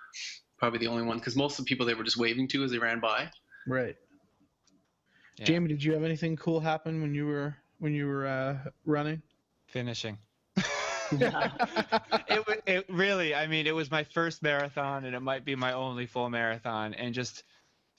Probably 0.59 0.79
the 0.79 0.89
only 0.89 1.05
one 1.05 1.19
because 1.19 1.37
most 1.37 1.59
of 1.59 1.65
the 1.65 1.69
people 1.69 1.87
they 1.87 1.95
were 1.95 2.05
just 2.05 2.17
waving 2.17 2.49
to 2.49 2.65
as 2.65 2.71
they 2.71 2.79
ran 2.79 3.01
by. 3.01 3.31
right. 3.67 3.97
Yeah. 5.39 5.45
Jamie, 5.45 5.69
did 5.69 5.85
you 5.85 5.93
have 5.93 6.03
anything 6.03 6.35
cool 6.37 6.59
happen 6.59 7.01
when 7.01 7.15
you 7.15 7.27
were 7.27 7.55
when 7.79 7.95
you 7.95 8.09
were 8.09 8.27
uh, 8.27 8.57
running? 8.85 9.23
finishing. 9.69 10.19
it, 11.13 12.47
wa- 12.47 12.55
it 12.67 12.85
really, 12.89 13.35
I 13.35 13.47
mean, 13.47 13.67
it 13.67 13.75
was 13.75 13.91
my 13.91 14.03
first 14.03 14.43
marathon, 14.43 15.05
and 15.05 15.15
it 15.15 15.21
might 15.21 15.45
be 15.45 15.55
my 15.55 15.73
only 15.73 16.07
full 16.07 16.29
marathon, 16.29 16.95
and 16.95 17.15
just 17.15 17.45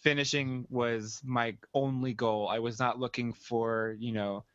finishing 0.02 0.66
was 0.70 1.22
my 1.24 1.56
only 1.74 2.14
goal. 2.14 2.48
I 2.48 2.60
was 2.60 2.80
not 2.80 3.00
looking 3.00 3.34
for, 3.34 3.96
you 4.00 4.12
know, 4.14 4.46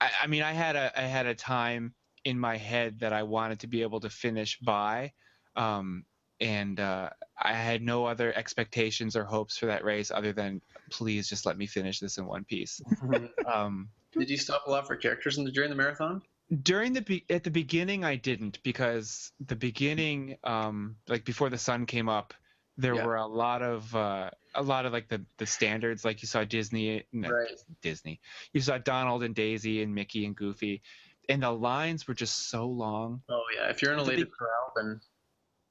I, 0.00 0.10
I 0.22 0.26
mean, 0.26 0.42
I 0.42 0.52
had 0.52 0.76
a, 0.76 0.98
I 0.98 1.02
had 1.02 1.26
a 1.26 1.34
time 1.34 1.94
in 2.24 2.38
my 2.38 2.56
head 2.56 3.00
that 3.00 3.12
I 3.12 3.22
wanted 3.22 3.60
to 3.60 3.66
be 3.66 3.82
able 3.82 4.00
to 4.00 4.10
finish 4.10 4.58
by, 4.60 5.12
um, 5.54 6.04
and 6.40 6.78
uh, 6.80 7.10
I 7.40 7.52
had 7.54 7.82
no 7.82 8.04
other 8.04 8.32
expectations 8.36 9.16
or 9.16 9.24
hopes 9.24 9.56
for 9.56 9.66
that 9.66 9.84
race 9.84 10.10
other 10.10 10.32
than 10.32 10.60
please 10.90 11.28
just 11.28 11.46
let 11.46 11.56
me 11.56 11.66
finish 11.66 11.98
this 12.00 12.18
in 12.18 12.26
one 12.26 12.44
piece. 12.44 12.80
Um, 13.46 13.88
Did 14.12 14.28
you 14.28 14.36
stop 14.36 14.64
a 14.66 14.70
lot 14.70 14.86
for 14.86 14.96
characters 14.96 15.38
in 15.38 15.44
the, 15.44 15.52
during 15.52 15.70
the 15.70 15.76
marathon? 15.76 16.22
during 16.62 16.92
the 16.92 17.02
be- 17.02 17.24
at 17.28 17.42
the 17.42 17.50
beginning 17.50 18.04
i 18.04 18.14
didn't 18.14 18.62
because 18.62 19.32
the 19.46 19.56
beginning 19.56 20.36
um 20.44 20.94
like 21.08 21.24
before 21.24 21.50
the 21.50 21.58
sun 21.58 21.86
came 21.86 22.08
up 22.08 22.32
there 22.76 22.94
Yeah. 22.94 23.04
were 23.04 23.16
a 23.16 23.26
lot 23.26 23.62
of 23.62 23.92
uh 23.96 24.30
a 24.56 24.62
lot 24.62 24.86
of 24.86 24.92
like 24.92 25.08
the 25.08 25.24
the 25.38 25.46
standards 25.46 26.04
like 26.04 26.22
you 26.22 26.28
saw 26.28 26.44
disney 26.44 27.04
no, 27.12 27.30
Right. 27.30 27.58
disney. 27.82 28.20
You 28.52 28.60
saw 28.60 28.78
donald 28.78 29.22
and 29.22 29.34
daisy 29.34 29.82
and 29.82 29.94
mickey 29.94 30.24
and 30.24 30.36
goofy 30.36 30.82
and 31.28 31.42
the 31.42 31.50
lines 31.50 32.06
were 32.06 32.14
just 32.14 32.48
so 32.48 32.66
long. 32.66 33.22
Oh 33.28 33.42
yeah, 33.54 33.68
if 33.70 33.82
you're 33.82 33.92
in 33.92 33.98
a 33.98 34.02
The 34.04 34.08
later 34.10 34.26
crowd, 34.26 34.72
then 34.76 35.00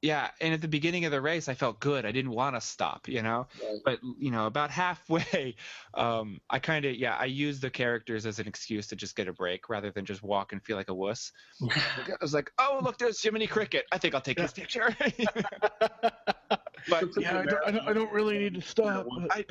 yeah 0.01 0.31
and 0.41 0.53
at 0.53 0.61
the 0.61 0.67
beginning 0.67 1.05
of 1.05 1.11
the 1.11 1.21
race 1.21 1.47
i 1.47 1.53
felt 1.53 1.79
good. 1.79 2.05
I 2.05 2.11
didn't 2.11 2.31
want 2.31 2.55
to 2.55 2.61
stop 2.61 3.07
you 3.07 3.21
know? 3.21 3.47
But 3.83 3.99
you 4.19 4.29
know 4.31 4.45
about 4.45 4.69
halfway 4.69 5.55
um 5.93 6.41
i 6.49 6.59
kind 6.59 6.85
of 6.85 6.95
yeah 6.95 7.15
i 7.15 7.25
used 7.25 7.61
the 7.61 7.69
characters 7.69 8.25
as 8.25 8.39
an 8.39 8.47
excuse 8.47 8.87
to 8.87 8.95
just 8.95 9.15
get 9.15 9.27
a 9.27 9.33
break 9.33 9.69
rather 9.69 9.91
than 9.91 10.05
just 10.05 10.21
walk 10.21 10.51
and 10.51 10.63
feel 10.63 10.75
like 10.77 10.89
a 10.89 10.93
wuss. 10.93 11.31
I 11.61 12.17
was 12.21 12.33
like 12.33 12.51
oh 12.59 12.81
look 12.83 12.97
there's 12.97 13.21
jiminy 13.21 13.47
cricket. 13.47 13.85
I 13.91 13.97
think 13.97 14.13
i'll 14.13 14.21
take 14.21 14.39
his 14.39 14.53
picture 14.53 14.95
but 16.89 17.09
yeah, 17.17 17.39
I 17.39 17.45
don't, 17.45 17.67
I 17.67 17.71
don't, 17.71 17.87
I 17.89 17.93
don't 17.93 18.11
really 18.11 18.37
need 18.37 18.53
to 18.55 18.61
stop. 18.61 19.07
I, 19.31 19.45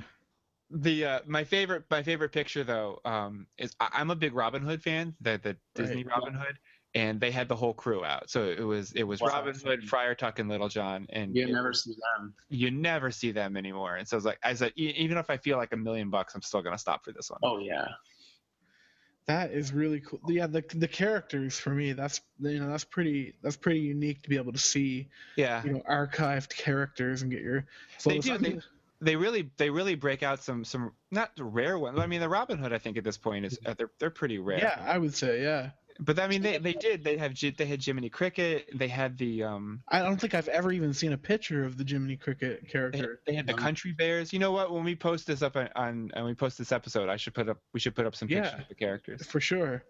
the 0.70 1.04
uh, 1.04 1.20
my 1.26 1.44
favorite 1.44 1.84
my 1.90 2.02
favorite 2.02 2.32
picture 2.32 2.64
though 2.64 3.00
um, 3.04 3.46
is 3.58 3.74
I, 3.80 3.88
I'm 3.92 4.10
a 4.10 4.16
big 4.16 4.34
Robin 4.34 4.62
Hood 4.62 4.82
fan, 4.82 5.14
the 5.20 5.38
the 5.42 5.56
Disney 5.74 6.04
Right. 6.04 6.16
Robin 6.16 6.34
Hood, 6.34 6.58
and 6.94 7.20
they 7.20 7.30
had 7.30 7.48
the 7.48 7.54
whole 7.56 7.74
crew 7.74 8.04
out. 8.04 8.30
So 8.30 8.44
it 8.48 8.62
was 8.62 8.92
it 8.92 9.04
was 9.04 9.20
Wow. 9.20 9.28
Robin 9.28 9.54
Hood, 9.54 9.84
Friar 9.84 10.14
Tuck, 10.14 10.38
and 10.38 10.48
Little 10.48 10.68
John, 10.68 11.06
and 11.10 11.34
you 11.36 11.46
it 11.46 11.52
never 11.52 11.68
was- 11.68 11.84
see 11.84 11.94
them. 12.18 12.34
you 12.48 12.70
never 12.70 13.10
see 13.10 13.30
them 13.30 13.56
anymore. 13.56 13.96
And 13.96 14.08
so 14.08 14.16
I 14.16 14.18
was 14.18 14.24
like, 14.24 14.38
I 14.42 14.54
said, 14.54 14.72
e- 14.76 14.94
even 14.96 15.18
if 15.18 15.30
I 15.30 15.36
feel 15.36 15.58
like 15.58 15.72
a 15.72 15.76
million 15.76 16.10
bucks, 16.10 16.34
I'm 16.34 16.42
still 16.42 16.62
gonna 16.62 16.78
stop 16.78 17.04
for 17.04 17.12
this 17.12 17.30
one. 17.30 17.40
Oh 17.42 17.58
yeah, 17.58 17.86
That 19.26 19.52
is 19.52 19.72
really 19.72 20.00
cool. 20.00 20.20
Yeah, 20.28 20.46
the 20.46 20.62
the 20.74 20.88
characters 20.88 21.58
for 21.58 21.70
me, 21.70 21.92
that's 21.92 22.20
you 22.40 22.60
know 22.60 22.68
that's 22.68 22.84
pretty 22.84 23.34
that's 23.42 23.56
pretty 23.56 23.80
unique 23.80 24.22
to 24.22 24.28
be 24.28 24.36
able 24.36 24.52
to 24.52 24.58
see 24.58 25.08
Yeah, 25.36 25.64
you 25.64 25.72
know 25.72 25.82
archived 25.88 26.54
characters 26.56 27.22
and 27.22 27.30
get 27.30 27.40
your. 27.40 27.64
They 28.04 28.18
do, 28.18 28.36
they- 28.38 28.58
they 29.00 29.16
really 29.16 29.50
they 29.58 29.68
really 29.70 29.96
break 29.96 30.22
out 30.22 30.42
some 30.42 30.64
some 30.64 30.92
not 31.10 31.30
rare 31.38 31.78
ones. 31.78 31.98
I 31.98 32.06
mean, 32.06 32.20
the 32.20 32.28
Robin 32.28 32.56
Hood, 32.58 32.72
I 32.72 32.78
think 32.78 32.96
at 32.96 33.04
this 33.04 33.18
point 33.18 33.44
is 33.44 33.58
they're 33.76 33.90
they're 33.98 34.08
pretty 34.10 34.38
rare. 34.38 34.58
yeah, 34.58 34.82
I 34.86 34.96
would 34.98 35.14
say 35.14 35.42
yeah. 35.42 35.70
But 36.00 36.18
I 36.18 36.26
mean, 36.26 36.42
they 36.42 36.58
they 36.58 36.72
did. 36.72 37.04
They 37.04 37.16
have 37.16 37.38
they 37.56 37.66
had 37.66 37.80
Jiminy 37.84 38.08
Cricket. 38.10 38.68
They 38.74 38.88
had 38.88 39.16
the 39.16 39.44
um. 39.44 39.80
I 39.88 40.00
don't 40.00 40.20
think 40.20 40.34
I've 40.34 40.48
ever 40.48 40.72
even 40.72 40.92
seen 40.92 41.12
a 41.12 41.18
picture 41.18 41.64
of 41.64 41.76
the 41.76 41.84
Jiminy 41.84 42.16
Cricket 42.16 42.68
character. 42.68 43.20
they 43.26 43.34
had 43.34 43.46
the 43.46 43.52
Um, 43.52 43.58
country 43.60 43.92
bears. 43.92 44.32
You 44.32 44.40
know 44.40 44.50
what? 44.50 44.72
When 44.72 44.82
we 44.82 44.96
post 44.96 45.26
this 45.28 45.40
up 45.42 45.54
on, 45.56 45.68
on 45.76 46.10
and 46.14 46.24
we 46.26 46.34
post 46.34 46.58
this 46.58 46.72
episode, 46.72 47.08
I 47.08 47.16
should 47.16 47.32
put 47.34 47.48
up. 47.48 47.58
We 47.72 47.78
should 47.80 47.94
put 47.94 48.06
up 48.06 48.16
some 48.16 48.26
pictures 48.26 48.52
Yeah. 48.56 48.62
of 48.62 48.68
the 48.68 48.74
characters. 48.74 49.24
For 49.26 49.40
sure. 49.40 49.84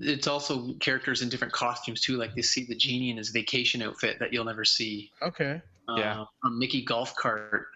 it's 0.00 0.26
also 0.26 0.74
characters 0.74 1.22
in 1.22 1.30
different 1.30 1.52
costumes 1.54 2.00
too. 2.02 2.16
Like 2.18 2.32
you 2.36 2.42
see 2.42 2.66
the 2.66 2.74
genie 2.74 3.10
in 3.10 3.16
his 3.16 3.30
vacation 3.30 3.80
outfit 3.80 4.18
that 4.18 4.32
you'll 4.32 4.44
never 4.44 4.64
see. 4.66 5.10
Okay. 5.22 5.62
Yeah. 5.96 6.20
Uh, 6.20 6.24
a 6.44 6.50
Mickey 6.50 6.82
golf 6.84 7.16
cart. 7.16 7.66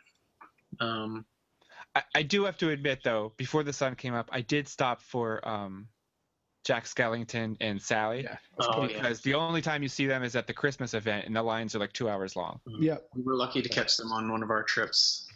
Um, 0.80 1.24
I, 1.96 2.02
I 2.16 2.22
do 2.22 2.44
have 2.44 2.58
to 2.58 2.70
admit 2.70 3.00
though, 3.02 3.32
before 3.38 3.62
the 3.62 3.72
sun 3.72 3.94
came 3.94 4.12
up, 4.14 4.28
I 4.32 4.42
did 4.42 4.68
stop 4.68 5.00
for 5.00 5.46
um, 5.48 5.88
Jack 6.64 6.86
Skellington 6.86 7.56
and 7.60 7.80
Sally. 7.80 8.22
Yeah. 8.22 8.38
Oh, 8.58 8.82
yeah. 8.82 8.88
because 8.88 9.20
the 9.20 9.34
only 9.34 9.60
time 9.60 9.82
you 9.82 9.88
see 9.88 10.06
them 10.06 10.22
is 10.22 10.34
at 10.34 10.46
the 10.46 10.54
Christmas 10.54 10.94
event, 10.94 11.26
and 11.26 11.36
the 11.36 11.42
lines 11.42 11.74
are 11.74 11.78
like 11.78 11.92
two 11.92 12.08
hours 12.08 12.34
long. 12.36 12.60
Mm-hmm. 12.66 12.82
Yeah. 12.82 12.96
we 13.14 13.22
were 13.22 13.36
lucky 13.36 13.62
to 13.62 13.68
catch 13.68 13.96
them 13.96 14.10
on 14.10 14.30
one 14.32 14.42
of 14.42 14.50
our 14.50 14.62
trips 14.62 15.28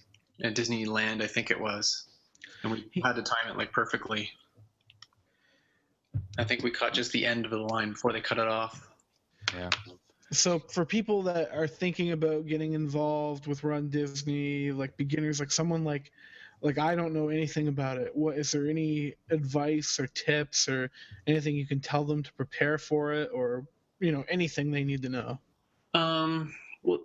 at 0.43 0.55
Disneyland, 0.55 1.23
I 1.23 1.27
think 1.27 1.51
it 1.51 1.61
was, 1.61 2.07
and 2.62 2.73
we 2.73 3.03
had 3.03 3.17
to 3.17 3.23
time 3.23 3.51
it 3.51 3.57
like 3.57 3.73
perfectly. 3.73 4.31
I 6.38 6.45
think 6.45 6.62
we 6.62 6.71
caught 6.71 6.95
just 6.95 7.12
the 7.12 7.27
end 7.27 7.45
of 7.45 7.51
the 7.51 7.59
line 7.59 7.93
before 7.93 8.12
they 8.12 8.21
cut 8.21 8.38
it 8.38 8.49
off. 8.49 8.88
Yeah. 9.55 9.71
So 10.31 10.59
for 10.59 10.85
people 10.85 11.23
that 11.23 11.51
are 11.53 11.67
thinking 11.67 12.12
about 12.12 12.47
getting 12.47 12.75
involved 12.75 13.47
with 13.47 13.64
Run 13.64 13.88
Disney, 13.88 14.71
like 14.73 14.97
beginners, 14.97 15.41
like 15.41 15.51
someone 15.51 15.85
like 15.85 16.12
like 16.61 16.79
I 16.79 16.94
don't 16.94 17.12
know 17.12 17.29
anything 17.29 17.68
about 17.68 17.99
it. 17.99 18.14
What 18.14 18.37
is 18.37 18.51
there 18.53 18.68
any 18.68 19.14
advice 19.31 19.99
or 20.01 20.07
tips 20.09 20.68
or 20.68 20.90
anything 21.27 21.55
you 21.55 21.66
can 21.66 21.81
tell 21.81 22.05
them 22.05 22.23
to 22.23 22.33
prepare 22.35 22.79
for 22.79 23.12
it 23.12 23.31
or 23.33 23.66
you 24.01 24.12
know 24.12 24.25
anything 24.29 24.71
they 24.71 24.85
need 24.85 25.03
to 25.03 25.09
know? 25.09 25.38
Um, 25.94 26.55
well, 26.83 27.01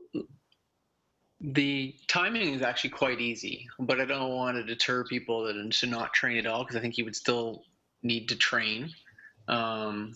the 1.41 1.95
timing 2.07 2.53
is 2.53 2.61
actually 2.61 2.91
quite 2.91 3.19
easy, 3.19 3.67
but 3.79 3.99
I 3.99 4.05
don't 4.05 4.31
want 4.31 4.57
to 4.57 4.63
deter 4.63 5.03
people 5.03 5.43
that 5.45 5.71
to 5.79 5.87
not 5.87 6.13
train 6.13 6.37
at 6.37 6.47
all 6.47 6.63
because 6.63 6.75
I 6.75 6.79
think 6.79 6.97
you 6.97 7.05
would 7.05 7.15
still 7.15 7.63
need 8.01 8.29
to 8.29 8.35
train. 8.35 8.91
Um, 9.47 10.13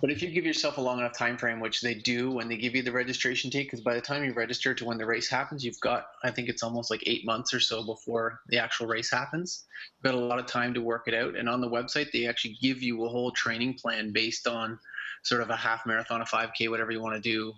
but 0.00 0.10
if 0.10 0.22
you 0.22 0.30
give 0.30 0.46
yourself 0.46 0.78
a 0.78 0.80
long 0.80 0.98
enough 0.98 1.16
time 1.16 1.36
frame, 1.36 1.60
which 1.60 1.80
they 1.80 1.94
do 1.94 2.30
when 2.30 2.48
they 2.48 2.56
give 2.56 2.74
you 2.74 2.82
the 2.82 2.92
registration 2.92 3.50
date, 3.50 3.64
because 3.64 3.80
by 3.80 3.94
the 3.94 4.00
time 4.00 4.24
you 4.24 4.32
register 4.32 4.74
to 4.74 4.84
when 4.84 4.98
the 4.98 5.06
race 5.06 5.28
happens, 5.28 5.64
you've 5.64 5.80
got 5.80 6.06
I 6.22 6.30
think 6.30 6.48
it's 6.48 6.62
almost 6.62 6.90
like 6.90 7.02
eight 7.06 7.24
months 7.24 7.52
or 7.52 7.60
so 7.60 7.84
before 7.84 8.40
the 8.48 8.58
actual 8.58 8.86
race 8.86 9.10
happens. 9.10 9.64
You've 9.96 10.12
got 10.12 10.20
a 10.20 10.24
lot 10.24 10.38
of 10.38 10.46
time 10.46 10.74
to 10.74 10.80
work 10.80 11.06
it 11.06 11.14
out, 11.14 11.36
and 11.36 11.48
on 11.48 11.60
the 11.60 11.68
website 11.68 12.12
they 12.12 12.26
actually 12.26 12.56
give 12.60 12.82
you 12.82 13.04
a 13.04 13.08
whole 13.08 13.30
training 13.30 13.74
plan 13.74 14.12
based 14.12 14.46
on 14.46 14.78
sort 15.22 15.42
of 15.42 15.50
a 15.50 15.56
half 15.56 15.86
marathon, 15.86 16.22
a 16.22 16.24
5K, 16.24 16.70
whatever 16.70 16.90
you 16.90 17.00
want 17.00 17.14
to 17.14 17.20
do, 17.20 17.52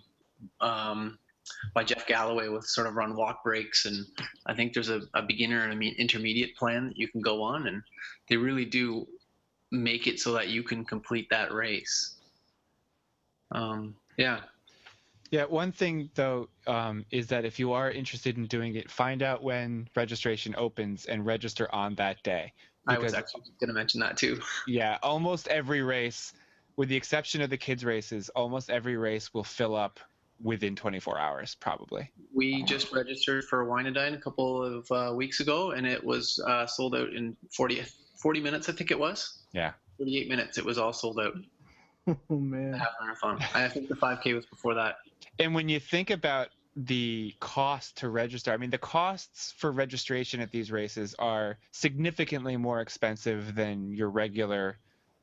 um, 0.59 1.17
by 1.73 1.83
Jeff 1.83 2.05
Galloway 2.07 2.49
with 2.49 2.65
sort 2.65 2.87
of 2.87 2.95
run 2.95 3.15
walk 3.15 3.43
breaks. 3.43 3.85
And 3.85 4.05
I 4.45 4.53
think 4.53 4.73
there's 4.73 4.89
a, 4.89 5.01
a 5.13 5.21
beginner 5.21 5.63
and 5.63 5.73
a 5.73 5.75
me- 5.75 5.95
intermediate 5.97 6.55
plan 6.55 6.87
that 6.87 6.97
you 6.97 7.07
can 7.07 7.21
go 7.21 7.41
on, 7.41 7.67
and 7.67 7.81
they 8.27 8.37
really 8.37 8.65
do 8.65 9.07
make 9.71 10.07
it 10.07 10.19
so 10.19 10.33
that 10.33 10.49
you 10.49 10.61
can 10.61 10.85
complete 10.85 11.29
that 11.29 11.53
race. 11.53 12.15
Um, 13.53 13.95
yeah. 14.17 14.41
Yeah, 15.31 15.45
one 15.45 15.71
thing 15.71 16.11
though 16.13 16.49
um, 16.67 17.05
is 17.09 17.27
that 17.27 17.43
if 17.43 17.57
you 17.57 17.71
are 17.71 17.89
interested 17.89 18.37
in 18.37 18.45
doing 18.45 18.75
it, 18.75 18.91
find 18.91 19.23
out 19.23 19.41
when 19.41 19.87
registration 19.95 20.53
opens 20.57 21.05
and 21.05 21.25
register 21.25 21.73
on 21.73 21.95
that 21.95 22.21
day. 22.21 22.53
I 22.85 22.97
was 22.97 23.13
actually 23.13 23.41
going 23.59 23.69
to 23.69 23.73
mention 23.73 23.99
that 24.01 24.17
too. 24.17 24.39
Yeah, 24.67 24.97
almost 25.01 25.47
every 25.47 25.81
race, 25.81 26.33
with 26.75 26.89
the 26.89 26.95
exception 26.95 27.41
of 27.41 27.49
the 27.49 27.57
kids' 27.57 27.83
races, 27.83 28.29
almost 28.29 28.69
every 28.69 28.97
race 28.97 29.33
will 29.33 29.43
fill 29.43 29.75
up 29.75 29.99
within 30.41 30.75
24 30.75 31.17
hours, 31.17 31.55
probably. 31.55 32.11
We 32.35 32.63
just 32.63 32.91
registered 32.91 33.45
for 33.45 33.65
Wine 33.65 33.85
and 33.85 33.95
Dine 33.95 34.13
a 34.13 34.19
couple 34.19 34.63
of 34.63 34.91
uh, 34.91 35.15
weeks 35.15 35.39
ago, 35.39 35.71
and 35.71 35.87
it 35.87 36.03
was 36.03 36.43
uh, 36.47 36.67
sold 36.67 36.95
out 36.95 37.13
in 37.13 37.35
40, 37.55 37.83
40 38.21 38.39
minutes, 38.41 38.69
I 38.69 38.73
think 38.73 38.91
it 38.91 38.99
was. 38.99 39.39
Yeah. 39.53 39.71
48 39.97 40.29
minutes, 40.29 40.57
it 40.57 40.65
was 40.65 40.77
all 40.77 40.93
sold 40.93 41.19
out. 41.19 41.33
Oh 42.29 42.37
man. 42.37 42.73
half 42.73 42.89
marathon. 43.01 43.39
I 43.55 43.67
think 43.69 43.87
the 43.87 43.95
5K 43.95 44.35
was 44.35 44.45
before 44.45 44.73
that. 44.73 44.97
And 45.39 45.55
when 45.55 45.69
you 45.69 45.79
think 45.79 46.09
about 46.09 46.49
the 46.75 47.33
cost 47.39 47.97
to 47.97 48.09
register. 48.09 48.51
I 48.51 48.57
mean, 48.57 48.71
the 48.71 48.77
costs 48.79 49.53
for 49.57 49.71
registration 49.71 50.39
at 50.39 50.51
these 50.51 50.71
races 50.71 51.13
are 51.19 51.57
significantly 51.71 52.57
more 52.57 52.81
expensive 52.81 53.53
than 53.55 53.93
your 53.93 54.09
regular 54.09 54.79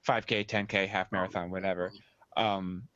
5K, 0.06 0.46
10K, 0.46 0.86
half 0.88 1.10
marathon, 1.10 1.50
whatever. 1.50 1.92
Um, 2.36 2.86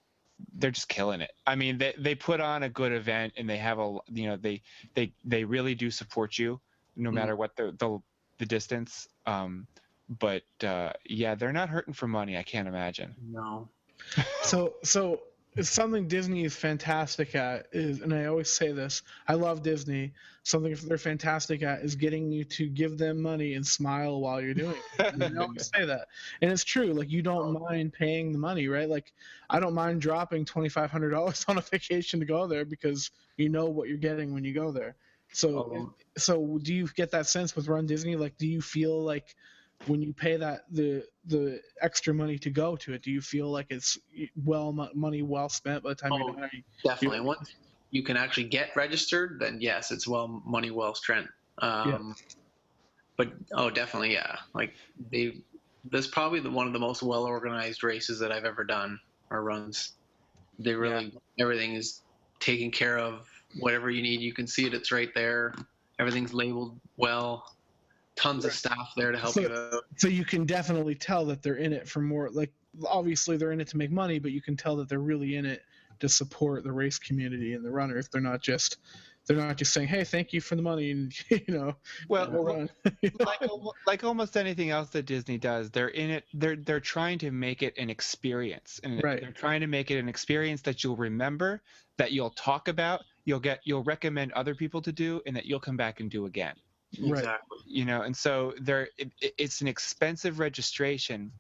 they're 0.55 0.71
just 0.71 0.89
killing 0.89 1.21
it. 1.21 1.33
I 1.47 1.55
mean, 1.55 1.79
they 1.79 1.95
they 1.99 2.15
put 2.15 2.41
on 2.41 2.63
a 2.65 2.69
good 2.69 2.93
event 2.93 3.33
and 3.37 3.49
they 3.49 3.57
have 3.57 3.79
a 3.79 3.99
you 4.09 4.27
know 4.29 4.37
they 4.37 4.63
they 4.95 5.13
they 5.25 5.45
really 5.45 5.75
do 5.75 5.91
support 5.91 6.39
you 6.39 6.61
no 6.97 7.11
Mhm. 7.11 7.15
matter 7.15 7.37
what 7.37 7.57
the 7.57 7.73
the, 7.79 8.01
the 8.39 8.47
distance. 8.47 9.09
Um, 9.27 9.67
but 10.09 10.43
uh, 10.63 10.93
yeah, 11.05 11.35
they're 11.35 11.53
not 11.53 11.69
hurting 11.69 11.95
for 11.95 12.07
money. 12.07 12.37
I 12.37 12.43
can't 12.43 12.69
imagine. 12.69 13.15
No. 13.31 13.69
So 14.43 14.75
so 14.83 15.23
it's 15.57 15.71
something 15.71 16.09
Disney 16.09 16.45
is 16.45 16.57
fantastic 16.57 17.35
at 17.37 17.67
is, 17.73 18.01
and 18.01 18.13
I 18.13 18.25
always 18.27 18.51
say 18.51 18.73
this. 18.73 19.03
I 19.29 19.35
love 19.35 19.63
Disney. 19.63 20.13
Something 20.43 20.75
they're 20.85 20.99
fantastic 20.99 21.63
at 21.63 21.81
is 21.81 21.95
getting 21.95 22.31
you 22.33 22.45
to 22.45 22.69
give 22.69 22.99
them 22.99 23.23
money 23.23 23.55
and 23.55 23.65
smile 23.67 24.21
while 24.21 24.41
you're 24.43 24.55
doing 24.55 24.77
it. 24.99 25.13
And 25.13 25.23
I 25.23 25.29
always 25.43 25.71
say 25.75 25.87
that, 25.87 26.09
and 26.43 26.51
it's 26.51 26.65
true. 26.65 26.93
Like 26.93 27.11
you 27.11 27.23
don't 27.23 27.53
mind 27.53 27.93
paying 27.93 28.33
the 28.33 28.39
money, 28.39 28.69
right? 28.69 28.89
Like 28.89 29.13
I 29.49 29.61
don't 29.61 29.75
mind 29.75 30.01
dropping 30.01 30.45
twenty 30.45 30.69
five 30.69 30.91
hundred 30.91 31.11
dollars 31.11 31.45
on 31.49 31.59
a 31.59 31.63
vacation 31.63 32.21
to 32.21 32.27
go 32.27 32.47
there 32.47 32.65
because 32.65 33.11
you 33.37 33.49
know 33.49 33.67
what 33.67 33.89
you're 33.89 33.99
getting 33.99 34.35
when 34.35 34.45
you 34.45 34.53
go 34.55 34.73
there. 34.73 34.97
So 35.33 35.71
Um, 35.75 35.95
so 36.17 36.59
do 36.63 36.75
you 36.75 36.89
get 36.95 37.11
that 37.13 37.27
sense 37.27 37.57
with 37.57 37.69
Run 37.69 37.87
Disney? 37.87 38.17
Like, 38.17 38.37
do 38.39 38.47
you 38.47 38.61
feel 38.61 39.03
like 39.05 39.35
when 39.87 40.03
you 40.03 40.13
pay 40.13 40.37
that 40.37 40.63
the 40.71 41.05
the 41.27 41.61
extra 41.81 42.13
money 42.13 42.39
to 42.39 42.51
go 42.51 42.77
to 42.77 42.93
it, 42.93 43.03
do 43.03 43.11
you 43.11 43.21
feel 43.21 43.51
like 43.51 43.67
it's 43.71 43.99
well 44.45 44.73
money 44.95 45.23
well 45.23 45.49
spent 45.49 45.83
by 45.83 45.91
the 45.91 45.95
time 45.95 46.13
Oh, 46.13 46.19
you're? 46.19 46.51
Definitely. 46.85 47.21
Once 47.21 47.55
you 47.91 48.03
can 48.03 48.17
actually 48.17 48.45
get 48.45 48.71
registered, 48.77 49.39
then 49.41 49.59
yes, 49.61 49.91
it's 49.91 50.07
well 50.07 50.43
money 50.45 50.71
well 50.71 50.95
spent. 50.95 51.29
Um, 51.59 52.15
But 53.17 53.33
oh, 53.53 53.71
definitely, 53.71 54.13
yeah. 54.13 54.37
Like 54.55 54.75
they, 55.11 55.43
that's 55.91 56.09
probably 56.09 56.41
the 56.41 56.51
one 56.51 56.67
of 56.67 56.73
the 56.73 56.79
most 56.79 57.03
well 57.03 57.25
organized 57.25 57.85
races 57.85 58.19
that 58.19 58.33
I've 58.33 58.45
ever 58.45 58.65
done 58.65 58.99
or 59.31 59.43
runs. 59.43 59.93
They 60.59 60.75
really 60.75 61.13
everything 61.39 61.75
is 61.75 62.01
taken 62.41 62.71
care 62.71 62.99
of. 62.99 63.29
Whatever 63.61 63.91
you 63.91 64.03
need, 64.03 64.21
you 64.21 64.33
can 64.33 64.47
see 64.47 64.67
it. 64.67 64.75
It's 64.75 64.91
right 64.91 65.11
there. 65.15 65.55
Everything's 66.01 66.35
labeled 66.35 66.81
well. 66.97 67.45
Tons 68.17 68.45
of 68.45 68.53
staff 68.53 68.93
there 68.97 69.13
to 69.13 69.19
help 69.19 69.35
So- 69.35 69.41
you 69.41 69.49
out. 69.53 69.85
So 69.97 70.09
you 70.09 70.25
can 70.25 70.45
definitely 70.47 70.95
tell 70.95 71.25
that 71.27 71.43
they're 71.43 71.57
in 71.57 71.73
it 71.73 71.89
for 71.89 72.01
more. 72.01 72.31
Like, 72.31 72.53
obviously 72.87 73.37
they're 73.37 73.53
in 73.53 73.61
it 73.61 73.69
to 73.69 73.77
make 73.77 73.91
money, 73.91 74.19
but 74.19 74.33
you 74.33 74.41
can 74.43 74.57
tell 74.57 74.77
that 74.77 74.89
they're 74.89 74.99
really 75.01 75.37
in 75.37 75.45
it 75.47 75.63
to 76.01 76.09
support 76.09 76.65
the 76.65 76.73
race 76.73 76.99
community 76.99 77.55
and 77.55 77.65
the 77.65 77.71
runners. 77.71 78.09
They're 78.09 78.21
not 78.21 78.43
just 78.43 78.79
they're 79.27 79.39
not 79.39 79.57
just 79.57 79.73
saying, 79.73 79.89
"Hey, 79.89 80.05
thank 80.05 80.35
you 80.35 80.41
for 80.43 80.55
the 80.55 80.61
money," 80.61 80.91
and 80.91 81.13
you 81.31 81.43
know, 81.49 81.77
Well, 82.09 82.31
we'll 82.31 82.45
run. 82.45 82.71
like 83.21 83.41
like 83.87 84.05
almost 84.05 84.37
anything 84.37 84.69
else 84.71 84.91
that 84.91 85.07
Disney 85.07 85.39
does, 85.39 85.71
they're 85.71 85.89
in 85.89 86.11
it. 86.11 86.25
They're 86.35 86.57
they're 86.57 86.81
trying 86.81 87.19
to 87.21 87.31
make 87.31 87.63
it 87.63 87.75
an 87.79 87.89
experience, 87.91 88.81
and 88.85 89.03
Right. 89.03 89.21
they're 89.23 89.33
trying 89.33 89.61
to 89.61 89.67
make 89.67 89.91
it 89.91 89.99
an 89.99 90.09
experience 90.11 90.61
that 90.63 90.85
you'll 90.85 90.97
remember, 90.97 91.63
that 91.97 92.13
you'll 92.13 92.31
talk 92.31 92.69
about, 92.69 93.03
you'll 93.25 93.41
get, 93.41 93.61
you'll 93.65 93.85
recommend 93.85 94.33
other 94.33 94.55
people 94.55 94.83
to 94.83 94.93
do, 94.93 95.23
and 95.27 95.35
that 95.37 95.47
you'll 95.47 95.61
come 95.61 95.77
back 95.77 96.01
and 96.01 96.11
do 96.11 96.27
again. 96.27 96.55
Right. 97.01 97.19
Exactly. 97.19 97.59
You 97.67 97.85
know, 97.85 98.03
and 98.03 98.17
so 98.17 98.55
there, 98.61 98.89
it- 98.99 99.13
it's 99.39 99.61
an 99.61 99.69
expensive 99.69 100.39
registration, 100.39 101.33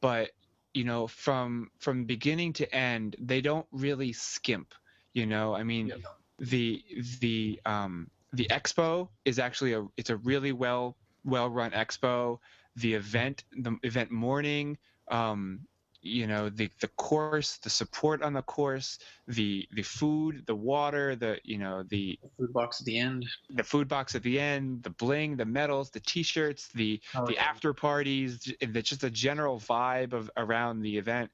but 0.00 0.30
you 0.74 0.84
know, 0.84 1.06
from 1.06 1.70
from 1.78 2.04
beginning 2.04 2.52
to 2.54 2.74
end, 2.74 3.16
they 3.18 3.40
don't 3.40 3.66
really 3.72 4.12
skimp. 4.12 4.74
You 5.12 5.26
know, 5.26 5.54
I 5.54 5.62
mean, 5.62 5.88
Yep. 5.88 6.00
the 6.38 6.82
the 7.20 7.60
um 7.64 8.10
the 8.32 8.46
expo 8.50 9.08
is 9.24 9.38
actually 9.38 9.72
a 9.72 9.86
it's 9.96 10.10
a 10.10 10.16
really 10.16 10.52
well 10.52 10.96
well 11.24 11.48
run 11.48 11.70
expo 11.72 12.38
the 12.76 12.94
event 12.94 13.44
the 13.52 13.76
event 13.82 14.10
morning 14.10 14.78
um 15.10 15.60
you 16.06 16.26
know 16.26 16.48
the 16.48 16.70
the 16.80 16.88
course 16.88 17.56
the 17.58 17.70
support 17.70 18.22
on 18.22 18.32
the 18.32 18.42
course 18.42 18.98
the 19.28 19.68
the 19.72 19.82
food 19.82 20.42
the 20.46 20.54
water 20.54 21.16
the 21.16 21.38
you 21.44 21.58
know 21.58 21.82
the 21.88 22.18
Food 22.38 22.52
box 22.52 22.80
at 22.80 22.86
the 22.86 22.98
end. 22.98 23.26
the 23.50 23.64
food 23.64 23.88
box 23.88 24.14
at 24.14 24.22
the 24.22 24.38
end 24.38 24.82
the 24.82 24.90
bling 24.90 25.36
the 25.36 25.44
medals 25.44 25.90
the 25.90 26.00
t-shirts 26.00 26.68
the 26.74 27.00
the 27.26 27.36
after 27.38 27.72
parties 27.72 28.52
the, 28.60 28.82
just 28.82 29.04
a 29.04 29.10
general 29.10 29.58
vibe 29.58 30.12
of 30.12 30.30
around 30.36 30.80
the 30.80 30.96
event. 30.96 31.30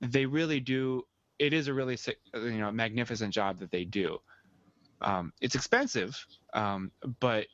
They 0.00 0.26
really 0.26 0.60
do 0.60 1.02
it 1.38 1.52
is 1.52 1.68
a 1.68 1.74
really 1.74 1.98
you 2.34 2.58
know 2.58 2.70
magnificent 2.70 3.32
job 3.32 3.58
that 3.60 3.70
they 3.70 3.84
do. 3.84 4.18
Um, 5.00 5.32
it's 5.40 5.56
expensive 5.56 6.24
um, 6.52 6.92
but 7.20 7.46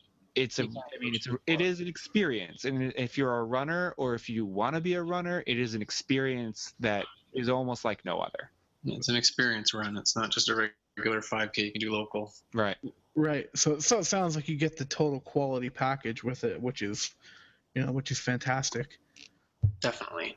it's 0.43 0.59
a 0.59 0.63
You 0.63 0.69
can't 0.69 0.85
i 0.95 0.99
mean 1.01 1.13
go 1.13 1.17
it's 1.17 1.27
a, 1.27 1.31
too 1.31 1.41
it 1.47 1.59
far. 1.59 1.67
is 1.67 1.81
an 1.81 1.89
experience 1.89 2.65
and 2.65 2.93
if 2.97 3.19
you're 3.19 3.35
a 3.39 3.45
runner 3.45 3.95
or 3.97 4.15
if 4.15 4.29
you 4.29 4.47
want 4.47 4.75
to 4.75 4.81
be 4.81 4.95
a 4.95 5.03
runner 5.03 5.43
it 5.47 5.59
is 5.59 5.75
an 5.75 5.83
experience 5.83 6.75
that 6.81 7.05
is 7.35 7.49
almost 7.49 7.85
like 7.85 8.05
no 8.05 8.19
other 8.21 8.51
It's 8.87 9.09
an 9.09 9.17
experience 9.17 9.75
run. 9.75 9.97
It's 9.97 10.17
not 10.17 10.31
just 10.31 10.49
a 10.49 10.71
regular 10.97 11.21
5K 11.21 11.59
you 11.59 11.73
can 11.73 11.81
do 11.81 11.93
local. 11.93 12.33
right 12.55 12.77
Right. 13.15 13.49
So 13.57 13.81
so 13.81 13.99
it 13.99 14.05
sounds 14.05 14.37
like 14.37 14.49
you 14.49 14.57
get 14.57 14.77
the 14.77 14.85
total 14.85 15.19
quality 15.21 15.71
package 15.71 16.23
with 16.23 16.45
it, 16.45 16.63
which 16.63 16.83
is, 16.83 17.13
you 17.75 17.85
know, 17.85 17.91
which 17.91 18.13
is 18.13 18.19
fantastic. 18.21 19.01
Definitely. 19.81 20.37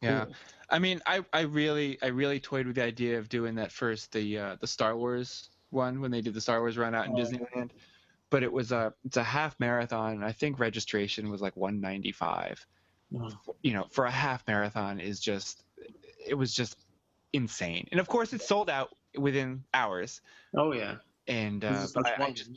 yeah 0.00 0.26
Cool. 0.26 0.34
I 0.70 0.78
mean, 0.78 1.00
I, 1.06 1.24
I 1.32 1.40
really 1.40 1.98
I 2.02 2.06
really 2.06 2.38
toyed 2.38 2.66
with 2.68 2.76
the 2.76 2.84
idea 2.84 3.18
of 3.18 3.28
doing 3.28 3.56
that 3.56 3.72
first 3.72 4.12
the 4.12 4.38
uh, 4.38 4.56
the 4.60 4.66
Star 4.68 4.96
Wars 4.96 5.50
one 5.70 6.00
when 6.00 6.12
they 6.12 6.20
did 6.20 6.34
the 6.34 6.40
Star 6.40 6.60
Wars 6.60 6.78
run 6.78 6.94
out 6.94 7.06
in 7.06 7.12
Oh. 7.12 7.16
Disneyland, 7.16 7.70
but 8.30 8.42
it 8.42 8.52
was 8.52 8.72
a 8.72 8.94
it's 9.04 9.16
a 9.16 9.22
half 9.22 9.58
marathon. 9.58 10.14
and 10.14 10.24
I 10.24 10.32
think 10.32 10.58
registration 10.58 11.30
was 11.30 11.40
like 11.40 11.56
195. 11.56 12.64
Oh. 13.14 13.30
You 13.62 13.74
know, 13.74 13.86
for 13.90 14.06
a 14.06 14.10
half 14.10 14.46
marathon 14.46 15.00
is 15.00 15.20
just 15.20 15.62
it 16.26 16.34
was 16.34 16.54
just 16.54 16.76
insane. 17.32 17.88
And 17.90 18.00
of 18.00 18.08
course, 18.08 18.32
it 18.32 18.42
sold 18.42 18.70
out 18.70 18.90
within 19.16 19.64
hours. 19.74 20.20
Oh 20.56 20.72
yeah. 20.72 20.96
And 21.26 21.64
uh, 21.64 21.72
This 21.72 21.84
is 21.84 21.92
but 21.92 22.04
which 22.04 22.20
I, 22.20 22.24
I 22.24 22.30
just 22.32 22.50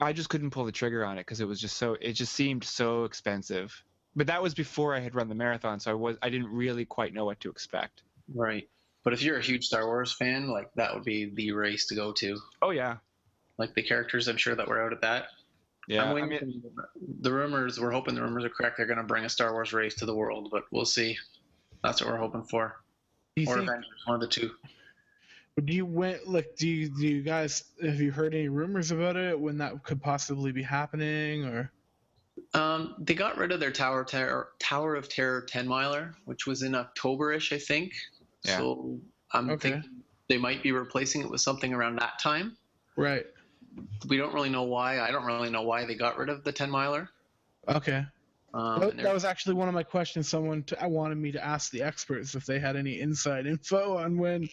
I 0.00 0.12
just 0.12 0.28
couldn't 0.28 0.50
pull 0.50 0.64
the 0.64 0.72
trigger 0.72 1.04
on 1.04 1.18
it 1.18 1.22
because 1.22 1.40
it 1.40 1.46
was 1.46 1.60
just 1.60 1.76
so 1.76 1.96
it 2.00 2.14
just 2.14 2.32
seemed 2.32 2.64
so 2.64 3.04
expensive. 3.04 3.82
But 4.16 4.28
that 4.28 4.42
was 4.42 4.54
before 4.54 4.94
I 4.94 5.00
had 5.00 5.14
run 5.14 5.28
the 5.28 5.34
marathon, 5.34 5.78
so 5.78 5.90
I 5.90 5.94
was 5.94 6.16
I 6.22 6.30
didn't 6.30 6.48
really 6.48 6.84
quite 6.84 7.12
know 7.12 7.26
what 7.26 7.40
to 7.40 7.50
expect. 7.50 8.02
Right. 8.34 8.68
But 9.04 9.12
if 9.12 9.22
you're 9.22 9.38
a 9.38 9.42
huge 9.42 9.66
Star 9.66 9.86
Wars 9.86 10.12
fan, 10.12 10.48
like 10.48 10.70
that 10.74 10.94
would 10.94 11.04
be 11.04 11.30
the 11.32 11.52
race 11.52 11.86
to 11.86 11.94
go 11.94 12.12
to. 12.12 12.36
Oh 12.60 12.70
yeah, 12.70 12.96
Like 13.58 13.74
the 13.74 13.82
characters, 13.82 14.28
I'm 14.28 14.36
sure 14.36 14.54
that 14.54 14.68
were 14.68 14.82
out 14.84 14.92
at 14.92 15.00
that. 15.02 15.26
yeah. 15.88 16.04
I'm 16.04 16.16
I 16.16 16.26
mean, 16.26 16.62
for 16.74 16.88
the 17.20 17.32
rumors. 17.32 17.80
We're 17.80 17.90
hoping 17.90 18.14
the 18.14 18.22
rumors 18.22 18.44
are 18.44 18.48
correct. 18.50 18.76
They're 18.76 18.86
going 18.86 18.98
to 18.98 19.04
bring 19.04 19.24
a 19.24 19.28
Star 19.28 19.52
Wars 19.52 19.72
race 19.72 19.94
to 19.96 20.06
the 20.06 20.14
world, 20.14 20.48
but 20.52 20.64
we'll 20.70 20.84
see. 20.84 21.16
That's 21.82 22.00
what 22.00 22.10
we're 22.10 22.18
hoping 22.18 22.44
for. 22.44 22.76
Or 23.36 23.44
think? 23.44 23.68
Avengers, 23.68 23.86
one 24.04 24.14
of 24.16 24.20
the 24.20 24.28
two. 24.28 24.50
Do 25.64 25.72
you 25.74 25.86
went 25.86 26.28
like? 26.28 26.54
Do 26.56 26.68
you 26.68 26.88
do 26.88 27.06
you 27.06 27.20
guys 27.22 27.64
have 27.82 28.00
you 28.00 28.12
heard 28.12 28.32
any 28.32 28.48
rumors 28.48 28.92
about 28.92 29.16
it 29.16 29.38
when 29.38 29.58
that 29.58 29.82
could 29.82 30.00
possibly 30.00 30.52
be 30.52 30.62
happening 30.62 31.44
or? 31.44 31.72
Um, 32.54 32.94
they 33.00 33.14
got 33.14 33.36
rid 33.36 33.50
of 33.50 33.58
their 33.58 33.72
Tower 33.72 34.02
of 34.02 34.06
Terror, 34.06 34.50
Tower 34.60 34.94
of 34.94 35.08
Terror 35.08 35.40
10 35.42 35.66
miler, 35.66 36.14
which 36.26 36.46
was 36.46 36.62
in 36.62 36.76
October-ish, 36.76 37.52
I 37.52 37.58
think. 37.58 37.92
Yeah. 38.44 38.58
So 38.58 39.00
I'm 39.32 39.50
Okay. 39.50 39.72
thinking 39.72 39.90
they 40.28 40.38
might 40.38 40.62
be 40.62 40.70
replacing 40.70 41.22
it 41.22 41.28
with 41.30 41.40
something 41.40 41.74
around 41.74 41.96
that 41.96 42.20
time. 42.20 42.56
Right. 42.96 43.26
We 44.08 44.16
don't 44.16 44.32
really 44.34 44.50
know 44.50 44.62
why. 44.64 45.00
I 45.00 45.10
don't 45.10 45.24
really 45.24 45.50
know 45.50 45.62
why 45.62 45.84
they 45.84 45.94
got 45.94 46.16
rid 46.18 46.28
of 46.28 46.44
the 46.44 46.52
10 46.52 46.70
miler. 46.70 47.08
Okay. 47.68 48.04
Um, 48.54 48.80
that, 48.80 48.96
that 48.98 49.12
was 49.14 49.24
actually 49.26 49.54
one 49.56 49.68
of 49.68 49.74
my 49.74 49.82
questions. 49.82 50.26
Someone 50.28 50.62
t- 50.62 50.76
I 50.80 50.86
wanted 50.86 51.18
me 51.18 51.30
to 51.32 51.44
ask 51.44 51.70
the 51.70 51.82
experts 51.82 52.34
if 52.34 52.46
they 52.46 52.58
had 52.58 52.76
any 52.76 53.00
inside 53.00 53.46
info 53.46 53.98
on 53.98 54.16
when 54.16 54.48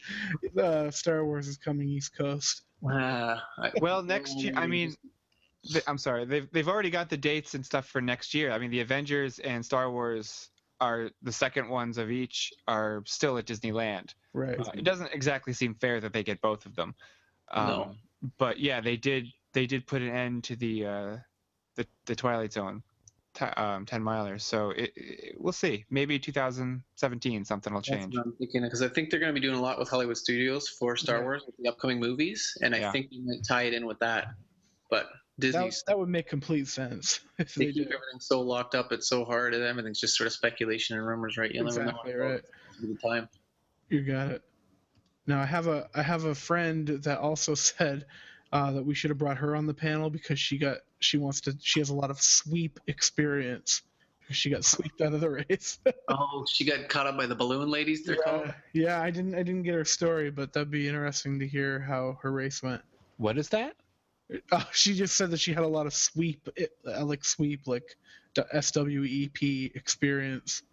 uh, 0.62 0.92
Star 0.92 1.24
Wars 1.24 1.48
is 1.48 1.58
coming 1.58 1.88
East 1.88 2.16
Coast. 2.18 2.64
Uh, 2.86 3.38
I- 3.58 3.72
well, 3.82 4.04
next 4.04 4.38
year. 4.38 4.52
I 4.58 4.68
mean, 4.68 4.96
th- 5.72 5.84
I'm 5.88 5.98
sorry. 5.98 6.26
They've 6.26 6.48
they've 6.52 6.68
already 6.68 6.90
got 6.90 7.10
the 7.10 7.16
dates 7.18 7.54
and 7.54 7.66
stuff 7.66 7.88
for 7.88 8.02
next 8.02 8.34
year. 8.34 8.52
I 8.52 8.60
mean, 8.60 8.70
the 8.70 8.82
Avengers 8.82 9.40
and 9.40 9.66
Star 9.66 9.90
Wars 9.90 10.50
are 10.82 11.10
the 11.24 11.32
second 11.32 11.70
ones 11.70 11.98
of 11.98 12.12
each 12.12 12.52
are 12.68 13.02
still 13.06 13.38
at 13.38 13.46
Disneyland. 13.46 14.14
Right. 14.34 14.60
Uh, 14.60 14.72
it 14.74 14.84
doesn't 14.84 15.14
exactly 15.14 15.54
seem 15.54 15.74
fair 15.74 16.02
that 16.02 16.12
they 16.12 16.22
get 16.24 16.42
both 16.42 16.66
of 16.66 16.76
them. 16.76 16.94
Um, 17.50 17.68
No. 17.68 17.96
But 18.38 18.60
yeah, 18.60 18.82
they 18.82 18.98
did 18.98 19.28
they 19.54 19.66
did 19.66 19.88
put 19.88 20.02
an 20.02 20.10
end 20.10 20.44
to 20.46 20.56
the 20.56 20.86
uh, 20.86 21.18
the 21.76 21.88
the 22.06 22.16
Twilight 22.16 22.54
Zone. 22.54 22.84
t- 23.34 23.46
Um, 23.46 23.86
10 23.86 24.02
milers 24.02 24.42
so 24.42 24.70
it, 24.72 24.92
it, 24.96 25.36
we'll 25.38 25.52
see 25.54 25.86
maybe 25.90 26.18
2017 26.18 27.44
something 27.44 27.74
will 27.74 27.82
That's 27.82 27.90
change 27.90 28.16
what 28.16 28.26
I'm 28.26 28.36
thinking 28.38 28.62
because 28.64 28.82
I 28.82 28.88
think 28.88 29.10
they're 29.10 29.20
going 29.20 29.34
to 29.36 29.40
be 29.40 29.46
doing 29.46 29.58
a 29.58 29.62
lot 29.62 29.78
with 29.78 29.90
Hollywood 29.90 30.18
Studios 30.18 30.70
for 30.70 30.96
Star 30.96 31.18
Yeah. 31.18 31.24
Wars 31.24 31.44
with 31.46 31.56
the 31.58 31.70
upcoming 31.70 32.00
movies, 32.00 32.54
and 32.62 32.74
I 32.74 32.80
Yeah. 32.80 32.92
think 32.92 33.10
they 33.12 33.20
might 33.20 33.44
tie 33.48 33.64
it 33.64 33.74
in 33.74 33.86
with 33.86 34.00
that. 34.00 34.28
But 34.90 35.08
That, 35.40 35.74
that 35.88 35.98
would 35.98 36.08
make 36.10 36.28
complete 36.28 36.68
sense 36.70 37.20
if 37.40 37.56
they 37.56 37.66
they 37.66 37.72
keep 37.74 37.90
do. 37.90 37.94
everything 37.96 38.20
so 38.22 38.40
locked 38.42 38.74
up, 38.74 38.92
it's 38.94 39.10
so 39.10 39.26
hard, 39.26 39.54
and 39.54 39.64
everything's 39.64 40.00
just 40.00 40.16
sort 40.16 40.28
of 40.28 40.34
speculation 40.34 40.98
and 40.98 41.06
rumors, 41.06 41.38
right? 41.38 41.52
You 41.52 41.64
never 41.64 41.84
know 41.84 41.90
Exactly 41.90 42.14
right. 42.14 42.42
the 42.82 42.98
time. 43.04 43.28
You 43.90 44.02
got 44.04 44.32
it. 44.32 44.44
Now 45.28 45.42
I 45.42 45.46
have 45.46 45.68
a 45.68 45.90
I 45.94 46.02
have 46.02 46.26
a 46.26 46.36
friend 46.36 46.88
that 46.88 47.20
also 47.20 47.56
said 47.56 48.06
uh, 48.52 48.72
that 48.72 48.86
we 48.86 48.94
should 48.94 49.10
have 49.10 49.18
brought 49.18 49.38
her 49.38 49.56
on 49.56 49.66
the 49.66 49.74
panel 49.74 50.10
because 50.10 50.40
she 50.40 50.58
got 50.58 50.78
she 51.00 51.18
wants 51.18 51.42
to 51.42 51.58
she 51.62 51.80
has 51.80 51.90
a 51.90 51.96
lot 51.96 52.10
of 52.10 52.22
sweep 52.22 52.80
experience. 52.88 53.82
She 54.32 54.50
got 54.50 54.66
swept 54.66 55.02
out 55.02 55.14
of 55.14 55.22
the 55.22 55.30
race. 55.50 55.78
Oh, 56.08 56.46
she 56.50 56.66
got 56.66 56.90
caught 56.90 57.06
up 57.06 57.16
by 57.16 57.28
the 57.28 57.36
balloon 57.36 57.70
ladies. 57.70 58.04
They're 58.04 58.16
called. 58.16 58.48
yeah, 58.74 58.84
yeah, 58.86 59.02
I 59.02 59.12
didn't 59.12 59.36
I 59.36 59.44
didn't 59.44 59.64
get 59.64 59.76
her 59.76 59.86
story, 59.86 60.32
but 60.32 60.54
that'd 60.54 60.72
be 60.72 60.88
interesting 60.88 61.40
to 61.40 61.48
hear 61.48 61.80
how 61.80 62.18
her 62.22 62.32
race 62.32 62.64
went. 62.64 62.82
What 63.18 63.38
is 63.38 63.50
that? 63.50 63.76
Uh, 64.52 64.64
she 64.72 64.96
just 64.96 65.16
said 65.16 65.32
that 65.32 65.40
she 65.40 65.54
had 65.54 65.64
a 65.64 65.68
lot 65.68 65.86
of 65.86 65.94
sweep, 65.94 66.50
uh, 66.88 67.06
like 67.06 67.24
sweep, 67.24 67.68
like 67.68 67.96
S 68.52 68.72
W 68.72 69.04
E 69.04 69.30
P 69.30 69.72
experience 69.76 70.64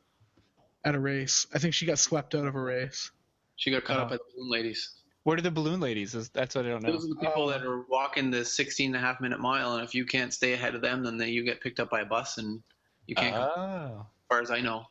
at 0.84 0.94
a 0.94 1.00
race. 1.00 1.46
I 1.54 1.58
think 1.58 1.74
she 1.74 1.86
got 1.86 1.98
swept 1.98 2.34
out 2.34 2.46
of 2.46 2.54
a 2.54 2.60
race. 2.60 3.10
She 3.62 3.70
got 3.70 3.84
caught 3.84 3.98
Oh. 3.98 4.00
up 4.00 4.06
uh-huh. 4.06 4.14
by 4.14 4.16
the 4.16 4.24
balloon 4.36 4.50
ladies. 4.50 4.90
What 5.22 5.38
are 5.38 5.42
the 5.42 5.50
balloon 5.52 5.78
ladies? 5.78 6.14
That's 6.30 6.56
what 6.56 6.66
I 6.66 6.70
don't 6.70 6.82
know. 6.82 6.90
Those 6.90 7.04
are 7.04 7.10
the 7.10 7.14
people 7.14 7.44
Oh. 7.44 7.50
that 7.50 7.62
are 7.62 7.82
walking 7.82 8.28
the 8.28 8.44
16 8.44 8.88
and 8.88 8.96
a 8.96 8.98
half 8.98 9.20
minute 9.20 9.38
mile, 9.38 9.74
and 9.74 9.84
if 9.84 9.94
you 9.94 10.04
can't 10.04 10.34
stay 10.34 10.52
ahead 10.54 10.74
of 10.74 10.80
them, 10.80 11.04
then 11.04 11.16
they, 11.16 11.28
you 11.28 11.44
get 11.44 11.60
picked 11.60 11.78
up 11.78 11.88
by 11.88 12.00
a 12.00 12.04
bus, 12.04 12.38
and 12.38 12.60
you 13.06 13.14
can't. 13.14 13.36
go, 13.36 13.40
oh. 13.40 13.62
as 13.62 13.90
Oh. 13.92 14.06
far 14.28 14.40
as 14.40 14.50
I 14.50 14.60
know, 14.60 14.86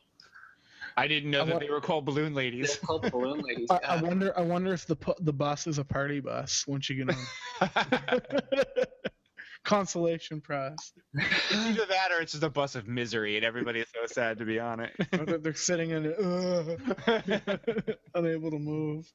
I 0.96 1.06
didn't 1.06 1.30
know 1.30 1.42
I 1.42 1.44
that 1.44 1.52
wa- 1.54 1.60
they 1.60 1.68
were 1.68 1.82
called 1.82 2.06
balloon 2.06 2.32
they're 2.32 2.44
ladies. 2.44 2.76
called 2.76 3.10
balloon 3.12 3.40
ladies. 3.46 3.68
I. 3.70 3.76
I 3.88 4.00
wonder. 4.02 4.32
I 4.38 4.40
wonder 4.40 4.72
if 4.72 4.86
the 4.86 4.96
the 5.20 5.34
bus 5.34 5.66
is 5.66 5.76
a 5.76 5.84
party 5.84 6.20
bus 6.20 6.66
once 6.66 6.88
you 6.88 7.04
get 7.04 7.14
on. 7.14 7.70
Consolation 9.64 10.40
prize. 10.40 10.92
It's 11.14 11.52
either 11.52 11.86
that 11.86 12.10
or 12.10 12.20
it's 12.20 12.32
just 12.32 12.44
a 12.44 12.50
bus 12.50 12.74
of 12.74 12.88
misery, 12.88 13.36
and 13.36 13.44
everybody 13.44 13.80
is 13.80 13.88
so 13.94 14.06
sad 14.06 14.38
to 14.38 14.44
be 14.44 14.58
on 14.58 14.80
it. 14.80 14.92
They're 15.42 15.54
sitting 15.54 15.90
in 15.90 16.06
it, 16.06 16.18
ugh, 16.18 17.96
unable 18.14 18.50
to 18.50 18.58
move. 18.58 19.06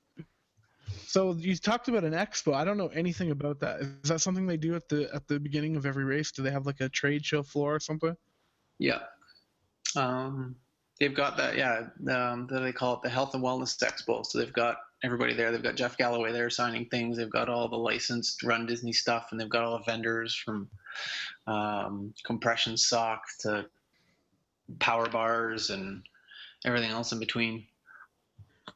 So 1.05 1.33
you 1.33 1.55
talked 1.55 1.89
about 1.89 2.05
an 2.05 2.13
expo. 2.13 2.53
I 2.53 2.63
don't 2.63 2.77
know 2.77 2.87
anything 2.87 3.31
about 3.31 3.59
that. 3.59 3.81
Is 3.81 4.09
that 4.09 4.21
something 4.21 4.47
they 4.47 4.57
do 4.57 4.75
at 4.75 4.87
the 4.87 5.09
at 5.13 5.27
the 5.27 5.39
beginning 5.39 5.75
of 5.75 5.85
every 5.85 6.05
race? 6.05 6.31
Do 6.31 6.43
they 6.43 6.51
have 6.51 6.65
like 6.65 6.79
a 6.79 6.89
trade 6.89 7.25
show 7.25 7.43
floor 7.43 7.75
or 7.75 7.79
something? 7.79 8.15
Yeah. 8.79 8.99
Um, 9.95 10.55
they've 10.99 11.13
got 11.13 11.37
that, 11.37 11.57
yeah, 11.57 11.87
um, 12.13 12.47
they 12.49 12.71
call 12.71 12.95
it 12.95 13.01
the 13.03 13.09
Health 13.09 13.33
and 13.33 13.43
Wellness 13.43 13.77
Expo. 13.83 14.25
So 14.25 14.39
they've 14.39 14.53
got 14.53 14.77
everybody 15.03 15.33
there. 15.33 15.51
They've 15.51 15.63
got 15.63 15.75
Jeff 15.75 15.97
Galloway 15.97 16.31
there 16.31 16.49
signing 16.49 16.85
things. 16.89 17.17
They've 17.17 17.29
got 17.29 17.49
all 17.49 17.67
the 17.69 17.77
licensed 17.77 18.43
Run 18.43 18.65
Disney 18.65 18.93
stuff, 18.93 19.27
and 19.31 19.39
they've 19.39 19.49
got 19.49 19.63
all 19.63 19.77
the 19.77 19.83
vendors 19.91 20.35
from 20.35 20.69
um, 21.45 22.13
compression 22.25 22.77
socks 22.77 23.37
to 23.39 23.65
power 24.79 25.07
bars 25.07 25.69
and 25.69 26.03
everything 26.65 26.91
else 26.91 27.11
in 27.11 27.19
between. 27.19 27.65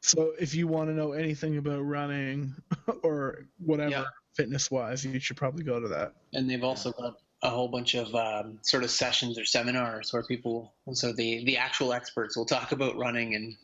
So 0.00 0.32
if 0.40 0.54
you 0.54 0.66
want 0.66 0.88
to 0.88 0.94
know 0.94 1.12
anything 1.12 1.58
about 1.58 1.80
running 1.80 2.54
or 3.02 3.46
whatever 3.58 3.90
Yeah. 3.90 4.04
fitness 4.34 4.70
wise, 4.70 5.04
you 5.04 5.20
should 5.20 5.36
probably 5.36 5.64
go 5.64 5.80
to 5.80 5.88
that. 5.88 6.14
And 6.32 6.48
they've 6.48 6.64
also 6.64 6.92
got 6.92 7.16
a 7.42 7.50
whole 7.50 7.68
bunch 7.68 7.94
of 7.94 8.14
um, 8.14 8.58
sort 8.62 8.84
of 8.84 8.90
sessions 8.90 9.38
or 9.38 9.44
seminars 9.44 10.12
where 10.12 10.22
people, 10.22 10.72
so 10.92 11.12
the 11.12 11.44
the 11.44 11.58
actual 11.58 11.92
experts 11.92 12.36
will 12.36 12.46
talk 12.46 12.72
about 12.72 12.96
running 12.96 13.34
and 13.34 13.56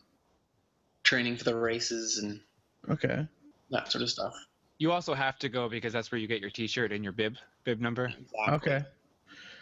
training 1.03 1.37
for 1.37 1.45
the 1.45 1.55
races 1.55 2.19
and 2.19 2.41
Okay. 2.89 3.27
that 3.71 3.91
sort 3.91 4.01
of 4.03 4.09
stuff. 4.09 4.33
you 4.77 4.91
also 4.91 5.13
have 5.13 5.37
to 5.39 5.49
go 5.49 5.67
because 5.69 5.93
that's 5.93 6.11
where 6.11 6.19
you 6.19 6.27
get 6.27 6.41
your 6.41 6.49
T-shirt 6.49 6.91
and 6.91 7.03
your 7.03 7.13
bib 7.13 7.35
bib 7.63 7.79
number. 7.81 8.05
Exactly. 8.05 8.53
Okay. 8.53 8.85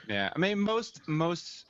Yeah, 0.07 0.31
I 0.35 0.39
mean 0.39 0.59
most 0.59 1.01
most 1.07 1.65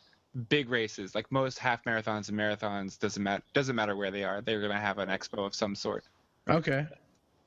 big 0.50 0.70
races, 0.70 1.16
like 1.16 1.32
most 1.32 1.58
half 1.58 1.84
marathons 1.86 2.30
and 2.30 2.38
marathons, 2.38 3.00
doesn't 3.00 3.24
matter 3.24 3.44
doesn't 3.54 3.76
matter 3.76 3.96
where 3.96 4.12
they 4.12 4.24
are. 4.24 4.42
They're 4.42 4.62
gonna 4.62 4.80
have 4.80 5.00
an 5.00 5.10
expo 5.10 5.46
of 5.46 5.56
some 5.56 5.74
sort. 5.76 6.04
Okay. 6.50 6.86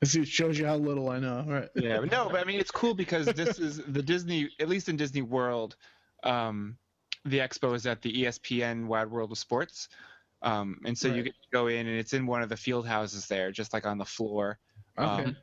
This 0.01 0.15
it 0.15 0.27
shows 0.27 0.57
you 0.57 0.65
how 0.65 0.77
little 0.77 1.09
I 1.09 1.19
know, 1.19 1.45
right? 1.47 1.69
Yeah, 1.75 1.99
but 1.99 2.11
no, 2.11 2.27
but 2.29 2.41
I 2.41 2.43
mean 2.43 2.59
it's 2.59 2.71
cool 2.71 2.93
because 2.95 3.27
this 3.27 3.59
is 3.67 3.77
the 3.77 4.01
Disney, 4.01 4.49
at 4.59 4.67
least 4.67 4.89
in 4.89 4.97
Disney 4.97 5.21
World, 5.21 5.75
um, 6.23 6.75
the 7.23 7.37
expo 7.37 7.75
is 7.75 7.85
at 7.85 8.01
the 8.01 8.23
ESPN 8.23 8.87
Wide 8.87 9.11
World 9.11 9.31
of 9.31 9.37
Sports, 9.37 9.89
um, 10.41 10.79
and 10.85 10.97
so 10.97 11.07
you 11.07 11.15
Right. 11.15 11.25
get 11.25 11.33
to 11.33 11.47
go 11.51 11.67
in 11.67 11.87
and 11.87 11.97
it's 11.97 12.13
in 12.13 12.25
one 12.25 12.41
of 12.41 12.49
the 12.49 12.57
field 12.57 12.87
houses 12.87 13.27
there, 13.27 13.51
just 13.51 13.73
like 13.73 13.85
on 13.85 13.97
the 13.97 14.05
floor. 14.05 14.59
Okay. 14.97 15.31
Um, 15.31 15.35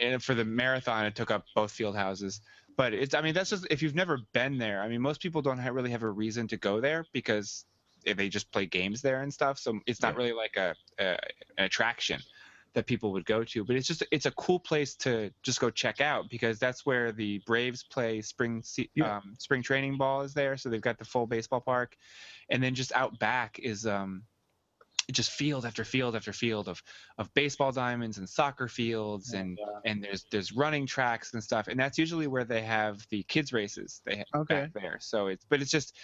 and 0.00 0.22
for 0.22 0.34
the 0.34 0.44
marathon, 0.44 1.06
it 1.06 1.14
took 1.14 1.30
up 1.30 1.44
both 1.54 1.72
field 1.72 1.96
houses. 1.96 2.40
But 2.76 2.94
it's, 2.94 3.14
I 3.14 3.20
mean, 3.20 3.34
that's 3.34 3.50
just 3.50 3.66
if 3.70 3.82
you've 3.82 3.94
never 3.94 4.18
been 4.32 4.58
there. 4.58 4.82
I 4.82 4.88
mean, 4.88 5.02
most 5.02 5.20
people 5.20 5.42
don't 5.42 5.58
have, 5.58 5.74
really 5.74 5.90
have 5.90 6.02
a 6.02 6.10
reason 6.10 6.48
to 6.48 6.56
go 6.56 6.80
there 6.80 7.06
because 7.12 7.66
they 8.04 8.28
just 8.28 8.50
play 8.50 8.66
games 8.66 9.02
there 9.02 9.22
and 9.22 9.32
stuff. 9.32 9.58
So 9.58 9.80
it's 9.86 10.02
not 10.02 10.14
Yeah. 10.14 10.16
really 10.16 10.32
like 10.32 10.56
a, 10.56 10.74
a 10.98 11.18
an 11.58 11.64
attraction 11.64 12.20
that 12.74 12.86
people 12.86 13.12
would 13.12 13.26
go 13.26 13.44
to. 13.44 13.64
But 13.64 13.76
it's 13.76 13.86
just 13.86 14.02
it's 14.10 14.24
a 14.26 14.30
cool 14.32 14.58
place 14.58 14.96
to 14.96 15.30
just 15.42 15.60
go 15.60 15.70
check 15.70 16.00
out 16.00 16.30
because 16.30 16.58
that's 16.58 16.86
where 16.86 17.12
the 17.12 17.38
Braves 17.46 17.82
play 17.84 18.22
spring 18.22 18.62
Yeah. 18.94 19.18
um, 19.18 19.34
spring 19.38 19.62
training 19.62 19.98
ball 19.98 20.22
is 20.22 20.32
there. 20.34 20.56
So 20.56 20.70
they've 20.70 20.80
got 20.80 20.98
the 20.98 21.04
full 21.04 21.26
baseball 21.26 21.60
park, 21.60 21.96
and 22.48 22.62
then 22.62 22.74
just 22.74 22.92
out 22.92 23.18
back 23.18 23.58
is 23.58 23.86
um, 23.86 24.24
just 25.10 25.30
field 25.32 25.64
after 25.64 25.84
field 25.84 26.14
after 26.14 26.32
field 26.32 26.68
of 26.68 26.82
of 27.18 27.32
baseball 27.34 27.72
diamonds 27.72 28.18
and 28.18 28.28
soccer 28.28 28.68
fields 28.68 29.32
and 29.32 29.58
uh, 29.58 29.80
and 29.84 30.02
there's 30.02 30.24
there's 30.30 30.52
running 30.52 30.86
tracks 30.86 31.34
and 31.34 31.42
stuff 31.42 31.68
and 31.68 31.78
that's 31.80 31.98
usually 31.98 32.26
where 32.26 32.44
they 32.44 32.62
have 32.62 33.04
the 33.10 33.22
kids 33.24 33.52
races 33.52 34.00
they 34.04 34.16
have 34.16 34.26
Okay. 34.42 34.54
back 34.54 34.72
there 34.74 34.98
so 35.00 35.26
it's 35.26 35.44
but 35.48 35.60
it's 35.60 35.70
just 35.70 35.96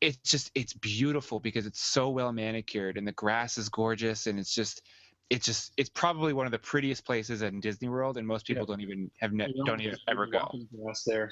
it's 0.00 0.18
just 0.30 0.50
it's 0.54 0.74
beautiful 0.74 1.40
because 1.40 1.64
it's 1.66 1.80
so 1.80 2.10
well 2.10 2.32
manicured 2.32 2.98
and 2.98 3.06
the 3.06 3.12
grass 3.12 3.56
is 3.56 3.68
gorgeous 3.68 4.26
and 4.26 4.38
it's 4.38 4.54
just 4.54 4.82
it's 5.30 5.46
just 5.46 5.72
it's 5.78 5.88
probably 5.88 6.32
one 6.34 6.44
of 6.44 6.52
the 6.52 6.58
prettiest 6.58 7.06
places 7.06 7.40
in 7.40 7.60
Disney 7.60 7.88
World 7.88 8.18
and 8.18 8.26
most 8.26 8.46
people 8.46 8.66
Yeah. 8.68 8.74
don't 8.74 8.80
even 8.82 9.10
have 9.18 9.32
ne- 9.32 9.48
You 9.54 9.64
don't 9.64 9.80
even 9.80 9.96
ever 10.08 10.26
go 10.26 10.38
walking 10.38 10.68
there. 11.06 11.30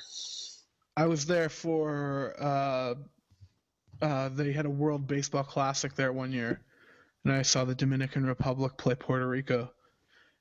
I 0.97 1.07
was 1.07 1.27
there 1.27 1.49
for 1.49 2.35
uh, 2.41 2.95
uh, 4.03 4.29
they 4.31 4.53
had 4.53 4.67
a 4.67 4.71
World 4.71 5.07
Baseball 5.07 5.45
Classic 5.45 5.95
there 5.95 6.13
one 6.13 6.33
year, 6.33 6.61
and 7.25 7.33
I 7.33 7.43
saw 7.43 7.65
the 7.65 7.75
Dominican 7.75 8.25
Republic 8.27 8.77
play 8.79 8.95
Puerto 8.95 9.27
Rico, 9.29 9.73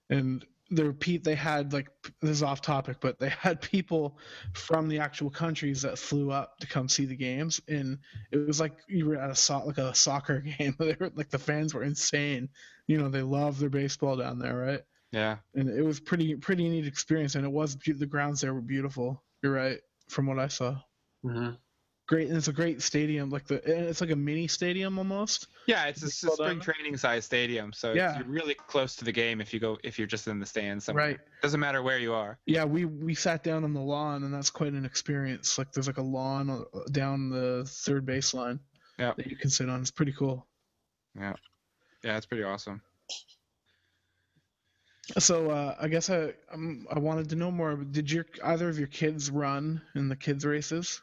and 0.10 0.46
there 0.72 0.94
pe- 0.94 1.18
they 1.18 1.36
had 1.36 1.74
like 1.74 1.89
this 2.22 2.30
is 2.30 2.44
off 2.44 2.62
topic, 2.62 2.98
but 3.02 3.20
they 3.20 3.30
had 3.42 3.62
people 3.62 4.18
from 4.54 4.88
the 4.88 5.00
actual 5.00 5.30
countries 5.30 5.82
that 5.82 5.98
flew 5.98 6.32
up 6.32 6.58
to 6.60 6.68
come 6.68 6.88
see 6.88 7.06
the 7.06 7.15
games, 7.15 7.60
and 7.68 7.98
it 8.32 8.38
was 8.38 8.60
like 8.60 8.74
you 8.88 9.08
were 9.08 9.15
at 9.18 9.30
a 9.30 9.36
so- 9.36 9.65
like 9.65 9.78
a 9.78 9.94
soccer 9.96 10.39
game. 10.60 10.76
they 10.80 10.96
were 11.00 11.12
like 11.15 11.30
the 11.30 11.39
fans 11.39 11.74
were 11.74 11.84
insane. 11.84 12.50
You 12.88 12.98
know, 12.98 13.10
they 13.10 13.22
love 13.22 13.60
their 13.60 13.70
baseball 13.70 14.15
down 14.18 14.39
there, 14.39 14.58
right? 14.58 14.82
yeah. 15.12 15.38
And 15.56 15.70
it 15.70 15.84
was 15.84 16.00
pretty 16.00 16.36
pretty 16.36 16.68
neat 16.70 16.88
experience. 16.88 17.36
And 17.36 17.46
it 17.46 17.52
was 17.52 17.76
the 17.76 18.06
grounds 18.06 18.42
there 18.42 18.54
were 18.54 18.62
beautiful. 18.62 19.24
You're 19.42 19.54
right 19.54 19.80
from 20.08 20.28
what 20.28 20.39
i 20.39 20.48
saw. 20.48 20.76
Hmm 21.24 21.52
great 22.10 22.28
and 22.28 22.36
it's 22.38 22.48
a 22.48 22.54
great 22.54 22.82
stadium 22.82 23.30
like 23.30 23.45
the 23.45 23.62
it's 23.88 24.02
like 24.02 24.10
a 24.10 24.15
mini 24.15 24.48
stadium 24.48 24.98
almost. 24.98 25.45
Yeah 25.67 25.86
it's 25.86 26.02
a, 26.02 26.08
s- 26.08 26.22
Baseball 26.22 26.38
spring 26.48 26.60
training 26.60 26.98
size 26.98 27.24
stadium 27.24 27.72
so 27.72 27.93
Yeah. 27.93 28.17
you're 28.17 28.28
really 28.28 28.56
close 28.56 28.95
to 28.95 29.06
the 29.06 29.12
game 29.12 29.39
if 29.41 29.54
you 29.54 29.60
go 29.60 29.78
if 29.84 30.00
you're 30.00 30.08
just 30.08 30.28
in 30.28 30.39
the 30.39 30.45
stands 30.48 30.86
somewhere. 30.86 31.06
right. 31.10 31.19
Doesn't 31.43 31.60
matter 31.60 31.84
where 31.84 32.00
you 32.00 32.13
are. 32.13 32.39
Yeah 32.48 32.65
we 32.65 32.86
we 32.86 33.13
sat 33.13 33.43
down 33.43 33.63
on 33.63 33.74
the 33.76 33.80
lawn 33.80 34.24
and 34.24 34.34
that's 34.34 34.50
quite 34.50 34.74
an 34.74 34.86
experience. 34.86 35.60
Like 35.60 35.72
there's 35.72 35.86
like 35.86 36.00
a 36.00 36.02
lawn 36.17 36.50
uh, 36.50 36.80
down 36.91 37.30
the 37.30 37.63
third 37.67 38.08
baseline 38.08 38.58
Yeah. 38.98 39.13
that 39.15 39.28
you 39.28 39.36
can 39.36 39.52
sit 39.52 39.69
on. 39.69 39.80
It's 39.82 39.91
pretty 39.91 40.13
cool. 40.13 40.48
Yeah, 41.15 41.34
yeah 42.04 42.17
it's 42.17 42.26
pretty 42.26 42.43
awesome. 42.43 42.82
So 45.19 45.50
uh, 45.52 45.76
i 45.80 45.88
guess 45.88 46.10
i 46.10 46.34
um, 46.54 46.88
i 46.91 46.98
wanted 47.00 47.30
to 47.30 47.36
know 47.36 47.52
more. 47.52 47.76
Did 47.76 48.12
your 48.12 48.26
either 48.43 48.67
of 48.67 48.78
your 48.80 48.88
kids 48.88 49.30
run 49.30 49.82
in 49.95 50.10
the 50.10 50.15
kids 50.15 50.43
races 50.45 51.02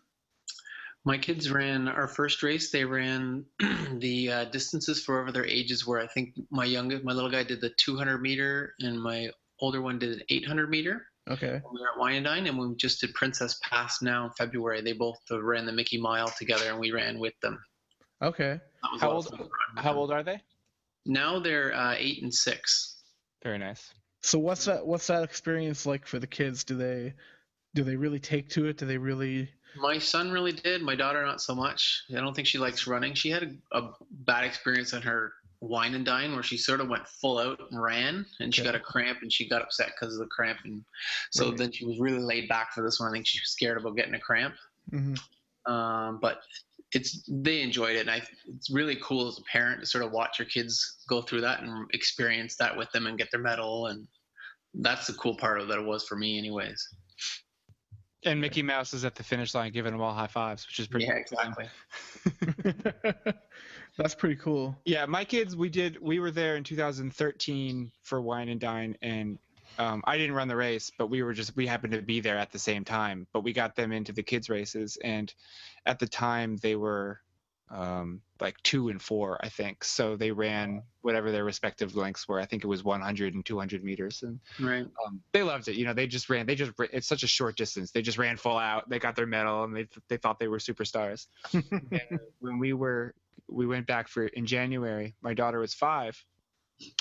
My 1.07 1.16
kids 1.16 1.49
ran 1.51 1.87
our 1.87 2.09
first 2.09 2.42
race. 2.42 2.71
They 2.73 2.85
ran 2.85 3.45
the 3.95 4.31
uh, 4.33 4.45
distances 4.47 5.03
for 5.03 5.14
whatever 5.14 5.31
their 5.33 5.47
ages 5.47 5.87
were. 5.87 6.01
I 6.01 6.09
think 6.09 6.35
my 6.51 6.64
youngest, 6.64 7.05
my 7.05 7.12
little 7.12 7.31
guy, 7.31 7.45
did 7.45 7.61
the 7.61 7.71
200 7.79 8.19
meter, 8.19 8.75
and 8.81 9.01
my 9.01 9.31
older 9.61 9.81
one 9.81 10.01
did 10.01 10.16
an 10.19 10.23
800 10.29 10.69
meter. 10.69 11.07
okay 11.31 11.61
We 11.73 11.81
were 11.81 11.87
at 11.95 11.99
Wine 11.99 12.16
and 12.16 12.25
Dine, 12.27 12.47
and 12.49 12.59
we 12.59 12.75
just 12.75 13.01
did 13.01 13.14
Princess 13.14 13.57
Half 13.62 13.99
now 14.03 14.25
in 14.27 14.33
February. 14.33 14.81
They 14.83 14.95
both 14.95 15.19
uh, 15.31 15.40
ran 15.40 15.64
the 15.64 15.73
Mickey 15.73 15.99
Mile 16.01 16.29
together, 16.37 16.69
and 16.71 16.79
we 16.81 16.90
ran 16.90 17.21
with 17.21 17.35
them. 17.40 17.64
okay 18.21 18.61
How 19.01 19.12
old- 19.12 19.27
of 19.27 19.31
fun 19.31 19.38
to 19.38 19.45
run 19.45 19.51
with 19.77 19.85
how 19.85 19.90
them. 19.92 19.99
old 19.99 20.11
are 20.11 20.25
they 20.25 20.40
Now 21.07 21.38
they're 21.38 21.73
uh, 21.73 21.95
eight 21.97 22.21
and 22.25 22.35
six. 22.35 22.97
very 23.45 23.59
nice 23.59 23.95
So 24.22 24.41
what's 24.41 24.64
that? 24.64 24.85
What's 24.85 25.07
that 25.07 25.22
experience 25.22 25.87
like 25.87 26.05
for 26.05 26.18
the 26.18 26.26
kids? 26.26 26.64
Do 26.64 26.76
they, 26.76 27.14
do 27.76 27.85
they 27.85 27.95
really 27.95 28.18
take 28.18 28.49
to 28.51 28.66
it? 28.66 28.76
Do 28.78 28.87
they 28.87 28.99
really? 28.99 29.49
My 29.75 29.99
son 29.99 30.31
really 30.31 30.53
did. 30.53 30.83
My 30.83 30.97
daughter 30.97 31.25
not 31.25 31.41
so 31.41 31.55
much. 31.55 32.05
I 32.11 32.14
don't 32.14 32.35
think 32.35 32.47
she 32.49 32.59
likes 32.59 32.87
running. 32.87 33.14
She 33.14 33.31
had 33.31 33.43
a, 33.73 33.79
a 33.79 33.95
bad 34.11 34.45
experience 34.45 34.95
on 34.95 35.03
her 35.03 35.35
wine 35.61 35.95
and 35.95 36.05
dine 36.05 36.33
where 36.33 36.43
she 36.43 36.57
sort 36.57 36.81
of 36.81 36.89
went 36.89 37.07
full 37.07 37.39
out 37.39 37.61
and 37.71 37.83
ran, 37.83 38.27
and 38.41 38.55
she 38.55 38.62
Okay. 38.62 38.64
got 38.64 38.75
a 38.75 38.81
cramp, 38.81 39.21
and 39.23 39.33
she 39.33 39.49
got 39.49 39.62
upset 39.62 39.93
because 39.99 40.14
of 40.14 40.21
the 40.21 40.27
cramp, 40.27 40.61
and 40.64 40.85
so 41.31 41.51
Right. 41.51 41.57
then 41.57 41.73
she 41.73 41.85
was 41.85 41.99
really 42.01 42.21
laid 42.21 42.49
back 42.49 42.73
for 42.73 42.83
this 42.83 42.99
one. 42.99 43.09
I 43.11 43.12
think 43.12 43.27
she 43.27 43.41
was 43.41 43.51
scared 43.51 43.79
about 43.79 43.97
getting 43.97 44.14
a 44.14 44.21
cramp. 44.21 44.57
hmm 44.93 45.14
Um, 45.67 46.21
but 46.21 46.43
it's 46.93 47.25
they 47.29 47.61
enjoyed 47.62 47.97
it, 47.97 48.01
and 48.03 48.11
I, 48.11 48.23
it's 48.47 48.71
really 48.71 48.97
cool 49.03 49.27
as 49.29 49.39
a 49.39 49.43
parent 49.43 49.81
to 49.81 49.87
sort 49.87 50.05
of 50.05 50.12
watch 50.12 50.39
your 50.39 50.47
kids 50.47 51.05
go 51.09 51.23
through 51.23 51.41
that 51.43 51.62
and 51.62 51.91
experience 51.93 52.57
that 52.57 52.77
with 52.77 52.91
them 52.93 53.07
and 53.07 53.19
get 53.19 53.31
their 53.33 53.41
medal, 53.41 53.87
and 53.87 54.07
that's 54.75 55.07
the 55.09 55.14
cool 55.14 55.37
part 55.37 55.61
of 55.61 55.69
that 55.69 55.79
it 55.81 55.87
was 55.87 56.07
for 56.07 56.17
me, 56.17 56.39
anyways. 56.39 56.87
And 58.27 58.41
Mickey 58.41 58.62
Mouse 58.62 58.93
is 58.93 59.05
at 59.05 59.14
the 59.14 59.22
finish 59.22 59.55
line 59.55 59.70
giving 59.72 59.93
them 59.93 60.01
all 60.01 60.12
high 60.12 60.27
fives, 60.27 60.66
which 60.66 60.81
is 60.81 60.89
pretty. 60.89 61.07
Yeah, 61.07 61.22
cool. 61.22 61.39
exactly. 61.39 63.33
That's 63.97 64.16
pretty 64.16 64.37
cool. 64.37 64.77
Yeah, 64.85 65.07
my 65.07 65.24
kids, 65.24 65.57
we 65.57 65.68
did. 65.68 65.97
We 66.03 66.18
were 66.18 66.33
there 66.33 66.57
in 66.57 66.64
2013 66.64 67.93
for 68.03 68.20
Wine 68.20 68.49
and 68.49 68.61
Dine, 68.61 68.97
and 69.01 69.39
um, 69.79 70.03
I 70.07 70.18
didn't 70.18 70.35
run 70.35 70.49
the 70.49 70.57
race, 70.57 70.91
but 70.99 71.07
we 71.07 71.22
were 71.22 71.33
just 71.33 71.57
we 71.57 71.68
happened 71.68 71.93
to 71.93 72.03
be 72.03 72.20
there 72.20 72.37
at 72.37 72.51
the 72.51 72.59
same 72.59 72.85
time. 72.85 73.29
But 73.33 73.45
we 73.45 73.53
got 73.53 73.77
them 73.77 73.93
into 73.93 74.12
the 74.12 74.24
kids 74.24 74.51
races, 74.51 74.99
and 75.03 75.33
at 75.87 76.01
the 76.01 76.09
time 76.09 76.57
they 76.57 76.74
were 76.74 77.20
um, 77.71 78.21
like 78.41 78.57
two 78.62 78.89
and 78.89 79.01
four, 79.01 79.39
I 79.43 79.49
think. 79.49 79.83
So 79.85 80.17
they 80.17 80.31
ran 80.31 80.83
whatever 81.03 81.33
their 81.33 81.45
respective 81.45 81.97
lengths 81.97 82.29
were. 82.29 82.41
I 82.41 82.45
think 82.45 82.64
it 82.64 82.69
was 82.69 82.85
100 82.85 83.35
and 83.35 83.45
200 83.45 83.83
meters, 83.83 84.23
and 84.23 84.39
Right. 84.59 84.87
um, 85.07 85.21
they 85.33 85.43
loved 85.43 85.69
it. 85.69 85.77
You 85.77 85.85
know, 85.85 85.95
they 85.95 86.07
just 86.07 86.29
ran. 86.31 86.47
They 86.47 86.55
just 86.55 86.73
it's 86.93 87.07
such 87.07 87.23
a 87.23 87.27
short 87.29 87.57
distance. 87.57 87.91
They 87.91 88.03
just 88.03 88.19
ran 88.19 88.37
full 88.37 88.57
out. 88.59 88.89
They 88.89 88.99
got 88.99 89.17
their 89.17 89.27
medal, 89.27 89.64
and 89.64 89.75
they 89.77 89.89
they 90.09 90.17
thought 90.17 90.39
they 90.39 90.49
were 90.49 90.59
superstars. 90.59 91.27
and 91.55 92.21
when 92.41 92.59
we 92.59 92.73
were 92.73 93.14
we 93.49 93.67
went 93.67 93.87
back 93.87 94.09
for 94.09 94.27
in 94.27 94.47
January, 94.47 95.14
my 95.21 95.35
daughter 95.35 95.59
was 95.59 95.75
five, 95.75 96.23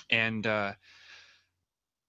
and 0.10 0.46
uh, 0.48 0.74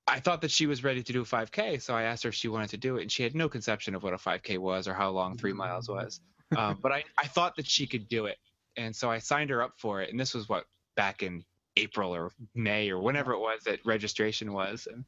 I 0.07 0.21
thought 0.21 0.43
that 0.43 0.51
she 0.51 0.67
was 0.67 0.85
ready 0.85 1.03
to 1.03 1.13
do 1.13 1.23
a 1.23 1.25
5K. 1.25 1.83
So 1.83 1.95
I 1.95 2.05
asked 2.05 2.23
her 2.23 2.29
if 2.29 2.35
she 2.35 2.49
wanted 2.49 2.71
to 2.71 2.77
do 2.77 2.97
it, 2.97 3.03
and 3.03 3.13
she 3.13 3.23
had 3.23 3.35
no 3.35 3.49
conception 3.49 3.95
of 3.95 4.03
what 4.03 4.13
a 4.15 4.19
5K 4.19 4.59
was 4.59 4.87
or 4.87 4.95
how 4.95 5.11
long 5.11 5.37
three 5.37 5.53
miles 5.53 5.89
was. 5.89 6.21
Um, 6.57 6.79
but 6.81 6.93
I 6.93 7.05
I 7.19 7.27
thought 7.27 7.57
that 7.57 7.67
she 7.67 7.87
could 7.89 8.09
do 8.09 8.27
it, 8.27 8.39
and 8.77 8.95
so 8.95 9.11
I 9.11 9.19
signed 9.19 9.51
her 9.51 9.63
up 9.63 9.75
for 9.79 10.03
it. 10.03 10.11
And 10.11 10.19
this 10.21 10.35
was 10.35 10.49
what 10.49 10.65
back 10.97 11.23
in 11.23 11.45
April 11.77 12.15
or 12.15 12.31
May 12.55 12.91
or 12.91 12.99
whenever 13.01 13.33
it 13.33 13.39
was 13.39 13.63
that 13.65 13.81
registration 13.85 14.53
was, 14.53 14.87
and 14.91 15.05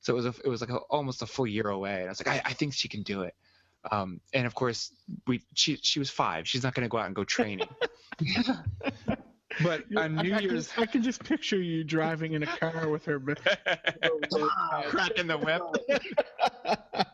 so 0.00 0.12
it 0.12 0.16
was 0.16 0.26
a, 0.26 0.34
it 0.44 0.48
was 0.48 0.60
like 0.60 0.70
a, 0.70 0.76
almost 0.90 1.22
a 1.22 1.26
full 1.26 1.46
year 1.46 1.68
away. 1.68 2.00
And 2.00 2.06
I 2.06 2.08
was 2.08 2.24
like, 2.24 2.44
I, 2.46 2.50
I 2.50 2.52
think 2.52 2.74
she 2.74 2.88
can 2.88 3.02
do 3.02 3.22
it. 3.22 3.34
Um, 3.90 4.20
and 4.32 4.46
of 4.46 4.54
course, 4.54 4.92
we 5.26 5.42
she 5.54 5.76
she 5.76 5.98
was 5.98 6.08
five. 6.10 6.46
She's 6.48 6.62
not 6.62 6.74
going 6.74 6.84
to 6.84 6.88
go 6.88 6.98
out 6.98 7.06
and 7.06 7.14
go 7.16 7.24
training. 7.24 7.66
but 9.62 9.84
on 9.96 10.18
I- 10.18 10.22
New 10.22 10.34
I, 10.34 10.38
can- 10.40 10.50
Year's, 10.50 10.70
I 10.76 10.86
can 10.86 11.02
just 11.02 11.24
picture 11.24 11.60
you 11.60 11.82
driving 11.84 12.34
in 12.34 12.42
a 12.44 12.46
car 12.46 12.88
with 12.88 13.04
her. 13.06 13.18
Cracking 14.88 15.26
the 15.26 15.38
whip. 15.38 15.62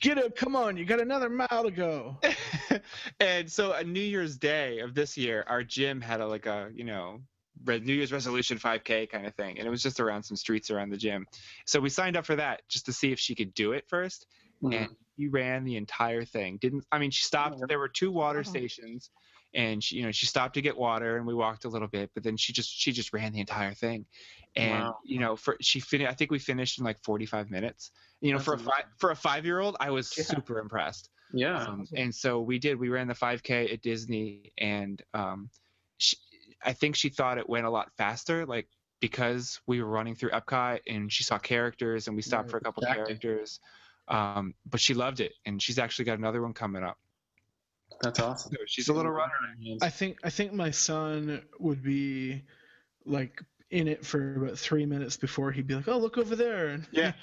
Get 0.00 0.18
up! 0.18 0.36
Come 0.36 0.54
on, 0.56 0.76
you 0.76 0.84
got 0.84 1.00
another 1.00 1.28
mile 1.28 1.64
to 1.64 1.70
go. 1.70 2.18
and 3.20 3.50
so 3.50 3.74
on 3.74 3.92
New 3.92 4.00
Year's 4.00 4.36
Day 4.36 4.80
of 4.80 4.94
this 4.94 5.16
year, 5.16 5.44
our 5.48 5.62
gym 5.62 6.00
had 6.00 6.20
a 6.20 6.26
like 6.26 6.46
a 6.46 6.70
you 6.74 6.84
know 6.84 7.20
New 7.66 7.94
Year's 7.94 8.12
resolution 8.12 8.58
5K 8.58 9.10
kind 9.10 9.26
of 9.26 9.34
thing, 9.34 9.58
and 9.58 9.66
it 9.66 9.70
was 9.70 9.82
just 9.82 10.00
around 10.00 10.22
some 10.22 10.36
streets 10.36 10.70
around 10.70 10.90
the 10.90 10.96
gym. 10.96 11.26
So 11.64 11.80
we 11.80 11.88
signed 11.88 12.16
up 12.16 12.26
for 12.26 12.36
that 12.36 12.62
just 12.68 12.86
to 12.86 12.92
see 12.92 13.12
if 13.12 13.18
she 13.18 13.34
could 13.34 13.54
do 13.54 13.72
it 13.72 13.88
first, 13.88 14.26
mm-hmm. 14.62 14.74
and 14.74 14.96
she 15.18 15.28
ran 15.28 15.64
the 15.64 15.76
entire 15.76 16.24
thing. 16.24 16.58
Didn't 16.58 16.84
I 16.92 16.98
mean 16.98 17.10
she 17.10 17.22
stopped? 17.24 17.62
There 17.68 17.78
were 17.78 17.88
two 17.88 18.10
water 18.10 18.40
Oh. 18.40 18.42
stations, 18.42 19.10
and 19.54 19.82
she 19.82 19.96
you 19.96 20.02
know 20.02 20.12
she 20.12 20.26
stopped 20.26 20.54
to 20.54 20.62
get 20.62 20.76
water, 20.76 21.16
and 21.16 21.26
we 21.26 21.34
walked 21.34 21.64
a 21.64 21.68
little 21.68 21.88
bit, 21.88 22.10
but 22.14 22.22
then 22.22 22.36
she 22.36 22.52
just 22.52 22.70
she 22.70 22.92
just 22.92 23.12
ran 23.12 23.32
the 23.32 23.40
entire 23.40 23.74
thing, 23.74 24.04
and 24.54 24.70
Wow. 24.70 24.98
you 25.04 25.18
know 25.18 25.36
for 25.36 25.56
she 25.60 25.80
finished. 25.80 26.10
I 26.10 26.14
think 26.14 26.30
we 26.30 26.38
finished 26.38 26.78
in 26.78 26.84
like 26.84 27.02
45 27.02 27.50
minutes. 27.50 27.90
You 28.20 28.32
know 28.32 28.38
That's 28.38 28.44
for 28.44 28.54
a 28.54 28.58
five 28.58 28.84
for 28.98 29.10
a 29.10 29.16
five 29.16 29.44
year 29.46 29.60
old, 29.60 29.76
I 29.80 29.90
was 29.90 30.12
Yeah. 30.16 30.24
super 30.24 30.58
impressed. 30.58 31.10
Yeah. 31.32 31.62
Um, 31.62 31.86
and 31.94 32.14
so 32.14 32.40
we 32.40 32.58
did. 32.58 32.78
We 32.78 32.88
ran 32.88 33.08
the 33.08 33.14
5K 33.14 33.72
at 33.72 33.82
Disney, 33.82 34.52
and 34.58 35.02
um, 35.14 35.50
she, 35.98 36.16
I 36.64 36.72
think 36.72 36.96
she 36.96 37.08
thought 37.08 37.38
it 37.38 37.48
went 37.48 37.66
a 37.66 37.70
lot 37.70 37.90
faster, 37.96 38.46
like 38.46 38.68
because 39.00 39.60
we 39.66 39.82
were 39.82 39.88
running 39.88 40.14
through 40.14 40.30
Epcot 40.30 40.80
and 40.86 41.12
she 41.12 41.24
saw 41.24 41.38
characters, 41.38 42.06
and 42.06 42.16
we 42.16 42.22
stopped 42.22 42.44
Right, 42.44 42.50
for 42.52 42.56
a 42.58 42.60
couple 42.60 42.82
exactly. 42.82 43.04
characters. 43.04 43.60
Um, 44.08 44.54
but 44.64 44.80
she 44.80 44.94
loved 44.94 45.20
it, 45.20 45.32
and 45.44 45.60
she's 45.60 45.78
actually 45.78 46.04
got 46.06 46.18
another 46.18 46.40
one 46.42 46.54
coming 46.54 46.84
up. 46.84 46.96
That's 48.02 48.20
awesome. 48.20 48.52
So 48.52 48.58
she's 48.66 48.88
a 48.88 48.92
little 48.92 49.12
runner. 49.12 49.32
I 49.82 49.90
think 49.90 50.18
I 50.22 50.30
think 50.30 50.52
my 50.52 50.70
son 50.70 51.42
would 51.58 51.82
be 51.82 52.42
like 53.04 53.42
in 53.70 53.88
it 53.88 54.06
for 54.06 54.44
about 54.44 54.58
three 54.58 54.86
minutes 54.86 55.16
before 55.16 55.50
he'd 55.52 55.66
be 55.66 55.74
like, 55.74 55.88
"Oh, 55.88 55.98
look 55.98 56.18
over 56.18 56.36
there." 56.36 56.78
Yeah. 56.92 57.12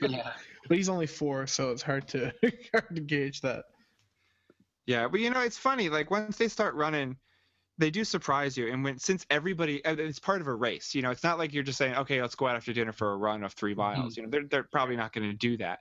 Yeah. 0.00 0.32
but 0.68 0.76
he's 0.76 0.88
only 0.88 1.06
four, 1.06 1.46
so 1.46 1.70
it's 1.70 1.82
hard 1.82 2.08
to 2.08 2.32
hard 2.72 2.94
to 2.94 3.00
gauge 3.00 3.40
that. 3.42 3.64
Yeah, 4.86 5.08
but 5.08 5.20
you 5.20 5.30
know, 5.30 5.40
it's 5.40 5.58
funny. 5.58 5.88
Like 5.88 6.10
once 6.10 6.36
they 6.36 6.48
start 6.48 6.74
running, 6.74 7.16
they 7.78 7.90
do 7.90 8.04
surprise 8.04 8.56
you. 8.56 8.72
And 8.72 8.82
when 8.82 8.98
since 8.98 9.24
everybody, 9.30 9.80
it's 9.84 10.18
part 10.18 10.40
of 10.40 10.46
a 10.48 10.54
race. 10.54 10.94
You 10.94 11.02
know, 11.02 11.10
it's 11.10 11.22
not 11.22 11.38
like 11.38 11.52
you're 11.52 11.62
just 11.62 11.78
saying, 11.78 11.94
okay, 11.96 12.20
let's 12.20 12.34
go 12.34 12.46
out 12.48 12.56
after 12.56 12.72
dinner 12.72 12.92
for 12.92 13.12
a 13.12 13.16
run 13.16 13.44
of 13.44 13.52
three 13.52 13.74
miles. 13.74 14.14
Mm-hmm. 14.14 14.20
You 14.20 14.22
know, 14.24 14.30
they're 14.30 14.48
they're 14.48 14.68
probably 14.70 14.96
not 14.96 15.12
going 15.12 15.30
to 15.30 15.36
do 15.36 15.56
that. 15.58 15.80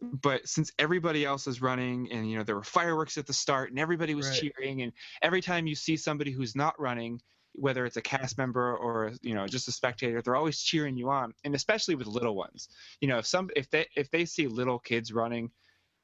But 0.00 0.48
since 0.48 0.72
everybody 0.78 1.24
else 1.26 1.46
is 1.46 1.60
running, 1.60 2.10
and 2.12 2.30
you 2.30 2.38
know, 2.38 2.44
there 2.44 2.56
were 2.56 2.62
fireworks 2.64 3.18
at 3.18 3.26
the 3.26 3.32
start, 3.34 3.70
and 3.70 3.78
everybody 3.78 4.14
was 4.14 4.28
Right. 4.30 4.52
cheering, 4.56 4.82
and 4.82 4.92
every 5.22 5.42
time 5.42 5.66
you 5.66 5.74
see 5.74 5.96
somebody 5.96 6.30
who's 6.30 6.56
not 6.56 6.78
running. 6.80 7.20
Whether 7.58 7.86
it's 7.86 7.96
a 7.96 8.02
cast 8.02 8.38
member 8.38 8.76
or 8.76 9.12
you 9.22 9.34
know 9.34 9.46
just 9.46 9.68
a 9.68 9.72
spectator, 9.72 10.22
they're 10.22 10.36
always 10.36 10.60
cheering 10.60 10.96
you 10.96 11.10
on, 11.10 11.34
and 11.44 11.54
especially 11.54 11.94
with 11.94 12.06
little 12.06 12.34
ones. 12.36 12.68
You 13.00 13.08
know, 13.08 13.18
if 13.18 13.26
some 13.26 13.50
if 13.56 13.70
they 13.70 13.86
if 13.96 14.10
they 14.10 14.24
see 14.24 14.46
little 14.46 14.78
kids 14.78 15.12
running, 15.12 15.50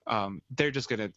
um, 0.07 0.43
they're 0.51 0.71
just 0.71 0.89
gonna 0.89 1.11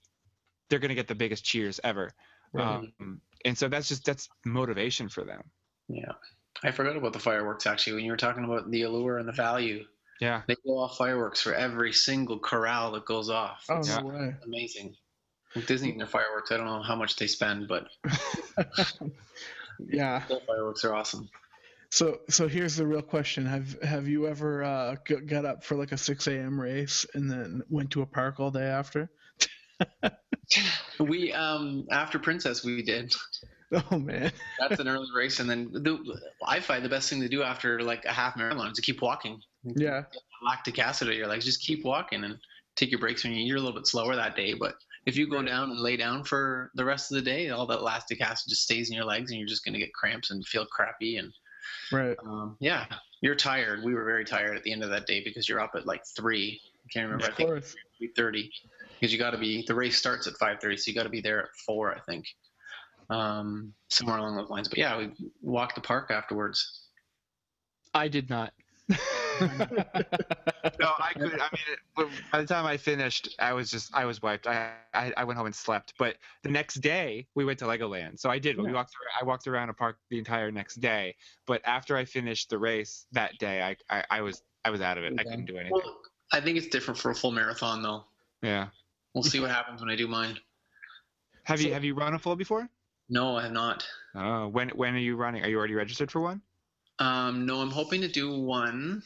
they're 0.70 0.80
gonna 0.80 0.96
get 0.96 1.08
the 1.08 1.16
biggest 1.16 1.44
cheers 1.44 1.80
ever. 1.84 2.12
Right. 2.54 2.90
Um, 3.00 3.22
and 3.46 3.58
so 3.58 3.68
that's 3.68 3.88
just 3.88 4.06
that's 4.06 4.30
motivation 4.46 5.10
for 5.10 5.24
them. 5.24 5.44
Yeah. 5.88 6.14
I 6.64 6.72
forgot 6.72 6.98
about 6.98 7.14
the 7.14 7.20
fireworks 7.20 7.68
actually 7.68 7.94
when 7.94 8.06
you 8.06 8.12
were 8.12 8.18
talking 8.18 8.44
about 8.44 8.70
the 8.72 8.84
allure 8.84 9.18
and 9.18 9.28
the 9.28 9.34
value. 9.34 9.86
Yeah. 10.20 10.42
They 10.48 10.56
go 10.66 10.80
off 10.80 10.98
fireworks 10.98 11.42
for 11.42 11.54
every 11.54 11.94
single 11.94 12.40
corral 12.40 12.92
that 12.94 13.06
goes 13.06 13.30
off. 13.30 13.66
Oh 13.70 13.78
It's 13.78 13.90
Yeah. 13.90 14.02
no 14.02 14.34
amazing. 14.44 14.96
Disney 15.66 15.92
and 15.92 16.00
their 16.00 16.08
fireworks, 16.08 16.52
I 16.52 16.58
don't 16.58 16.66
know 16.66 16.82
how 16.82 16.96
much 16.96 17.16
they 17.16 17.28
spend, 17.28 17.68
but 17.68 17.88
Yeah. 19.80 20.24
their 20.28 20.40
fireworks 20.48 20.84
are 20.86 20.96
awesome. 20.96 21.30
So 21.90 22.20
so 22.30 22.48
here's 22.48 22.76
the 22.76 22.86
real 22.86 23.02
question: 23.02 23.46
Have 23.46 23.82
have 23.82 24.08
you 24.08 24.28
ever 24.28 24.64
uh, 24.64 24.96
g- 25.08 25.16
got 25.16 25.46
up 25.46 25.64
for 25.64 25.76
like 25.76 25.94
a 25.94 25.98
6 25.98 26.28
a.m. 26.28 26.60
race 26.60 27.06
and 27.14 27.32
then 27.32 27.62
went 27.70 27.92
to 27.92 28.02
a 28.02 28.06
park 28.06 28.40
all 28.40 28.52
day 28.52 28.66
after? 28.66 29.10
We 31.00 31.34
um 31.34 31.86
after 31.92 32.20
Princess 32.20 32.64
we 32.64 32.82
did. 32.82 33.14
Oh 33.92 34.00
man. 34.00 34.32
That's 34.60 34.80
an 34.80 34.88
early 34.88 35.08
race, 35.14 35.42
and 35.42 35.50
then 35.50 35.70
the, 35.74 36.00
I 36.46 36.62
find 36.62 36.86
the 36.86 36.90
best 36.90 37.10
thing 37.10 37.20
to 37.22 37.28
do 37.28 37.44
after 37.44 37.82
like 37.82 38.06
a 38.06 38.14
half 38.14 38.38
marathon 38.38 38.68
is 38.68 38.78
to 38.78 38.82
keep 38.82 39.02
walking. 39.02 39.42
Yeah. 39.64 40.04
Lactic 40.42 40.80
acid, 40.80 41.10
you're 41.10 41.28
like 41.28 41.42
just 41.42 41.62
keep 41.62 41.84
walking 41.84 42.24
and 42.24 42.38
take 42.78 42.92
your 42.92 43.00
breaks 43.02 43.26
when 43.26 43.34
you're 43.34 43.58
a 43.58 43.60
little 43.60 43.76
bit 43.76 43.86
slower 43.86 44.16
that 44.16 44.38
day. 44.38 44.54
But 44.54 44.76
if 45.08 45.16
you 45.16 45.26
go 45.26 45.42
down 45.42 45.72
and 45.72 45.80
lay 45.80 45.96
down 45.96 46.22
for 46.22 46.70
the 46.76 46.84
rest 46.84 47.12
of 47.12 47.16
the 47.16 47.22
day, 47.22 47.50
all 47.50 47.66
that 47.66 47.82
lactic 47.82 48.20
acid 48.20 48.50
just 48.50 48.64
stays 48.64 48.90
in 48.90 48.96
your 48.96 49.06
legs, 49.06 49.32
and 49.32 49.40
you're 49.40 49.48
just 49.48 49.64
gonna 49.64 49.80
get 49.80 49.94
cramps 49.94 50.32
and 50.32 50.46
feel 50.46 50.66
crappy. 50.66 51.18
And 51.18 51.34
Right. 51.94 52.18
um, 52.20 52.58
yeah, 52.60 52.86
you're 53.22 53.36
tired. 53.36 53.84
We 53.84 53.94
were 53.94 54.04
very 54.04 54.26
tired 54.26 54.58
at 54.58 54.64
the 54.64 54.72
end 54.74 54.84
of 54.84 54.90
that 54.90 55.08
day 55.08 55.24
because 55.24 55.48
you're 55.48 55.62
up 55.62 55.72
at 55.76 55.86
like 55.86 56.04
three. 56.16 56.60
I 56.86 56.88
can't 56.92 57.06
remember. 57.06 57.26
I 57.26 57.30
Of 57.30 57.36
think 57.36 57.50
course. 57.50 57.76
three 57.98 58.12
thirty 58.18 58.52
because 59.00 59.14
you 59.14 59.18
got 59.18 59.32
to 59.32 59.38
be 59.38 59.64
the 59.66 59.76
race 59.76 59.98
starts 59.98 60.28
at 60.28 60.34
five 60.38 60.60
thirty, 60.60 60.76
so 60.76 60.92
you 60.92 60.96
got 60.96 61.04
to 61.04 61.10
be 61.10 61.22
there 61.22 61.42
at 61.42 61.50
four, 61.66 61.96
I 61.96 62.02
think, 62.02 62.26
um, 63.10 63.74
somewhere 63.90 64.18
along 64.18 64.36
those 64.36 64.50
lines. 64.50 64.68
But 64.68 64.78
yeah, 64.78 64.98
we 64.98 65.12
walked 65.42 65.76
the 65.76 65.82
park 65.82 66.12
afterwards. 66.12 66.90
I 67.94 68.10
did 68.10 68.30
not. 68.30 68.54
no, 68.90 68.98
I 71.00 71.12
could. 71.14 71.40
I 71.40 71.50
mean, 71.52 72.10
by 72.32 72.42
the 72.42 72.48
time 72.48 72.66
I 72.66 72.78
finished, 72.78 73.36
I 73.40 73.54
was 73.54 73.70
just 73.70 73.94
I 73.94 74.06
was 74.06 74.22
wiped. 74.22 74.48
I, 74.48 74.72
I 74.94 75.14
I 75.18 75.24
went 75.26 75.38
home 75.38 75.46
and 75.46 75.56
slept. 75.56 75.94
But 76.00 76.16
the 76.44 76.50
next 76.50 76.76
day, 76.76 77.28
we 77.36 77.44
went 77.44 77.60
to 77.60 77.66
Legoland. 77.66 78.20
So 78.20 78.30
I 78.30 78.40
did. 78.40 78.58
We 78.58 78.72
walked. 78.72 78.94
Around, 78.96 79.22
I 79.22 79.26
walked 79.26 79.48
around 79.48 79.70
a 79.70 79.74
park 79.74 79.98
the 80.10 80.18
entire 80.18 80.52
next 80.52 80.76
day. 80.76 81.16
But 81.46 81.62
after 81.66 81.98
I 81.98 82.06
finished 82.06 82.50
the 82.50 82.58
race 82.58 83.06
that 83.12 83.38
day, 83.40 83.62
I 83.62 83.76
I, 83.90 84.04
I 84.10 84.22
was 84.22 84.42
I 84.64 84.70
was 84.70 84.82
out 84.82 84.98
of 84.98 85.04
it. 85.04 85.14
I 85.20 85.24
couldn't 85.24 85.46
do 85.46 85.58
anything. 85.58 85.74
Well, 85.74 85.98
I 86.32 86.40
think 86.40 86.58
it's 86.58 86.68
different 86.68 86.98
for 86.98 87.12
a 87.12 87.16
full 87.16 87.32
marathon 87.32 87.82
though. 87.82 88.06
Yeah. 88.42 88.68
We'll 89.14 89.24
see 89.24 89.40
what 89.40 89.50
happens 89.50 89.82
when 89.82 89.90
I 89.90 89.96
do 89.96 90.08
mine. 90.08 90.38
Have 91.44 91.62
you 91.62 91.74
have 91.74 91.84
you 91.84 91.96
run 91.96 92.14
a 92.14 92.20
full 92.20 92.36
before? 92.36 92.70
No, 93.10 93.38
I 93.38 93.44
have 93.44 93.52
not. 93.52 93.88
Oh, 94.16 94.48
when 94.48 94.70
when 94.70 94.96
are 94.96 95.00
you 95.00 95.16
running? 95.16 95.44
Are 95.44 95.50
you 95.50 95.58
already 95.58 95.76
registered 95.76 96.12
for 96.12 96.20
one? 96.20 96.42
Um, 97.00 97.46
no, 97.46 97.62
I'm 97.62 97.70
hoping 97.70 98.02
to 98.02 98.08
do 98.08 98.40
one 98.40 99.04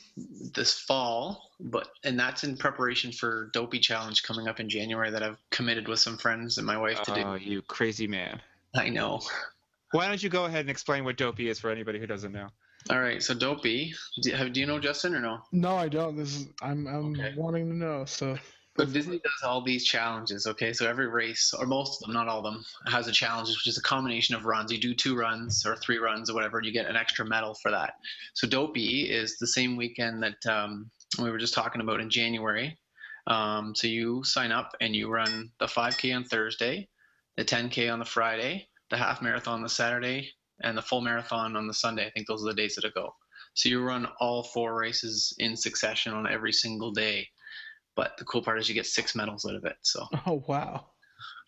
this 0.54 0.80
fall, 0.80 1.52
but 1.60 1.90
and 2.06 2.18
that's 2.18 2.44
in 2.46 2.56
preparation 2.56 3.12
for 3.12 3.50
Dopey 3.54 3.80
Challenge 3.80 4.24
coming 4.24 4.48
up 4.48 4.60
in 4.62 4.70
January 4.70 5.12
that 5.12 5.22
I've 5.22 5.38
committed 5.50 5.88
with 5.90 6.00
some 6.00 6.18
friends 6.18 6.58
and 6.58 6.66
my 6.66 6.78
wife 6.78 7.02
to 7.04 7.14
do. 7.14 7.22
Oh, 7.22 7.36
you 7.36 7.62
crazy 7.64 8.08
man. 8.08 8.42
I 8.76 8.88
know. 8.90 9.20
Why 9.92 10.08
don't 10.08 10.24
you 10.24 10.30
go 10.30 10.46
ahead 10.46 10.62
and 10.62 10.70
explain 10.70 11.04
what 11.04 11.18
dopey 11.18 11.50
is 11.50 11.60
for 11.60 11.70
anybody 11.70 12.00
who 12.00 12.08
doesn't 12.08 12.32
know? 12.32 12.48
All 12.90 13.00
right, 13.02 13.22
so 13.22 13.34
Dopey, 13.34 13.94
do, 14.24 14.32
have, 14.32 14.54
do 14.54 14.60
you 14.60 14.66
know 14.66 14.80
Justin 14.80 15.14
or 15.14 15.20
no? 15.20 15.40
No, 15.52 15.76
I 15.76 15.88
don't. 15.88 16.16
This 16.16 16.36
is 16.36 16.48
I'm 16.62 16.88
I'm 16.88 17.20
Okay. 17.20 17.34
wanting 17.36 17.70
to 17.70 17.76
know. 17.76 18.06
So 18.06 18.38
So 18.78 18.86
Disney 18.86 19.20
does 19.20 19.44
all 19.44 19.62
these 19.62 19.84
challenges, 19.84 20.48
okay? 20.48 20.72
So 20.72 20.88
every 20.88 21.08
race, 21.08 21.54
or 21.58 21.66
most 21.66 22.02
of 22.02 22.08
them, 22.08 22.14
not 22.14 22.30
all 22.30 22.40
of 22.40 22.46
them, 22.46 22.64
has 22.88 23.08
a 23.08 23.12
challenge, 23.12 23.50
which 23.50 23.68
is 23.68 23.78
a 23.78 23.82
combination 23.82 24.34
of 24.34 24.46
runs. 24.46 24.72
You 24.72 24.80
do 24.80 24.96
two 24.96 25.16
runs 25.16 25.66
or 25.66 25.76
three 25.76 25.98
runs 25.98 26.30
or 26.30 26.34
whatever, 26.34 26.58
and 26.58 26.66
you 26.66 26.72
get 26.72 26.90
an 26.90 26.96
extra 26.96 27.26
medal 27.26 27.54
for 27.62 27.70
that. 27.72 27.96
So 28.34 28.48
Dopey 28.48 29.12
is 29.12 29.38
the 29.38 29.48
same 29.48 29.76
weekend 29.76 30.24
that 30.24 30.46
um, 30.48 30.90
we 31.22 31.30
were 31.30 31.38
just 31.38 31.54
talking 31.54 31.82
about 31.82 32.00
in 32.00 32.10
January. 32.10 32.78
Um, 33.28 33.76
so 33.76 33.88
you 33.88 34.24
sign 34.24 34.54
up 34.54 34.72
and 34.80 34.96
you 34.96 35.10
run 35.10 35.52
the 35.60 35.68
5K 35.68 36.16
on 36.16 36.24
Thursday, 36.24 36.88
the 37.36 37.46
10K 37.46 37.92
on 37.92 38.00
the 38.00 38.06
Friday, 38.06 38.68
the 38.90 38.98
half 38.98 39.22
marathon 39.22 39.56
on 39.56 39.64
the 39.64 39.70
Saturday, 39.70 40.30
and 40.64 40.78
the 40.78 40.82
full 40.82 41.02
marathon 41.02 41.58
on 41.58 41.68
the 41.68 41.74
Sunday. 41.74 42.08
I 42.08 42.10
think 42.12 42.28
those 42.28 42.44
are 42.44 42.50
the 42.50 42.62
days 42.62 42.76
that 42.76 42.86
it 42.86 42.94
go. 42.94 43.14
So 43.54 43.68
you 43.68 43.84
run 43.84 44.08
all 44.22 44.44
four 44.44 44.80
races 44.80 45.36
in 45.40 45.58
succession 45.58 46.14
on 46.14 46.26
every 46.26 46.54
single 46.54 46.92
day. 46.92 47.28
But 47.96 48.18
the 48.18 48.26
cool 48.26 48.42
part 48.44 48.60
is 48.60 48.70
you 48.70 48.76
get 48.76 48.86
six 48.86 49.16
medals 49.16 49.46
out 49.46 49.56
of 49.56 49.66
it. 49.66 49.78
So, 49.82 50.06
Oh 50.26 50.44
wow. 50.48 50.92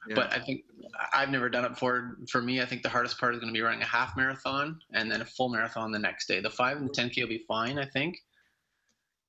Yeah. 0.10 0.16
but 0.16 0.34
I 0.34 0.40
think 0.40 0.66
I've 1.14 1.30
never 1.30 1.50
done 1.50 1.64
it 1.64 1.70
before. 1.70 2.18
For 2.30 2.42
me, 2.42 2.62
I 2.62 2.66
think 2.66 2.84
the 2.84 2.90
hardest 2.90 3.18
part 3.18 3.34
is 3.34 3.40
going 3.40 3.54
to 3.54 3.58
be 3.58 3.62
running 3.62 3.82
a 3.82 3.86
half 3.86 4.18
marathon 4.18 4.82
and 4.92 5.10
then 5.10 5.22
a 5.22 5.26
full 5.26 5.50
marathon 5.50 5.92
the 5.92 6.00
next 6.00 6.28
day. 6.28 6.42
The 6.42 6.50
five 6.50 6.78
and 6.78 6.90
the 6.90 6.92
10K 6.94 7.22
will 7.22 7.30
be 7.30 7.46
fine, 7.48 7.80
I 7.80 7.86
think. 7.86 8.18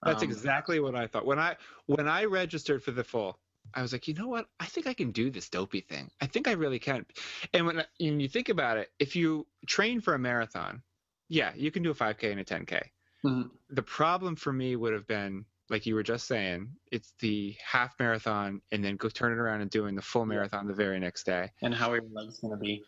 That's 0.04 0.22
Um, 0.22 0.28
exactly 0.28 0.80
what 0.80 0.94
I 0.94 1.06
thought. 1.06 1.24
When 1.26 1.38
I 1.38 1.56
when 1.86 2.08
I 2.08 2.24
registered 2.24 2.82
for 2.82 2.90
the 2.90 3.04
full, 3.04 3.40
I 3.72 3.82
was 3.82 3.92
like, 3.92 4.06
you 4.08 4.14
know 4.14 4.28
what? 4.28 4.48
I 4.60 4.66
think 4.66 4.86
I 4.86 4.94
can 4.94 5.12
do 5.12 5.30
this 5.30 5.48
dopey 5.48 5.80
thing. 5.80 6.10
I 6.20 6.26
think 6.26 6.48
I 6.48 6.52
really 6.52 6.78
can. 6.78 7.06
And 7.54 7.66
when, 7.66 7.76
when 7.98 8.20
you 8.20 8.28
think 8.28 8.48
about 8.48 8.76
it, 8.76 8.92
if 8.98 9.16
you 9.16 9.46
train 9.66 10.00
for 10.00 10.14
a 10.14 10.18
marathon, 10.18 10.82
yeah, 11.28 11.54
you 11.54 11.70
can 11.70 11.82
do 11.82 11.90
a 11.90 11.94
5K 11.94 12.30
and 12.32 12.40
a 12.40 12.44
10K. 12.44 12.90
Mhm. 13.24 13.50
The 13.70 13.82
problem 13.82 14.36
for 14.36 14.52
me 14.52 14.76
would 14.76 14.92
have 14.92 15.06
been, 15.06 15.46
like 15.70 15.86
you 15.86 15.94
were 15.94 16.02
just 16.02 16.26
saying, 16.26 16.68
it's 16.92 17.12
the 17.20 17.56
half 17.64 17.94
marathon 17.98 18.60
and 18.70 18.84
then 18.84 18.96
go 18.96 19.08
turn 19.08 19.32
it 19.32 19.38
around 19.38 19.62
and 19.62 19.70
doing 19.70 19.94
the 19.94 20.02
full 20.02 20.26
marathon 20.26 20.66
the 20.66 20.74
very 20.74 21.00
next 21.00 21.24
day. 21.24 21.50
and 21.62 21.74
how 21.74 21.90
are 21.90 21.96
your 21.96 22.04
leg's 22.12 22.38
going 22.38 22.50
to 22.52 22.56
be. 22.58 22.82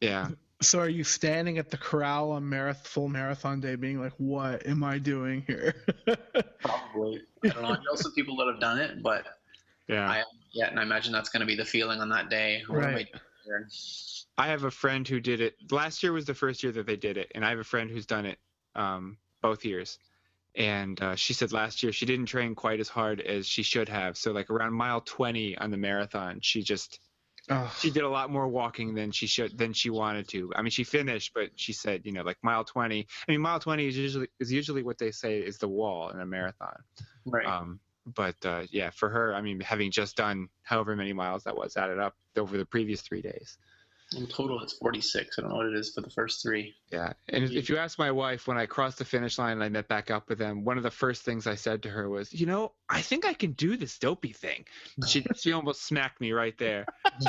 Yeah. 0.00 0.28
So 0.60 0.78
are 0.78 0.88
you 0.88 1.04
standing 1.04 1.58
at 1.58 1.70
the 1.70 1.76
corral 1.76 2.30
on 2.32 2.44
marath- 2.44 2.84
full 2.86 3.08
marathon 3.08 3.60
day, 3.60 3.74
being 3.74 3.98
like, 4.00 4.12
"What 4.18 4.64
am 4.66 4.84
I 4.84 4.98
doing 4.98 5.42
here?" 5.46 5.74
Probably. 6.60 7.22
I 7.44 7.48
don't 7.48 7.62
know. 7.62 7.68
I 7.68 7.76
know 7.76 7.94
some 7.94 8.12
people 8.12 8.36
that 8.36 8.46
have 8.46 8.60
done 8.60 8.78
it, 8.78 9.02
but 9.02 9.24
Yeah. 9.88 10.08
I 10.08 10.22
yeah, 10.52 10.68
and 10.68 10.78
I 10.78 10.82
imagine 10.82 11.12
that's 11.12 11.30
going 11.30 11.40
to 11.40 11.46
be 11.46 11.56
the 11.56 11.64
feeling 11.64 12.00
on 12.00 12.08
that 12.10 12.28
day. 12.30 12.62
I 12.68 12.72
Right. 12.72 13.08
I 14.38 14.46
have 14.48 14.64
a 14.64 14.70
friend 14.70 15.06
who 15.06 15.18
did 15.20 15.40
it. 15.40 15.56
Last 15.72 16.02
year 16.02 16.12
was 16.12 16.24
the 16.26 16.34
first 16.34 16.62
year 16.62 16.72
that 16.72 16.86
they 16.86 16.96
did 16.96 17.16
it, 17.16 17.32
and 17.34 17.44
I 17.44 17.50
have 17.50 17.58
a 17.58 17.64
friend 17.64 17.90
who's 17.90 18.06
done 18.06 18.26
it 18.26 18.38
um, 18.74 19.18
both 19.40 19.64
years. 19.64 19.98
And 20.54 21.00
uh, 21.00 21.16
she 21.16 21.32
said 21.32 21.52
last 21.52 21.82
year 21.82 21.92
she 21.92 22.06
didn't 22.06 22.26
train 22.26 22.54
quite 22.54 22.80
as 22.80 22.88
hard 22.88 23.20
as 23.20 23.46
she 23.46 23.62
should 23.62 23.88
have. 23.88 24.16
So 24.16 24.32
like 24.32 24.50
around 24.50 24.74
mile 24.74 25.00
20 25.00 25.56
on 25.58 25.70
the 25.70 25.78
marathon, 25.78 26.40
she 26.42 26.62
just 26.62 27.00
oh, 27.50 27.74
she 27.80 27.90
did 27.90 28.02
a 28.02 28.08
lot 28.08 28.30
more 28.30 28.48
walking 28.48 28.94
than 28.94 29.12
she 29.12 29.26
should 29.26 29.56
than 29.56 29.72
she 29.72 29.90
wanted 29.90 30.28
to. 30.28 30.52
I 30.54 30.62
mean, 30.62 30.70
she 30.70 30.84
finished, 30.84 31.32
but 31.34 31.50
she 31.56 31.72
said, 31.72 32.02
you 32.04 32.12
know, 32.12 32.22
like 32.22 32.36
mile 32.42 32.64
20. 32.64 33.06
I 33.28 33.32
mean, 33.32 33.40
mile 33.40 33.60
20 33.60 33.86
is 33.86 33.96
usually 33.96 34.28
is 34.40 34.52
usually 34.52 34.82
what 34.82 34.98
they 34.98 35.10
say 35.10 35.38
is 35.38 35.58
the 35.58 35.68
wall 35.68 36.10
in 36.10 36.20
a 36.20 36.26
marathon. 36.26 36.76
Right. 37.24 37.46
Um, 37.46 37.80
but 38.04 38.36
uh, 38.44 38.64
yeah, 38.70 38.90
for 38.90 39.08
her, 39.08 39.34
I 39.34 39.42
mean, 39.42 39.60
having 39.60 39.90
just 39.90 40.16
done 40.16 40.48
however 40.62 40.96
many 40.96 41.12
miles 41.12 41.44
that 41.44 41.56
was 41.56 41.76
added 41.76 41.98
up 41.98 42.14
over 42.36 42.56
the 42.58 42.66
previous 42.66 43.00
three 43.00 43.22
days. 43.22 43.58
In 44.14 44.26
total, 44.26 44.60
it's 44.62 44.74
46. 44.74 45.38
I 45.38 45.42
don't 45.42 45.50
know 45.50 45.56
what 45.56 45.66
it 45.66 45.74
is 45.74 45.92
for 45.94 46.00
the 46.00 46.10
first 46.10 46.42
three. 46.42 46.74
Yeah, 46.90 47.12
and 47.28 47.44
if 47.44 47.68
you 47.68 47.78
ask 47.78 47.98
my 47.98 48.10
wife 48.10 48.46
when 48.46 48.58
I 48.58 48.66
crossed 48.66 48.98
the 48.98 49.04
finish 49.04 49.38
line 49.38 49.52
and 49.52 49.64
I 49.64 49.68
met 49.68 49.88
back 49.88 50.10
up 50.10 50.28
with 50.28 50.38
them, 50.38 50.64
one 50.64 50.76
of 50.76 50.82
the 50.82 50.90
first 50.90 51.22
things 51.22 51.46
I 51.46 51.54
said 51.54 51.82
to 51.84 51.88
her 51.88 52.08
was, 52.08 52.32
"You 52.32 52.46
know, 52.46 52.72
I 52.88 53.00
think 53.00 53.24
I 53.24 53.32
can 53.32 53.52
do 53.52 53.76
this 53.76 53.98
dopey 53.98 54.32
thing." 54.32 54.66
She 55.06 55.24
she 55.36 55.52
almost 55.52 55.84
smacked 55.84 56.20
me 56.20 56.32
right 56.32 56.56
there. 56.58 56.84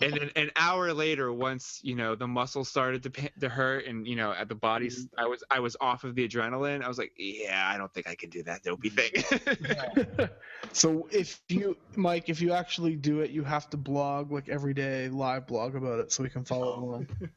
and 0.00 0.14
then 0.14 0.30
an 0.36 0.50
hour 0.56 0.94
later, 0.94 1.32
once 1.32 1.80
you 1.82 1.94
know 1.94 2.14
the 2.14 2.26
muscles 2.26 2.68
started 2.68 3.02
to 3.02 3.30
to 3.40 3.48
hurt, 3.48 3.86
and 3.86 4.06
you 4.06 4.16
know 4.16 4.32
at 4.32 4.48
the 4.48 4.54
body, 4.54 4.88
mm-hmm. 4.88 5.20
I 5.20 5.26
was 5.26 5.44
I 5.50 5.60
was 5.60 5.76
off 5.80 6.04
of 6.04 6.14
the 6.14 6.26
adrenaline. 6.26 6.82
I 6.82 6.88
was 6.88 6.98
like, 6.98 7.12
"Yeah, 7.18 7.68
I 7.70 7.76
don't 7.76 7.92
think 7.92 8.08
I 8.08 8.14
can 8.14 8.30
do 8.30 8.42
that 8.44 8.62
dopey 8.62 8.88
thing." 8.88 10.28
so 10.72 11.08
if 11.10 11.42
you, 11.48 11.76
Mike, 11.96 12.28
if 12.28 12.40
you 12.40 12.52
actually 12.52 12.96
do 12.96 13.20
it, 13.20 13.30
you 13.30 13.44
have 13.44 13.68
to 13.70 13.76
blog 13.76 14.32
like 14.32 14.48
every 14.48 14.74
day, 14.74 15.08
live 15.08 15.46
blog 15.46 15.74
about 15.74 15.97
it, 15.98 16.12
so 16.12 16.22
we 16.22 16.30
can 16.30 16.44
follow 16.44 16.74
Oh. 16.74 16.84
along. 16.84 17.08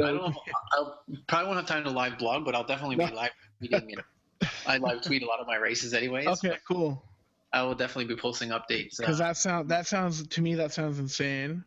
I 0.00 0.12
don't. 0.12 0.34
I'll 0.72 1.02
probably 1.28 1.46
won't 1.48 1.58
have 1.58 1.66
time 1.66 1.84
to 1.84 1.90
live 1.90 2.18
blog, 2.18 2.44
but 2.44 2.54
I'll 2.54 2.64
definitely 2.66 2.96
be 2.96 3.12
live 3.12 3.30
tweeting. 3.62 3.92
And 3.92 4.02
I 4.66 4.78
live 4.78 5.02
tweet 5.02 5.22
a 5.22 5.26
lot 5.26 5.40
of 5.40 5.46
my 5.46 5.56
races, 5.56 5.92
anyways. 5.94 6.26
Okay, 6.26 6.56
cool. 6.66 7.02
I 7.52 7.62
will 7.62 7.74
definitely 7.74 8.14
be 8.14 8.16
posting 8.20 8.48
updates. 8.50 8.96
Because 8.98 9.20
Uh, 9.20 9.24
that 9.26 9.36
sound 9.36 9.68
that 9.68 9.86
sounds 9.86 10.26
to 10.26 10.40
me 10.40 10.54
that 10.54 10.72
sounds 10.72 10.98
insane. 10.98 11.64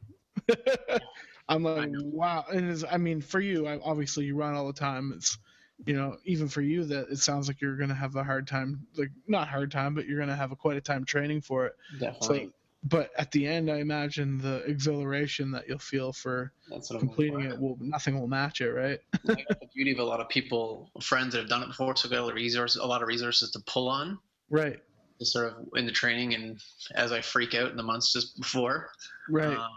I'm 1.48 1.64
like, 1.64 1.90
wow. 1.94 2.44
And 2.52 2.72
it's, 2.72 2.84
I 2.90 2.98
mean, 2.98 3.22
for 3.22 3.40
you, 3.40 3.68
I, 3.68 3.80
obviously 3.80 4.26
you 4.26 4.36
run 4.36 4.56
all 4.56 4.66
the 4.66 4.74
time. 4.74 5.14
It's, 5.16 5.38
you 5.86 5.94
know, 5.94 6.18
even 6.26 6.48
for 6.48 6.62
you, 6.62 6.86
that 6.86 7.10
it 7.12 7.20
sounds 7.20 7.48
like 7.48 7.62
you're 7.62 7.76
gonna 7.78 7.94
have 7.94 8.16
a 8.16 8.24
hard 8.24 8.48
time, 8.48 8.88
like 8.98 9.12
not 9.28 9.48
hard 9.48 9.72
time, 9.72 9.94
but 9.94 10.08
you're 10.08 10.20
gonna 10.20 10.36
have 10.36 10.52
a 10.52 10.56
quite 10.56 10.78
a 10.78 10.82
time 10.82 11.06
training 11.06 11.42
for 11.42 11.68
it. 11.68 11.76
definitely. 12.00 12.46
So, 12.46 12.52
but 12.88 13.10
at 13.18 13.32
the 13.32 13.48
end, 13.48 13.72
I 13.72 13.78
imagine 13.78 14.38
the 14.38 14.58
exhilaration 14.66 15.50
that 15.52 15.68
you'll 15.68 15.80
feel 15.80 16.14
for 16.14 16.54
That's 16.70 16.92
what 16.92 17.02
I'm 17.02 17.08
completing 17.08 17.42
it 17.42 17.60
will 17.60 17.78
nothing 17.82 18.20
will 18.20 18.28
match 18.28 18.62
it, 18.62 18.70
right? 18.70 19.00
for. 19.26 19.32
I 19.50 19.56
the 19.60 19.68
beauty 19.74 19.92
of 19.92 20.00
a 20.00 20.04
lot 20.04 20.20
of 20.20 20.30
people, 20.30 20.92
friends 21.02 21.34
that 21.34 21.40
have 21.40 21.50
done 21.50 21.64
it 21.64 21.68
before, 21.68 21.96
so 21.96 22.08
I've 22.08 22.12
got 22.12 22.20
a 22.20 22.24
lot 22.24 22.30
of 22.30 22.36
resources, 22.36 22.82
a 22.82 22.86
lot 22.86 23.02
of 23.02 23.08
resources 23.08 23.50
to 23.52 23.60
pull 23.66 23.90
on, 23.90 24.20
right, 24.52 24.80
just 25.20 25.34
sort 25.34 25.48
of 25.48 25.68
in 25.76 25.88
the 25.88 25.92
training 25.92 26.36
and 26.36 26.60
as 26.94 27.12
I 27.12 27.22
freak 27.22 27.56
out 27.56 27.72
in 27.72 27.78
the 27.78 27.84
months 27.84 28.14
just 28.14 28.40
before. 28.40 28.92
right. 29.30 29.58
Um, 29.58 29.72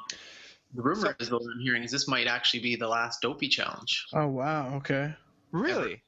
the 0.74 0.82
rumor 0.82 1.16
is, 1.18 1.30
though, 1.30 1.38
I'm 1.38 1.60
hearing 1.60 1.82
is 1.82 1.90
this 1.90 2.08
might 2.08 2.26
actually 2.26 2.60
be 2.60 2.76
the 2.76 2.88
last 2.88 3.22
dopey 3.22 3.48
challenge. 3.48 4.04
oh 4.12 4.26
wow. 4.26 4.74
Okay. 4.76 5.14
really? 5.50 6.02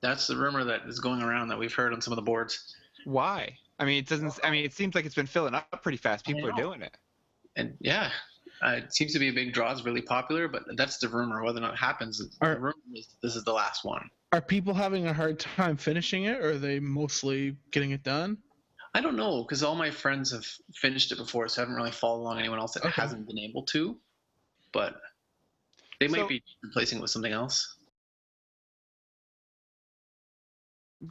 That's 0.00 0.26
the 0.28 0.36
rumor 0.36 0.64
that 0.64 0.82
is 0.86 0.98
going 0.98 1.20
around 1.20 1.48
that 1.48 1.58
we've 1.58 1.74
heard 1.74 1.92
on 1.92 2.00
some 2.00 2.12
of 2.12 2.16
the 2.16 2.22
boards. 2.22 2.74
Why? 3.04 3.58
I 3.78 3.84
mean, 3.84 3.98
it 3.98 4.08
doesn't. 4.08 4.38
I 4.42 4.50
mean, 4.50 4.64
it 4.64 4.72
seems 4.72 4.94
like 4.94 5.04
it's 5.06 5.14
been 5.14 5.26
filling 5.26 5.54
up 5.54 5.82
pretty 5.82 5.98
fast. 5.98 6.26
People 6.26 6.46
are 6.48 6.52
doing 6.52 6.82
it. 6.82 6.96
And 7.56 7.76
yeah, 7.80 8.10
uh, 8.64 8.70
it 8.70 8.92
seems 8.92 9.12
to 9.12 9.18
be 9.18 9.28
a 9.28 9.32
big 9.32 9.52
draw. 9.52 9.70
It's 9.72 9.84
really 9.84 10.02
popular, 10.02 10.48
but 10.48 10.64
that's 10.76 10.98
the 10.98 11.08
rumor. 11.08 11.42
Whether 11.44 11.58
or 11.58 11.62
not 11.62 11.74
it 11.74 11.78
happens, 11.78 12.20
Are- 12.40 12.54
the 12.54 12.60
rumor 12.60 12.74
is 12.94 13.16
this 13.22 13.36
is 13.36 13.44
the 13.44 13.52
last 13.52 13.84
one. 13.84 14.10
Are 14.32 14.40
people 14.42 14.74
having 14.74 15.06
a 15.06 15.12
hard 15.12 15.38
time 15.38 15.76
finishing 15.76 16.24
it, 16.24 16.38
or 16.44 16.50
are 16.50 16.58
they 16.58 16.80
mostly 16.80 17.56
getting 17.70 17.92
it 17.92 18.02
done? 18.02 18.36
I 18.94 19.00
don't 19.00 19.16
know 19.16 19.42
because 19.42 19.62
all 19.62 19.74
my 19.74 19.90
friends 19.90 20.32
have 20.32 20.44
finished 20.74 21.12
it 21.12 21.18
before, 21.18 21.46
so 21.48 21.60
I 21.60 21.62
haven't 21.62 21.76
really 21.76 21.92
followed 21.92 22.20
along 22.22 22.38
anyone 22.38 22.58
else 22.58 22.74
that 22.74 22.84
Okay. 22.84 22.90
hasn't 23.00 23.26
been 23.26 23.38
able 23.38 23.62
to. 23.64 23.96
But 24.72 25.00
they 26.00 26.08
might 26.08 26.18
So- 26.20 26.28
be 26.28 26.42
replacing 26.62 26.98
it 26.98 27.02
with 27.02 27.10
something 27.10 27.32
else. 27.32 27.76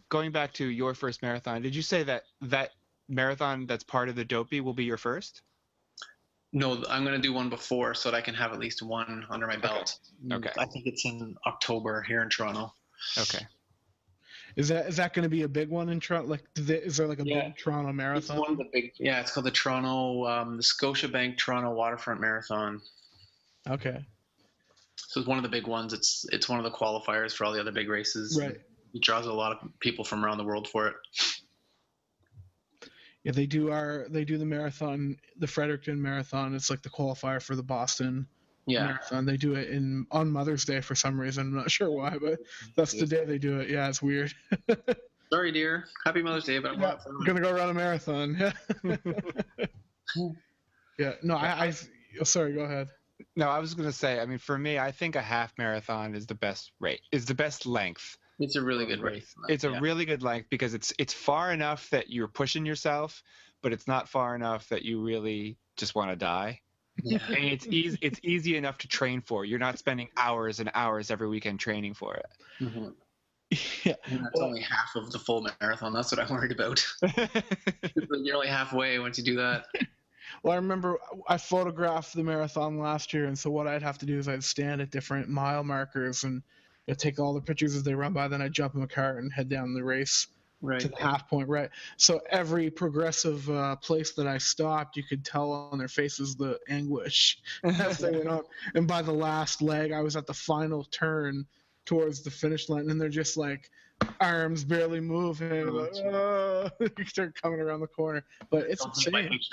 Going 0.10 0.32
back 0.32 0.54
to 0.54 0.66
your 0.66 0.94
first 0.94 1.22
marathon, 1.22 1.62
did 1.62 1.76
you 1.76 1.82
say 1.82 2.04
that 2.04 2.24
that 2.42 2.72
marathon 3.08 3.66
that's 3.68 3.84
part 3.84 4.10
of 4.10 4.16
the 4.16 4.26
dopey 4.26 4.60
will 4.60 4.74
be 4.74 4.84
your 4.84 4.98
first? 4.98 5.42
No, 6.54 6.84
I'm 6.90 7.04
going 7.04 7.16
to 7.16 7.22
do 7.22 7.34
one 7.34 7.50
before 7.50 7.94
so 7.94 8.10
that 8.12 8.18
I 8.18 8.22
can 8.22 8.34
have 8.34 8.52
at 8.54 8.60
least 8.60 8.82
one 8.82 9.26
under 9.30 9.48
my 9.48 9.58
belt. 9.58 10.00
Okay. 10.32 10.50
I 10.58 10.66
think 10.66 10.88
it's 10.88 11.06
in 11.06 11.36
October 11.46 12.02
here 12.02 12.22
in 12.22 12.30
Toronto. 12.30 12.74
Okay. 13.18 13.46
Is 14.56 14.70
that 14.70 14.88
is 14.88 14.98
that 14.98 15.14
going 15.14 15.24
to 15.24 15.30
be 15.30 15.44
a 15.44 15.48
big 15.48 15.70
one 15.70 15.90
in 15.90 16.00
Toronto? 16.00 16.30
Like, 16.30 16.44
do 16.56 16.64
they, 16.64 16.78
is 16.78 16.98
there 16.98 17.08
like 17.08 17.20
a 17.20 17.26
Yeah. 17.26 17.46
big 17.50 17.58
Toronto 17.58 17.94
marathon? 17.94 18.18
It's 18.18 18.30
marathon? 18.30 18.42
one 18.42 18.52
of 18.54 18.58
the 18.58 18.70
big, 18.74 18.92
yeah. 18.98 19.20
It's 19.22 19.32
called 19.32 19.46
the 19.46 19.52
Toronto, 19.52 20.26
um, 20.26 20.58
the 20.58 20.64
Scotiabank 20.64 21.38
Toronto 21.38 21.72
Waterfront 21.72 22.20
Marathon. 22.20 22.82
Okay, 23.70 24.06
So 24.96 25.20
it's 25.20 25.28
one 25.28 25.38
of 25.38 25.44
the 25.44 25.50
big 25.50 25.68
ones. 25.68 25.94
It's 25.94 26.26
it's 26.32 26.50
one 26.50 26.58
of 26.58 26.64
the 26.64 26.72
qualifiers 26.72 27.34
for 27.34 27.46
all 27.46 27.52
the 27.54 27.60
other 27.60 27.72
big 27.72 27.88
races. 27.90 28.38
right. 28.42 28.58
It 28.94 29.02
draws 29.02 29.26
a 29.26 29.34
lot 29.34 29.52
of 29.52 29.70
people 29.80 30.04
from 30.06 30.24
around 30.26 30.38
the 30.38 30.44
world 30.44 30.68
for 30.68 30.88
it. 30.88 30.96
Yeah, 33.24 33.32
they 33.34 33.46
do 33.46 33.72
our 33.72 34.06
they 34.10 34.24
do 34.24 34.38
the 34.38 34.46
marathon, 34.46 35.18
the 35.38 35.48
Fredericton 35.48 36.02
Marathon. 36.02 36.56
It's 36.56 36.70
like 36.70 36.82
the 36.82 36.90
qualifier 36.90 37.42
for 37.42 37.56
the 37.56 37.64
Boston 37.64 38.26
Yeah. 38.66 38.86
Marathon. 38.86 39.26
They 39.26 39.36
do 39.38 39.56
it 39.56 39.70
in 39.70 40.06
on 40.12 40.32
Mother's 40.32 40.64
Day 40.66 40.80
for 40.82 40.96
some 40.96 41.20
reason. 41.20 41.48
I'm 41.48 41.56
not 41.56 41.70
sure 41.78 41.92
why, 41.92 42.18
but 42.18 42.40
that's 42.76 42.94
the 42.94 43.06
day 43.06 43.26
they 43.26 43.38
do 43.38 43.60
it. 43.60 43.70
Yeah, 43.70 43.90
it's 43.90 44.02
weird. 44.02 44.34
Sorry, 45.34 45.52
dear. 45.52 45.86
Happy 46.06 46.22
Mother's 46.24 46.46
Day, 46.46 46.60
but 46.60 46.72
I'm 46.72 46.80
Yeah, 46.82 46.96
not 47.06 47.26
gonna 47.26 47.42
go 47.42 47.52
run 47.52 47.70
a 47.70 47.74
marathon. 47.74 48.38
Yeah. 48.40 48.96
yeah. 50.98 51.14
No, 51.22 51.36
I, 51.36 51.66
I. 51.68 51.74
oh, 52.22 52.24
Sorry. 52.24 52.54
Go 52.54 52.62
ahead. 52.62 52.88
No, 53.36 53.50
I 53.50 53.60
was 53.60 53.74
gonna 53.74 53.92
say. 53.92 54.22
I 54.22 54.26
mean, 54.26 54.38
for 54.38 54.58
me, 54.58 54.80
I 54.80 54.92
think 54.92 55.18
a 55.18 55.22
half 55.22 55.54
marathon 55.58 56.16
is 56.16 56.28
the 56.28 56.36
best 56.36 56.72
rate. 56.80 57.02
Is 57.12 57.26
the 57.26 57.34
best 57.34 57.66
length. 57.66 58.18
It's 58.40 58.56
a 58.56 58.62
really 58.62 58.86
good 58.86 59.02
race. 59.02 59.34
It's 59.50 59.64
a 59.64 59.72
Yeah. 59.72 59.80
really 59.80 60.06
good 60.06 60.22
length 60.24 60.50
because 60.50 60.74
it's 60.74 60.94
it's 61.00 61.14
far 61.14 61.52
enough 61.52 61.90
that 61.90 62.10
you're 62.10 62.28
pushing 62.28 62.66
yourself, 62.66 63.24
but 63.62 63.74
it's 63.74 63.88
not 63.88 64.08
far 64.10 64.36
enough 64.36 64.68
that 64.70 64.84
you 64.84 65.02
really 65.02 65.58
just 65.76 65.96
want 65.96 66.12
to 66.12 66.16
die. 66.16 66.62
Yeah. 67.04 67.20
And 67.28 67.46
it's 67.46 67.66
easy. 67.68 67.98
It's 68.02 68.20
easy 68.24 68.58
enough 68.58 68.78
to 68.80 68.88
train 68.88 69.22
for. 69.22 69.46
You're 69.46 69.60
not 69.60 69.78
spending 69.80 70.10
hours 70.18 70.60
and 70.60 70.70
hours 70.74 71.10
every 71.12 71.28
weekend 71.28 71.60
training 71.60 71.94
for 71.96 72.16
it. 72.16 72.26
Mhm. 72.60 72.94
Yeah. 73.86 73.96
And 74.06 74.26
that's 74.26 74.32
Well- 74.36 74.48
only 74.48 74.62
half 74.62 74.96
of 74.96 75.12
the 75.12 75.20
full 75.20 75.48
marathon. 75.62 75.94
That's 75.94 76.12
what 76.12 76.20
I'm 76.20 76.30
worried 76.36 76.52
about. 76.52 76.86
You're 78.24 78.36
only 78.36 78.48
halfway 78.48 79.00
once 79.00 79.18
you 79.18 79.24
do 79.24 79.36
that. 79.38 79.66
Well, 80.44 80.52
I 80.54 80.58
remember 80.58 81.00
I 81.30 81.38
photographed 81.38 82.14
the 82.14 82.22
marathon 82.22 82.78
last 82.78 83.14
year, 83.14 83.26
and 83.26 83.40
so 83.40 83.50
what 83.50 83.66
I'd 83.66 83.82
have 83.82 83.98
to 84.00 84.06
do 84.06 84.20
is 84.20 84.28
I'd 84.28 84.44
stand 84.44 84.82
at 84.82 84.92
different 84.92 85.30
mile 85.30 85.64
markers 85.64 86.26
and 86.26 86.44
Take 86.96 87.20
all 87.20 87.34
the 87.34 87.42
pictures 87.42 87.76
as 87.76 87.84
they 87.84 87.94
run 87.94 88.14
by. 88.14 88.28
Then 88.28 88.42
I'd 88.42 88.54
jump 88.54 88.76
in 88.76 88.82
the 88.82 88.88
car 88.88 89.18
and 89.18 89.32
head 89.32 89.50
down 89.50 89.74
the 89.74 89.84
race 89.84 90.28
Right. 90.60 90.80
to 90.80 90.88
the 90.88 90.96
half 90.96 91.30
point. 91.30 91.48
Right. 91.50 91.70
So 91.98 92.20
every 92.32 92.72
progressive 92.72 93.48
uh, 93.50 93.76
place 93.76 94.14
that 94.14 94.26
I 94.26 94.40
stopped, 94.40 94.98
you 94.98 95.04
could 95.04 95.24
tell 95.24 95.52
on 95.52 95.78
their 95.78 95.88
faces 95.88 96.36
the 96.36 96.60
anguish 96.68 97.38
as 97.64 98.00
they 98.00 98.12
went 98.12 98.28
up. 98.28 98.46
And 98.74 98.88
by 98.88 99.04
the 99.04 99.14
last 99.14 99.62
leg, 99.62 99.92
I 99.92 100.02
was 100.02 100.16
at 100.16 100.26
the 100.26 100.34
final 100.34 100.84
turn 100.86 101.46
towards 101.86 102.24
the 102.24 102.32
finish 102.32 102.70
line, 102.70 102.90
and 102.90 103.00
they're 103.00 103.10
just 103.10 103.38
like 103.38 103.70
arms 104.20 104.64
barely 104.64 105.00
moving. 105.00 105.68
Oh, 105.70 105.72
like, 105.72 105.94
geez. 105.94 106.04
"Ah," 106.14 106.70
you 106.98 107.06
start 107.06 107.40
coming 107.42 107.60
around 107.60 107.80
the 107.82 107.88
corner, 107.88 108.24
but 108.50 108.66
it's 108.70 108.86
insane. 108.86 109.30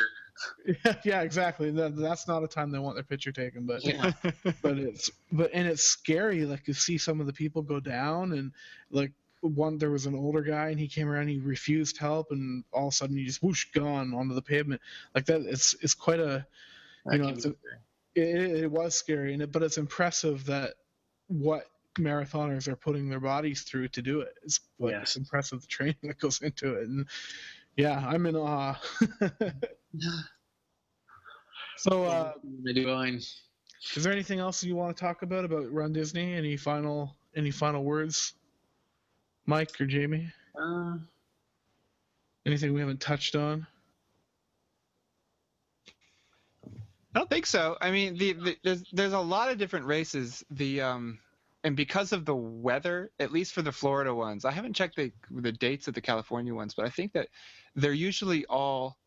Yeah, 0.85 0.95
yeah, 1.05 1.21
exactly. 1.23 1.71
That, 1.71 1.95
that's 1.97 2.27
not 2.27 2.43
a 2.43 2.49
time 2.49 2.71
they 2.71 2.79
want 2.79 2.97
their 2.97 3.05
picture 3.05 3.33
taken, 3.33 3.67
but 3.67 3.85
Yeah. 3.85 4.13
but 4.63 4.79
it's 4.79 5.11
but 5.33 5.51
and 5.53 5.69
it's 5.69 5.83
scary. 5.83 6.45
Like 6.47 6.65
to 6.65 6.75
see 6.75 6.97
some 6.99 7.21
of 7.21 7.27
the 7.27 7.33
people 7.33 7.63
go 7.63 7.81
down, 7.81 8.33
and 8.33 8.53
like 8.91 9.13
one 9.43 9.77
there 9.79 9.91
was 9.91 10.07
an 10.07 10.15
older 10.15 10.41
guy, 10.43 10.71
and 10.71 10.81
he 10.81 10.89
came 10.89 11.09
around, 11.09 11.29
he 11.29 11.39
refused 11.39 11.99
help, 11.99 12.29
and 12.31 12.65
all 12.73 12.89
of 12.89 12.93
a 12.95 12.97
sudden 12.97 13.17
he 13.17 13.25
just 13.25 13.43
whoosh 13.43 13.67
gone 13.73 14.15
onto 14.15 14.35
the 14.35 14.43
pavement. 14.43 14.81
Like 15.15 15.27
that, 15.27 15.43
it's 15.43 15.75
it's 15.83 15.95
quite 15.95 16.21
a 16.21 16.47
That 17.05 17.13
You 17.15 17.19
know, 17.19 17.29
it's 17.29 17.45
a- 17.45 17.55
it, 18.15 18.65
it 18.65 18.71
was 18.71 18.95
scary, 18.97 19.35
and 19.35 19.43
it, 19.43 19.53
but 19.53 19.63
it's 19.63 19.77
impressive 19.79 20.47
that 20.47 20.75
what 21.29 21.65
marathoners 21.95 22.69
are 22.69 22.77
putting 22.77 23.09
their 23.09 23.21
bodies 23.21 23.63
through 23.63 23.89
to 23.89 24.03
do 24.03 24.21
it. 24.21 24.35
It's 24.45 24.61
like 24.79 24.95
it's 24.95 25.17
Yes. 25.17 25.17
impressive 25.17 25.61
the 25.61 25.67
training 25.67 25.97
that 26.03 26.19
goes 26.19 26.41
into 26.43 26.75
it, 26.75 26.89
and 26.89 27.07
yeah, 27.77 28.05
I'm 28.07 28.27
in 28.27 28.37
awe. 28.37 28.75
so, 31.77 32.05
uh, 32.05 32.33
I 32.69 32.73
do 32.73 32.87
mine. 32.87 33.17
is 33.17 34.05
there 34.05 34.13
anything 34.13 34.39
else 34.39 34.63
you 34.65 34.77
want 34.77 34.97
to 34.97 35.01
talk 35.01 35.23
about 35.23 35.45
about 35.45 35.71
Run 35.73 35.93
Disney? 35.93 36.35
Any 36.35 36.57
final 36.57 37.17
any 37.37 37.51
final 37.51 37.83
words, 37.85 38.35
Mike 39.47 39.81
or 39.81 39.87
Jamie? 39.87 40.33
Uh, 40.61 40.97
Anything 42.47 42.75
we 42.75 42.81
haven't 42.81 43.01
touched 43.01 43.37
on? 43.37 43.67
I 47.15 47.21
don't 47.21 47.31
think 47.31 47.47
so. 47.47 47.77
I 47.81 47.91
mean, 47.91 48.19
the, 48.19 48.33
the 48.35 48.57
there's 48.65 48.85
there's 48.93 49.13
a 49.13 49.19
lot 49.21 49.51
of 49.51 49.57
different 49.57 49.87
races. 49.87 50.45
The 50.51 50.81
um, 50.81 51.19
and 51.65 51.75
because 51.77 52.13
of 52.13 52.27
the 52.27 52.37
weather, 52.37 53.11
at 53.19 53.33
least 53.33 53.55
for 53.55 53.63
the 53.63 53.73
Florida 53.73 54.15
ones, 54.15 54.45
I 54.45 54.53
haven't 54.53 54.75
checked 54.75 54.97
the 54.97 55.13
the 55.31 55.53
dates 55.53 55.89
of 55.89 55.95
the 55.95 56.01
California 56.03 56.55
ones, 56.55 56.75
but 56.75 56.85
I 56.87 56.91
think 56.91 57.13
that 57.15 57.29
they're 57.75 57.93
usually 57.93 58.45
all 58.47 58.99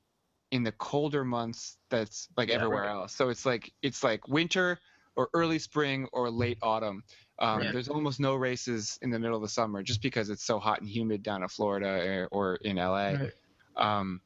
in 0.51 0.63
the 0.63 0.71
colder 0.73 1.23
months. 1.23 1.77
That's 1.89 2.27
like 2.35 2.49
Yeah, 2.49 2.55
everywhere 2.55 2.83
right. 2.83 2.91
else. 2.91 3.15
So 3.15 3.29
it's 3.29 3.45
like 3.45 3.71
it's 3.83 4.03
like 4.03 4.27
winter 4.27 4.79
or 5.15 5.29
early 5.33 5.59
spring 5.59 6.07
or 6.13 6.29
late 6.31 6.57
autumn. 6.63 7.03
Um, 7.39 7.61
Yeah. 7.61 7.71
There's 7.71 7.89
almost 7.89 8.19
no 8.19 8.35
races 8.35 8.97
in 9.03 9.11
the 9.11 9.19
middle 9.19 9.35
of 9.35 9.43
the 9.43 9.49
summer 9.49 9.83
just 9.83 10.01
because 10.01 10.29
it's 10.29 10.43
so 10.43 10.59
hot 10.59 10.81
and 10.81 10.89
humid 10.89 11.21
down 11.23 11.43
in 11.43 11.49
Florida 11.49 11.87
or, 11.87 12.27
or 12.31 12.55
in 12.57 12.77
LA. 12.77 13.13
Right. 13.13 13.33
Um, 13.75 14.21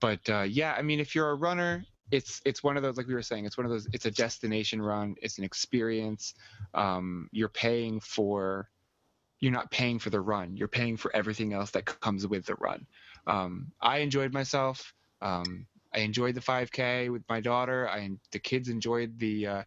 but 0.00 0.28
uh, 0.30 0.42
yeah, 0.42 0.74
I 0.74 0.82
mean, 0.82 1.00
if 1.00 1.14
you're 1.14 1.30
a 1.30 1.34
runner, 1.34 1.84
it's 2.10 2.40
it's 2.44 2.62
one 2.62 2.76
of 2.76 2.82
those 2.82 2.96
like 2.96 3.06
we 3.06 3.14
were 3.14 3.22
saying, 3.22 3.44
it's 3.44 3.56
one 3.58 3.66
of 3.66 3.70
those. 3.70 3.86
It's 3.92 4.06
a 4.06 4.10
destination 4.10 4.80
run. 4.80 5.14
It's 5.20 5.38
an 5.38 5.44
experience. 5.44 6.34
Um, 6.74 7.28
you're 7.32 7.48
paying 7.48 8.00
for. 8.00 8.68
You're 9.40 9.52
not 9.52 9.70
paying 9.70 9.98
for 10.00 10.10
the 10.10 10.20
run. 10.20 10.56
You're 10.56 10.66
paying 10.68 10.96
for 10.96 11.14
everything 11.14 11.52
else 11.52 11.70
that 11.70 11.84
comes 11.84 12.26
with 12.26 12.44
the 12.46 12.56
run. 12.56 12.86
Um, 13.26 13.70
I 13.80 13.98
enjoyed 13.98 14.32
myself. 14.32 14.92
Um, 15.22 15.66
I 15.94 16.00
enjoyed 16.00 16.34
the 16.34 16.40
5K 16.40 17.10
with 17.12 17.22
my 17.28 17.40
daughter. 17.40 17.88
I 17.88 18.10
the 18.32 18.38
kids 18.38 18.68
enjoyed 18.68 19.18
the. 19.18 19.46
Uh, 19.46 19.62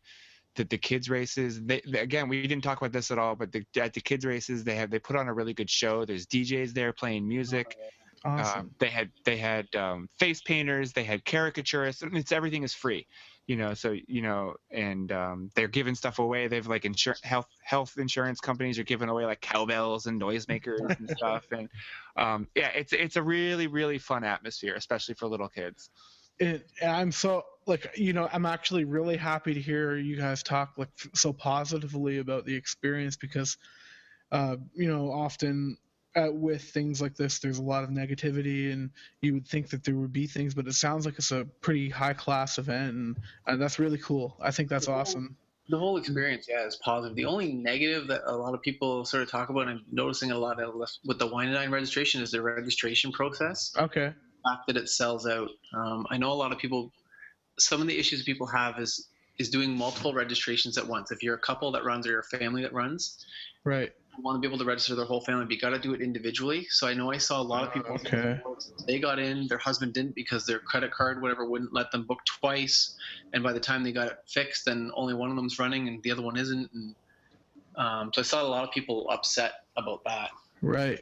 the, 0.55 0.65
the 0.65 0.77
kids 0.77 1.09
races 1.09 1.61
they, 1.63 1.81
they- 1.87 1.99
again 1.99 2.27
we 2.27 2.45
didn't 2.45 2.61
talk 2.61 2.77
about 2.77 2.91
this 2.91 3.09
at 3.09 3.17
all 3.17 3.35
but 3.37 3.53
the, 3.53 3.65
at 3.79 3.93
the 3.93 4.01
kids 4.01 4.25
races 4.25 4.65
they 4.65 4.75
have 4.75 4.89
they 4.91 4.99
put 4.99 5.15
on 5.15 5.29
a 5.29 5.33
really 5.33 5.53
good 5.53 5.69
show 5.69 6.03
there's 6.03 6.25
djs 6.27 6.73
there 6.73 6.91
playing 6.91 7.25
music 7.25 7.77
Awesome. 8.23 8.61
um, 8.61 8.75
they 8.79 8.89
had 8.89 9.11
they 9.25 9.37
had 9.37 9.73
um, 9.75 10.07
face 10.19 10.41
painters, 10.41 10.93
they 10.93 11.03
had 11.03 11.23
caricaturists. 11.25 12.01
and 12.01 12.15
It's 12.17 12.31
everything 12.31 12.63
is 12.63 12.73
free, 12.73 13.07
you 13.47 13.55
know. 13.57 13.73
So 13.73 13.95
you 14.07 14.21
know, 14.21 14.55
and 14.71 15.11
um, 15.11 15.49
they're 15.55 15.67
giving 15.67 15.95
stuff 15.95 16.19
away. 16.19 16.47
They've 16.47 16.67
like 16.67 16.83
insur- 16.83 17.23
health 17.23 17.47
health 17.63 17.97
insurance 17.97 18.39
companies 18.39 18.79
are 18.79 18.83
giving 18.83 19.09
away 19.09 19.25
like 19.25 19.41
cowbells 19.41 20.05
and 20.07 20.21
noisemakers 20.21 20.99
and 20.99 21.09
stuff. 21.17 21.45
And 21.51 21.69
um, 22.15 22.47
yeah, 22.55 22.69
it's 22.69 22.93
it's 22.93 23.15
a 23.17 23.23
really 23.23 23.67
really 23.67 23.97
fun 23.97 24.23
atmosphere, 24.23 24.75
especially 24.75 25.15
for 25.15 25.27
little 25.27 25.49
kids. 25.49 25.89
it, 26.39 26.67
and 26.81 26.91
I'm 26.91 27.11
so 27.11 27.43
like 27.67 27.91
you 27.97 28.13
know 28.13 28.27
I'm 28.31 28.45
actually 28.45 28.85
really 28.85 29.17
happy 29.17 29.53
to 29.53 29.61
hear 29.61 29.95
you 29.95 30.17
guys 30.17 30.43
talk 30.43 30.73
like 30.77 30.89
so 31.13 31.33
positively 31.33 32.17
about 32.19 32.45
the 32.45 32.55
experience 32.55 33.15
because 33.17 33.57
uh, 34.31 34.57
you 34.73 34.87
know 34.87 35.11
often 35.11 35.77
uh, 36.15 36.27
with 36.31 36.61
things 36.61 37.01
like 37.01 37.15
this 37.15 37.39
there's 37.39 37.57
a 37.57 37.63
lot 37.63 37.83
of 37.83 37.89
negativity 37.89 38.73
and 38.73 38.89
you 39.21 39.33
would 39.33 39.47
think 39.47 39.69
that 39.69 39.83
there 39.83 39.95
would 39.95 40.11
be 40.11 40.27
things 40.27 40.53
but 40.53 40.67
it 40.67 40.73
sounds 40.73 41.05
like 41.05 41.15
it's 41.17 41.31
a 41.31 41.45
pretty 41.61 41.89
high 41.89 42.13
class 42.13 42.57
event 42.57 42.93
and, 42.95 43.17
and 43.47 43.61
that's 43.61 43.79
really 43.79 43.97
cool. 43.97 44.35
I 44.41 44.51
think 44.51 44.67
that's 44.69 44.87
Yeah. 44.87 44.95
awesome. 44.95 45.37
the 45.69 45.77
whole 45.77 45.95
experience, 45.95 46.47
yeah, 46.49 46.65
is 46.65 46.75
positive. 46.83 47.15
The 47.15 47.23
only 47.23 47.53
negative 47.53 48.07
that 48.07 48.21
a 48.25 48.35
lot 48.35 48.53
of 48.53 48.61
people 48.61 49.05
sort 49.05 49.23
of 49.23 49.29
talk 49.31 49.47
about, 49.49 49.69
and 49.69 49.69
I'm 49.69 49.85
noticing 49.89 50.31
a 50.31 50.37
lot 50.37 50.61
of 50.61 50.73
with 51.05 51.17
the 51.17 51.27
wine 51.27 51.47
and 51.47 51.55
dine 51.55 51.71
registration, 51.71 52.21
is 52.21 52.31
the 52.31 52.41
registration 52.41 53.13
process. 53.13 53.71
Okay. 53.77 54.07
The 54.07 54.49
fact 54.49 54.67
that 54.67 54.75
it 54.75 54.89
sells 54.89 55.25
out. 55.25 55.47
Um, 55.73 56.05
I 56.09 56.17
know 56.17 56.31
a 56.33 56.39
lot 56.43 56.51
of 56.51 56.57
people. 56.57 56.91
Some 57.57 57.79
of 57.79 57.87
the 57.87 57.97
issues 57.97 58.23
people 58.23 58.47
have 58.47 58.79
is 58.79 59.07
is 59.37 59.49
doing 59.49 59.71
multiple 59.77 60.13
registrations 60.13 60.77
at 60.77 60.85
once. 60.85 61.09
If 61.09 61.23
you're 61.23 61.35
a 61.35 61.39
couple 61.39 61.71
that 61.71 61.85
runs 61.85 62.05
or 62.05 62.09
you're 62.11 62.19
a 62.19 62.37
family 62.37 62.63
that 62.63 62.73
runs, 62.73 63.25
Right. 63.63 63.93
Want 64.21 64.35
to 64.35 64.39
be 64.39 64.47
able 64.47 64.59
to 64.59 64.65
register 64.65 64.95
their 64.95 65.05
whole 65.05 65.21
family, 65.21 65.45
but 65.45 65.53
you 65.53 65.59
got 65.59 65.69
to 65.69 65.79
do 65.79 65.93
it 65.93 66.01
individually. 66.01 66.67
So 66.69 66.87
I 66.87 66.93
know 66.93 67.11
I 67.11 67.17
saw 67.17 67.41
a 67.41 67.43
lot 67.43 67.67
of 67.67 67.73
people. 67.73 67.91
Okay. 67.95 68.39
They 68.87 68.99
got 68.99 69.19
in, 69.19 69.47
their 69.47 69.57
husband 69.57 69.93
didn't 69.93 70.15
because 70.15 70.45
their 70.45 70.59
credit 70.59 70.91
card, 70.91 71.21
whatever, 71.21 71.45
wouldn't 71.47 71.73
let 71.73 71.91
them 71.91 72.05
book 72.05 72.19
twice. 72.25 72.95
And 73.33 73.43
by 73.43 73.53
the 73.53 73.59
time 73.59 73.83
they 73.83 73.91
got 73.91 74.07
it 74.07 74.17
fixed, 74.27 74.65
then 74.65 74.91
only 74.95 75.13
one 75.13 75.29
of 75.29 75.35
them's 75.35 75.59
running 75.59 75.87
and 75.87 76.01
the 76.03 76.11
other 76.11 76.21
one 76.21 76.37
isn't. 76.37 76.69
And 76.73 76.95
um, 77.75 78.11
so 78.13 78.21
I 78.21 78.23
saw 78.23 78.43
a 78.43 78.47
lot 78.47 78.63
of 78.63 78.71
people 78.71 79.09
upset 79.09 79.53
about 79.77 80.03
that. 80.05 80.29
Right. 80.61 80.99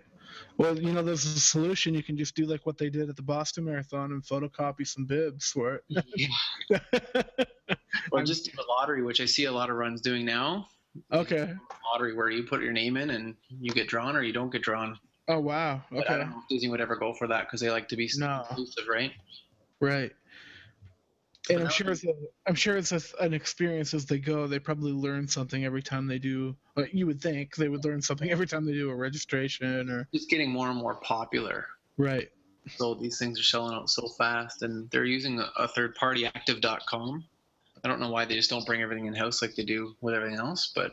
Well, 0.57 0.77
you 0.77 0.91
know, 0.91 1.01
there's 1.01 1.25
a 1.25 1.39
solution. 1.39 1.93
You 1.93 2.03
can 2.03 2.17
just 2.17 2.35
do 2.35 2.45
like 2.45 2.65
what 2.65 2.77
they 2.77 2.89
did 2.89 3.09
at 3.09 3.15
the 3.15 3.21
Boston 3.21 3.65
Marathon 3.65 4.11
and 4.11 4.23
photocopy 4.23 4.85
some 4.85 5.05
bibs 5.05 5.51
for 5.51 5.81
it. 5.89 6.29
or 8.11 8.23
just 8.23 8.45
do 8.45 8.51
a 8.59 8.65
lottery, 8.67 9.01
which 9.01 9.21
I 9.21 9.25
see 9.25 9.45
a 9.45 9.51
lot 9.51 9.69
of 9.69 9.77
runs 9.77 10.01
doing 10.01 10.25
now. 10.25 10.67
Okay. 11.11 11.53
Lottery 11.91 12.13
where 12.15 12.29
you 12.29 12.43
put 12.43 12.61
your 12.61 12.73
name 12.73 12.97
in 12.97 13.09
and 13.09 13.35
you 13.59 13.71
get 13.73 13.87
drawn 13.87 14.15
or 14.15 14.21
you 14.21 14.33
don't 14.33 14.51
get 14.51 14.61
drawn. 14.61 14.97
Oh 15.27 15.39
wow. 15.39 15.81
But 15.91 16.09
I 16.09 16.13
Okay. 16.13 16.17
don't 16.19 16.29
know 16.31 16.37
if 16.43 16.47
Disney 16.49 16.69
would 16.69 16.81
ever 16.81 16.95
go 16.95 17.13
for 17.13 17.27
that 17.27 17.45
because 17.45 17.61
they 17.61 17.69
like 17.71 17.87
to 17.89 17.95
be 17.95 18.09
No. 18.17 18.43
exclusive, 18.49 18.85
right? 18.89 19.11
Right. 19.79 20.11
And 21.49 21.61
I'm 21.63 21.69
sure 21.69 21.89
it's 21.91 22.03
a, 22.03 22.13
I'm 22.47 22.53
sure 22.53 22.77
it's 22.77 22.91
a, 22.91 23.01
an 23.23 23.33
experience 23.33 23.95
as 23.95 24.05
they 24.05 24.19
go. 24.19 24.45
They 24.45 24.59
probably 24.59 24.91
learn 24.91 25.27
something 25.27 25.65
every 25.65 25.81
time 25.81 26.05
they 26.05 26.19
do. 26.19 26.55
Like 26.75 26.93
you 26.93 27.07
would 27.07 27.21
think 27.21 27.55
they 27.55 27.69
would 27.69 27.83
learn 27.83 28.01
something 28.03 28.29
every 28.29 28.45
time 28.45 28.65
they 28.65 28.73
do 28.73 28.91
a 28.91 28.95
registration 28.95 29.89
or 29.89 30.07
It's 30.13 30.25
getting 30.25 30.51
more 30.51 30.69
and 30.69 30.77
more 30.77 30.95
popular. 31.01 31.65
right. 31.97 32.29
So 32.75 32.93
these 32.93 33.17
things 33.17 33.39
are 33.39 33.43
selling 33.43 33.73
out 33.73 33.89
so 33.89 34.07
fast, 34.09 34.61
and 34.61 34.87
they're 34.91 35.05
using 35.05 35.39
a, 35.39 35.49
a 35.57 35.67
third 35.67 35.95
party, 35.95 36.27
Active.com. 36.27 37.23
I 37.83 37.87
don't 37.87 37.99
know 37.99 38.09
why 38.09 38.25
they 38.25 38.35
just 38.35 38.49
don't 38.49 38.65
bring 38.65 38.81
everything 38.81 39.05
in 39.05 39.13
house 39.13 39.41
like 39.41 39.55
they 39.55 39.63
do 39.63 39.95
with 40.01 40.13
everything 40.13 40.37
else, 40.37 40.71
but 40.75 40.91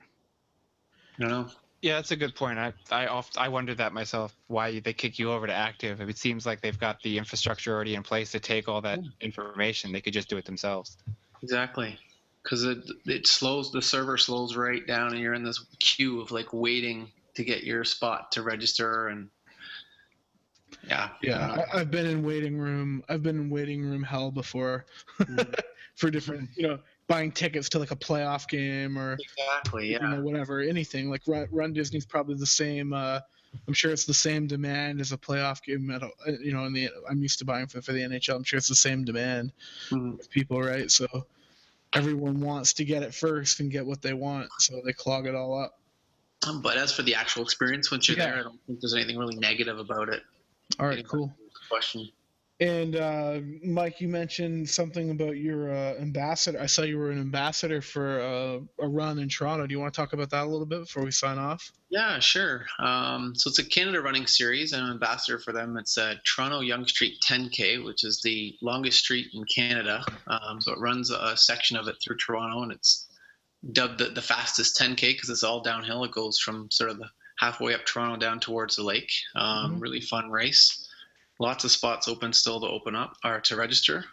I 0.00 1.22
don't 1.22 1.30
know. 1.30 1.48
Yeah, 1.82 1.96
that's 1.96 2.10
a 2.10 2.16
good 2.16 2.34
point. 2.34 2.58
I 2.58 2.72
I 2.90 3.06
oft 3.06 3.38
I 3.38 3.48
wonder 3.48 3.74
that 3.74 3.92
myself. 3.92 4.34
Why 4.48 4.80
they 4.80 4.92
kick 4.92 5.18
you 5.18 5.30
over 5.30 5.46
to 5.46 5.52
Active? 5.52 6.00
It 6.00 6.18
seems 6.18 6.46
like 6.46 6.60
they've 6.60 6.78
got 6.78 7.00
the 7.02 7.16
infrastructure 7.16 7.74
already 7.74 7.94
in 7.94 8.02
place 8.02 8.32
to 8.32 8.40
take 8.40 8.68
all 8.68 8.80
that 8.82 8.98
information. 9.20 9.92
They 9.92 10.00
could 10.00 10.12
just 10.12 10.28
do 10.28 10.36
it 10.36 10.44
themselves. 10.44 10.96
Exactly. 11.42 11.98
Because 12.42 12.64
it, 12.64 12.78
it 13.06 13.26
slows, 13.26 13.72
the 13.72 13.82
server 13.82 14.16
slows 14.16 14.56
right 14.56 14.86
down, 14.86 15.12
and 15.12 15.20
you're 15.20 15.34
in 15.34 15.42
this 15.42 15.64
queue 15.80 16.20
of 16.20 16.30
like 16.30 16.52
waiting 16.52 17.10
to 17.34 17.44
get 17.44 17.64
your 17.64 17.84
spot 17.84 18.32
to 18.32 18.42
register. 18.42 19.08
And 19.08 19.28
yeah. 20.88 21.10
Yeah, 21.22 21.64
I, 21.72 21.80
I've 21.80 21.90
been 21.90 22.06
in 22.06 22.22
waiting 22.24 22.58
room. 22.58 23.02
I've 23.08 23.22
been 23.22 23.36
in 23.36 23.50
waiting 23.50 23.82
room 23.82 24.02
hell 24.02 24.30
before 24.30 24.86
Mhm. 25.20 25.54
for 25.96 26.10
different, 26.10 26.50
you 26.56 26.68
know, 26.68 26.78
buying 27.08 27.32
tickets 27.32 27.68
to 27.70 27.78
like 27.78 27.90
a 27.90 27.96
playoff 27.96 28.48
game 28.48 28.98
or 28.98 29.14
Exactly. 29.20 29.86
you 29.86 29.92
Yeah. 30.00 30.10
know 30.10 30.20
whatever, 30.22 30.60
anything. 30.60 31.10
Like 31.10 31.22
Run, 31.26 31.48
Run 31.50 31.72
Disney's 31.72 32.06
probably 32.06 32.34
the 32.36 32.46
same. 32.46 32.92
Uh, 32.92 33.20
I'm 33.66 33.72
sure 33.74 33.90
it's 33.90 34.04
the 34.04 34.12
same 34.14 34.46
demand 34.46 35.00
as 35.00 35.12
a 35.12 35.16
playoff 35.16 35.62
game. 35.62 35.90
At 35.90 36.02
a, 36.02 36.10
you 36.42 36.52
know, 36.52 36.66
in 36.66 36.74
the 36.74 36.90
I'm 37.08 37.22
used 37.22 37.38
to 37.38 37.44
buying 37.46 37.66
for 37.66 37.80
for 37.80 37.92
the 37.92 38.00
NHL. 38.00 38.36
I'm 38.36 38.44
sure 38.44 38.58
it's 38.58 38.68
the 38.68 38.74
same 38.74 39.04
demand. 39.04 39.52
Mhm. 39.88 40.18
with 40.18 40.30
people, 40.30 40.60
right? 40.60 40.90
So 40.90 41.26
everyone 41.94 42.40
wants 42.40 42.74
to 42.74 42.84
get 42.84 43.02
it 43.02 43.14
first 43.14 43.60
and 43.60 43.70
get 43.70 43.86
what 43.86 44.02
they 44.02 44.12
want, 44.12 44.50
so 44.58 44.82
they 44.84 44.92
clog 44.92 45.26
it 45.26 45.34
all 45.34 45.58
up. 45.58 45.80
Um, 46.46 46.60
but 46.60 46.76
as 46.76 46.92
for 46.92 47.02
the 47.02 47.14
actual 47.14 47.42
experience, 47.42 47.90
once 47.90 48.06
you're 48.08 48.18
Yeah. 48.18 48.26
there, 48.26 48.40
I 48.40 48.42
don't 48.42 48.60
think 48.66 48.80
there's 48.80 48.92
anything 48.94 49.16
really 49.16 49.36
negative 49.36 49.78
about 49.78 50.10
it. 50.10 50.22
All 50.78 50.86
right, 50.86 51.06
cool. 51.06 51.34
Question. 51.70 52.10
And 52.58 52.96
uh, 52.96 53.40
Mike, 53.62 54.00
you 54.00 54.08
mentioned 54.08 54.68
something 54.70 55.10
about 55.10 55.36
your 55.36 55.70
uh, 55.70 55.94
ambassador. 56.00 56.58
I 56.58 56.64
saw 56.64 56.82
you 56.82 56.96
were 56.96 57.10
an 57.10 57.20
ambassador 57.20 57.82
for 57.82 58.18
uh, 58.20 58.84
a 58.84 58.88
run 58.88 59.18
in 59.18 59.28
Toronto. 59.28 59.66
Do 59.66 59.74
you 59.74 59.78
want 59.78 59.92
to 59.92 60.00
talk 60.00 60.14
about 60.14 60.30
that 60.30 60.44
a 60.44 60.48
little 60.48 60.64
bit 60.64 60.80
before 60.80 61.04
we 61.04 61.10
sign 61.10 61.36
off? 61.36 61.70
Yeah, 61.90 62.18
sure. 62.18 62.64
Um, 62.78 63.34
so 63.34 63.50
it's 63.50 63.58
a 63.58 63.64
Canada 63.64 64.00
running 64.00 64.26
series. 64.26 64.72
I'm 64.72 64.84
an 64.84 64.90
ambassador 64.92 65.38
for 65.38 65.52
them. 65.52 65.76
It's 65.76 65.98
a 65.98 66.14
Toronto 66.24 66.60
Yonge 66.60 66.88
Street 66.88 67.22
10K, 67.28 67.84
which 67.84 68.04
is 68.04 68.22
the 68.22 68.56
longest 68.62 69.00
street 69.00 69.26
in 69.34 69.44
Canada. 69.44 70.02
Um, 70.26 70.58
so 70.58 70.72
it 70.72 70.78
runs 70.78 71.10
a 71.10 71.36
section 71.36 71.76
of 71.76 71.88
it 71.88 71.96
through 72.02 72.16
Toronto, 72.16 72.62
and 72.62 72.72
it's 72.72 73.06
dubbed 73.72 73.98
the, 73.98 74.06
the 74.06 74.22
fastest 74.22 74.78
10K 74.80 75.12
because 75.12 75.28
it's 75.28 75.42
all 75.42 75.60
downhill. 75.60 76.04
It 76.04 76.12
goes 76.12 76.38
from 76.38 76.70
sort 76.70 76.88
of 76.88 76.98
the 76.98 77.10
halfway 77.38 77.74
up 77.74 77.84
Toronto 77.84 78.16
down 78.16 78.40
towards 78.40 78.76
the 78.76 78.82
lake. 78.82 79.12
Um, 79.34 79.74
Mhm. 79.76 79.82
Really 79.82 80.00
fun 80.00 80.30
race. 80.30 80.85
Lots 81.38 81.64
of 81.64 81.70
spots 81.70 82.08
open 82.08 82.32
still 82.32 82.60
to 82.60 82.66
open 82.66 82.94
up 82.94 83.16
or 83.24 83.40
to 83.40 83.56
register. 83.56 84.04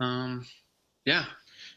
Um, 0.00 0.46
yeah, 1.04 1.24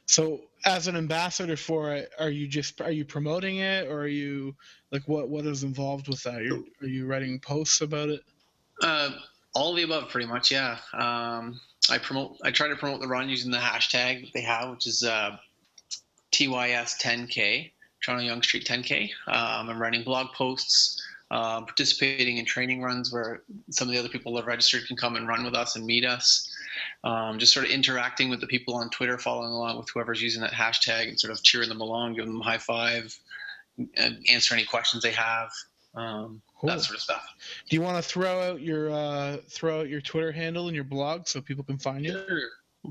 So, 0.05 0.41
as 0.65 0.87
an 0.87 0.95
ambassador 0.95 1.57
for 1.57 1.93
it, 1.93 2.11
are 2.19 2.29
you 2.29 2.47
just 2.47 2.81
are 2.81 2.91
you 2.91 3.05
promoting 3.05 3.57
it, 3.57 3.87
or 3.87 3.99
are 3.99 4.07
you 4.07 4.55
like 4.91 5.07
what 5.07 5.29
what 5.29 5.45
is 5.45 5.63
involved 5.63 6.07
with 6.07 6.23
that? 6.23 6.41
You're, 6.43 6.63
are 6.81 6.87
you 6.87 7.05
writing 7.05 7.39
posts 7.39 7.81
about 7.81 8.09
it? 8.09 8.21
Uh, 8.81 9.11
all 9.53 9.71
of 9.71 9.77
the 9.77 9.83
above, 9.83 10.09
pretty 10.09 10.27
much. 10.27 10.51
Yeah. 10.51 10.77
Um, 10.93 11.59
I 11.89 11.97
promote. 11.97 12.37
I 12.43 12.51
try 12.51 12.67
to 12.69 12.75
promote 12.75 13.01
the 13.01 13.07
run 13.07 13.29
using 13.29 13.51
the 13.51 13.57
hashtag 13.57 14.21
that 14.21 14.33
they 14.33 14.41
have, 14.41 14.71
which 14.71 14.87
is 14.87 15.03
uh, 15.03 15.37
TYS10K, 16.31 17.71
Toronto 18.03 18.25
Yonge 18.25 18.45
Street 18.45 18.65
10K. 18.65 19.09
Um, 19.27 19.69
I'm 19.69 19.81
writing 19.81 20.03
blog 20.03 20.33
posts, 20.33 21.01
um, 21.31 21.65
participating 21.65 22.37
in 22.37 22.45
training 22.45 22.81
runs 22.81 23.11
where 23.11 23.43
some 23.69 23.87
of 23.87 23.93
the 23.93 23.99
other 23.99 24.09
people 24.09 24.33
that 24.33 24.41
have 24.41 24.47
registered 24.47 24.87
can 24.87 24.95
come 24.95 25.15
and 25.15 25.27
run 25.27 25.43
with 25.43 25.55
us 25.55 25.75
and 25.75 25.85
meet 25.85 26.05
us. 26.05 26.49
Um, 27.03 27.39
just 27.39 27.53
sort 27.53 27.65
of 27.65 27.71
interacting 27.71 28.29
with 28.29 28.39
the 28.39 28.47
people 28.47 28.75
on 28.75 28.89
Twitter, 28.89 29.17
following 29.17 29.51
along 29.51 29.77
with 29.77 29.89
whoever's 29.93 30.21
using 30.21 30.41
that 30.41 30.53
hashtag, 30.53 31.09
and 31.09 31.19
sort 31.19 31.31
of 31.31 31.43
cheering 31.43 31.69
them 31.69 31.81
along, 31.81 32.15
giving 32.15 32.31
them 32.31 32.41
a 32.41 32.43
high 32.43 32.57
five, 32.57 33.17
answer 34.29 34.53
any 34.53 34.65
questions 34.65 35.03
they 35.03 35.11
have. 35.11 35.49
Um, 35.95 36.41
Cool. 36.59 36.71
That 36.71 36.81
sort 36.81 36.95
of 36.95 37.01
stuff. 37.01 37.35
Do 37.69 37.75
you 37.75 37.81
want 37.83 38.03
to 38.03 38.09
throw 38.09 38.41
out 38.41 38.61
your 38.61 38.89
uh, 38.89 39.37
throw 39.47 39.81
out 39.81 39.89
your 39.89 40.01
Twitter 40.01 40.31
handle 40.31 40.67
and 40.67 40.75
your 40.75 40.83
blog 40.83 41.27
so 41.27 41.39
people 41.39 41.63
can 41.63 41.77
find 41.77 42.03
you? 42.03 42.13
Sure. 42.13 42.39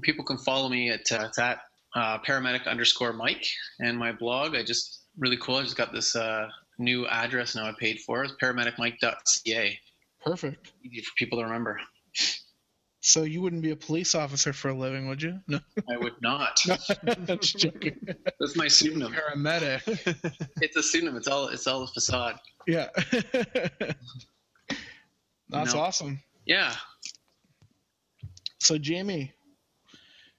People 0.02 0.24
can 0.24 0.38
follow 0.38 0.68
me 0.68 0.90
at 0.90 1.10
uh, 1.10 1.24
it's 1.26 1.38
at 1.38 1.62
uh, 1.96 2.18
paramedic 2.18 2.66
underscore 2.68 3.12
Mike 3.12 3.44
and 3.80 3.98
my 3.98 4.12
blog. 4.12 4.54
I 4.54 4.62
just 4.62 5.00
really 5.18 5.36
cool. 5.38 5.56
I 5.56 5.62
just 5.62 5.76
got 5.76 5.92
this 5.92 6.14
uh, 6.14 6.48
new 6.78 7.06
address 7.06 7.54
now. 7.54 7.66
I 7.66 7.72
paid 7.78 8.00
for 8.00 8.24
it's 8.24 8.34
paramedicmike.ca. 8.42 9.78
Perfect. 10.24 10.72
Easy 10.84 11.02
for 11.02 11.12
people 11.16 11.38
to 11.38 11.44
remember. 11.44 11.80
So 13.00 13.22
you 13.22 13.40
wouldn't 13.40 13.62
be 13.62 13.70
a 13.70 13.76
police 13.76 14.14
officer 14.16 14.52
for 14.52 14.70
a 14.70 14.74
living, 14.74 15.06
would 15.06 15.22
you? 15.22 15.38
No, 15.46 15.60
I 15.88 15.96
would 15.96 16.20
not. 16.22 16.60
that's 17.18 17.52
joking. 17.52 17.96
That's 18.40 18.56
my 18.56 18.66
pseudonym. 18.66 19.14
Paramedic. 19.14 19.82
It's 20.60 20.76
a 20.76 20.82
pseudonym. 20.82 21.16
It's 21.16 21.28
all 21.28 21.46
it's 21.48 21.66
all 21.68 21.84
a 21.84 21.86
facade. 21.86 22.36
Yeah. 22.66 22.88
That's 25.48 25.74
No. 25.74 25.80
awesome. 25.80 26.20
Yeah. 26.46 26.74
So 28.58 28.76
Jamie, 28.78 29.32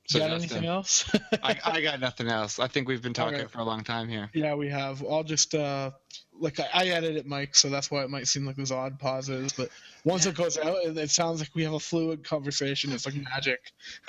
So 0.07 0.19
got 0.19 0.29
Justin, 0.29 0.51
anything 0.51 0.69
else? 0.69 1.13
I, 1.43 1.57
I 1.65 1.81
got 1.81 1.99
nothing 1.99 2.27
else. 2.29 2.59
I 2.59 2.67
think 2.67 2.87
we've 2.87 3.01
been 3.01 3.13
talking 3.13 3.35
Alright. 3.35 3.51
for 3.51 3.59
a 3.59 3.63
long 3.63 3.83
time 3.83 4.07
here. 4.07 4.29
yeah, 4.33 4.55
we 4.55 4.69
have. 4.69 5.03
I'll 5.03 5.23
just 5.23 5.53
uh 5.53 5.91
like 6.39 6.59
I, 6.61 6.67
I 6.73 6.85
edited 6.87 7.25
Mike, 7.25 7.55
so 7.55 7.69
that's 7.69 7.91
why 7.91 8.03
it 8.03 8.09
might 8.09 8.27
seem 8.27 8.45
like 8.45 8.55
there's 8.55 8.71
odd 8.71 8.99
pauses. 8.99 9.51
But 9.51 9.69
once 10.05 10.25
it 10.25 10.35
goes 10.35 10.57
out, 10.57 10.77
it, 10.85 10.97
it 10.97 11.09
sounds 11.09 11.39
like 11.39 11.49
we 11.55 11.63
have 11.63 11.73
a 11.73 11.79
fluid 11.79 12.23
conversation. 12.23 12.93
It's 12.93 13.05
like 13.05 13.15
magic. 13.15 13.59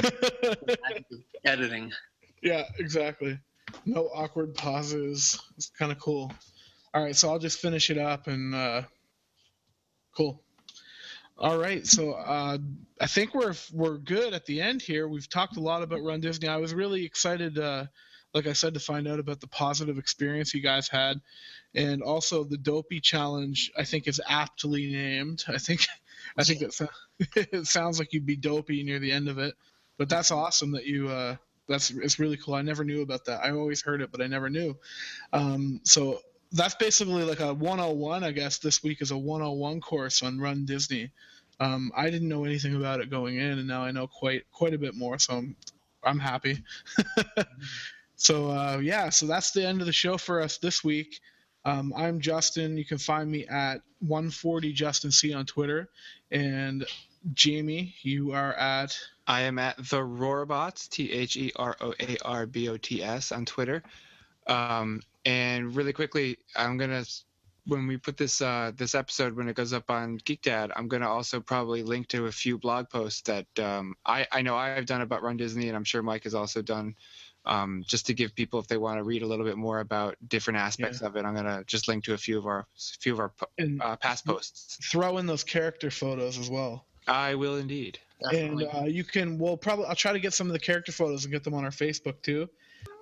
Editing. 1.44 1.92
yeah, 2.42 2.64
exactly. 2.78 3.38
No 3.84 4.05
awkward 4.14 4.55
pauses. 4.55 5.40
It's 5.57 5.70
kind 5.70 5.90
of 5.90 5.99
cool. 5.99 6.32
All 6.94 7.03
right, 7.03 7.16
so 7.16 7.28
I'll 7.28 7.40
just 7.40 7.59
finish 7.59 7.90
it 7.90 7.99
up 7.99 8.28
and 8.28 8.55
uh 8.55 8.82
cool. 10.16 10.42
All 11.41 11.57
right, 11.57 11.86
so 11.86 12.14
uh, 12.14 12.59
I 13.01 13.07
think 13.07 13.32
we're 13.32 13.55
we're 13.72 13.99
good 13.99 14.34
at 14.34 14.45
the 14.47 14.61
end 14.61 14.82
here. 14.82 15.07
We've 15.07 15.28
talked 15.28 15.57
a 15.57 15.61
lot 15.61 15.84
about 15.84 16.03
Run 16.03 16.20
Disney. 16.20 16.49
I 16.49 16.57
was 16.57 16.74
really 16.74 17.05
excited, 17.05 17.57
uh, 17.61 17.86
like 18.34 18.49
I 18.49 18.55
said, 18.55 18.74
to 18.74 18.80
find 18.80 19.07
out 19.07 19.20
about 19.20 19.41
the 19.41 19.47
positive 19.47 19.99
experience 19.99 20.53
you 20.53 20.61
guys 20.61 20.89
had, 20.89 21.20
and 21.76 22.03
also 22.03 22.43
the 22.43 22.59
Dopey 22.59 22.99
Challenge. 22.99 23.70
I 23.78 23.84
think 23.84 24.09
is 24.09 24.20
aptly 24.28 24.91
named. 24.91 25.45
I 25.47 25.59
think 25.59 25.86
I 26.36 26.43
think 26.43 26.62
it, 26.62 26.74
it 27.53 27.66
sounds 27.68 28.01
like 28.01 28.12
you'd 28.12 28.26
be 28.26 28.36
dopey 28.36 28.82
near 28.82 28.99
the 28.99 29.12
end 29.12 29.28
of 29.28 29.39
it, 29.39 29.55
but 29.97 30.09
that's 30.09 30.32
awesome 30.32 30.72
that 30.72 30.86
you. 30.86 31.09
Uh, 31.09 31.36
that's 31.68 31.91
it's 31.91 32.18
really 32.18 32.36
cool. 32.36 32.55
I 32.55 32.62
never 32.62 32.82
knew 32.82 33.03
about 33.03 33.26
that. 33.26 33.45
I 33.45 33.53
always 33.53 33.82
heard 33.82 34.01
it, 34.01 34.11
but 34.11 34.22
I 34.22 34.26
never 34.26 34.51
knew. 34.51 34.76
Um, 35.32 35.82
so 35.84 36.18
that's 36.53 36.74
basically 36.74 37.24
like 37.24 37.40
a 37.40 37.53
101 37.53 38.24
i 38.24 38.30
guess 38.32 38.59
this 38.59 38.82
week 38.82 39.03
is 39.03 39.11
a 39.11 39.18
101 39.18 39.80
course 39.80 40.22
on 40.22 40.38
run 40.38 40.64
disney. 40.64 41.11
Um, 41.61 41.90
i 41.96 42.11
didn't 42.11 42.28
know 42.28 42.44
anything 42.44 42.76
about 42.76 43.01
it 43.01 43.11
going 43.11 43.36
in 43.36 43.59
and 43.59 43.66
now 43.66 43.82
i 43.82 43.90
know 43.90 44.07
quite 44.07 44.44
quite 44.53 44.74
a 44.74 44.78
bit 44.78 44.94
more 44.94 45.18
so 45.18 45.34
i'm 45.34 45.57
i'm 46.03 46.18
happy. 46.18 46.62
So 48.20 48.51
uh, 48.51 48.80
yeah 48.82 49.11
so 49.11 49.26
that's 49.26 49.53
the 49.53 49.64
end 49.64 49.80
of 49.80 49.86
the 49.86 49.92
show 49.92 50.18
for 50.18 50.40
us 50.40 50.59
this 50.59 50.82
week. 50.82 51.20
Um, 51.64 51.92
i'm 51.96 52.20
justin. 52.20 52.76
You 52.76 52.84
can 52.84 52.99
find 52.99 53.30
me 53.30 53.46
at 53.46 53.80
140 54.01 54.72
justin 54.72 55.12
c 55.12 55.32
on 55.32 55.46
twitter. 55.46 55.88
And 56.32 56.84
jamie 57.32 57.94
you 58.03 58.32
are 58.32 58.53
at? 58.55 58.99
I 59.28 59.42
am 59.42 59.59
at 59.59 59.76
the 59.76 59.99
Roarbots, 59.99 60.88
T 60.88 61.12
H 61.12 61.36
E 61.36 61.53
R 61.55 61.76
O 61.80 61.94
A 62.01 62.16
R 62.24 62.46
B 62.46 62.68
O 62.70 62.76
T 62.78 63.03
S 63.03 63.30
on 63.30 63.44
Twitter. 63.44 63.82
Um, 64.46 65.03
and 65.24 65.74
really 65.74 65.92
quickly, 65.92 66.38
I'm 66.56 66.78
gonna 66.78 67.04
when 67.66 67.86
we 67.86 67.98
put 67.98 68.16
this 68.16 68.40
uh, 68.40 68.72
this 68.74 68.94
episode 68.94 69.34
when 69.36 69.48
it 69.48 69.54
goes 69.54 69.72
up 69.72 69.90
on 69.90 70.16
Geek 70.24 70.42
Dad, 70.42 70.72
I'm 70.74 70.88
gonna 70.88 71.08
also 71.08 71.40
probably 71.40 71.82
link 71.82 72.08
to 72.08 72.26
a 72.26 72.32
few 72.32 72.58
blog 72.58 72.88
posts 72.88 73.22
that 73.22 73.46
um, 73.58 73.94
I 74.04 74.26
I 74.32 74.42
know 74.42 74.56
I've 74.56 74.86
done 74.86 75.02
about 75.02 75.22
Run 75.22 75.36
Disney, 75.36 75.68
and 75.68 75.76
I'm 75.76 75.84
sure 75.84 76.02
Mike 76.02 76.24
has 76.24 76.34
also 76.34 76.62
done. 76.62 76.94
Um, 77.44 77.84
just 77.86 78.06
to 78.06 78.14
give 78.14 78.34
people, 78.34 78.58
if 78.60 78.66
they 78.66 78.76
want 78.76 78.98
to 78.98 79.04
read 79.04 79.22
a 79.22 79.26
little 79.26 79.44
bit 79.46 79.56
more 79.56 79.80
about 79.80 80.16
different 80.26 80.58
aspects 80.58 81.00
of 81.00 81.16
it, 81.16 81.24
I'm 81.24 81.34
gonna 81.34 81.62
just 81.66 81.88
link 81.88 82.04
to 82.04 82.14
a 82.14 82.18
few 82.18 82.36
of 82.36 82.46
our 82.46 82.66
few 82.76 83.12
of 83.12 83.20
our 83.20 83.30
po- 83.30 83.46
uh, 83.80 83.96
past 83.96 84.26
posts. 84.26 84.78
throw 84.90 85.18
in 85.18 85.26
those 85.26 85.44
character 85.44 85.90
photos 85.90 86.38
as 86.38 86.50
well 86.50 86.84
I 87.06 87.36
will 87.36 87.56
indeed. 87.56 87.98
and 88.32 88.62
uh, 88.74 88.84
you 88.84 89.04
can 89.04 89.38
we'll 89.38 89.56
probably 89.56 89.86
i'll 89.86 89.94
try 89.94 90.12
to 90.12 90.18
get 90.20 90.34
some 90.34 90.48
of 90.48 90.52
the 90.52 90.58
character 90.58 90.92
photos 90.92 91.24
and 91.24 91.32
get 91.32 91.44
them 91.44 91.54
on 91.54 91.64
our 91.64 91.70
facebook 91.70 92.20
too 92.20 92.50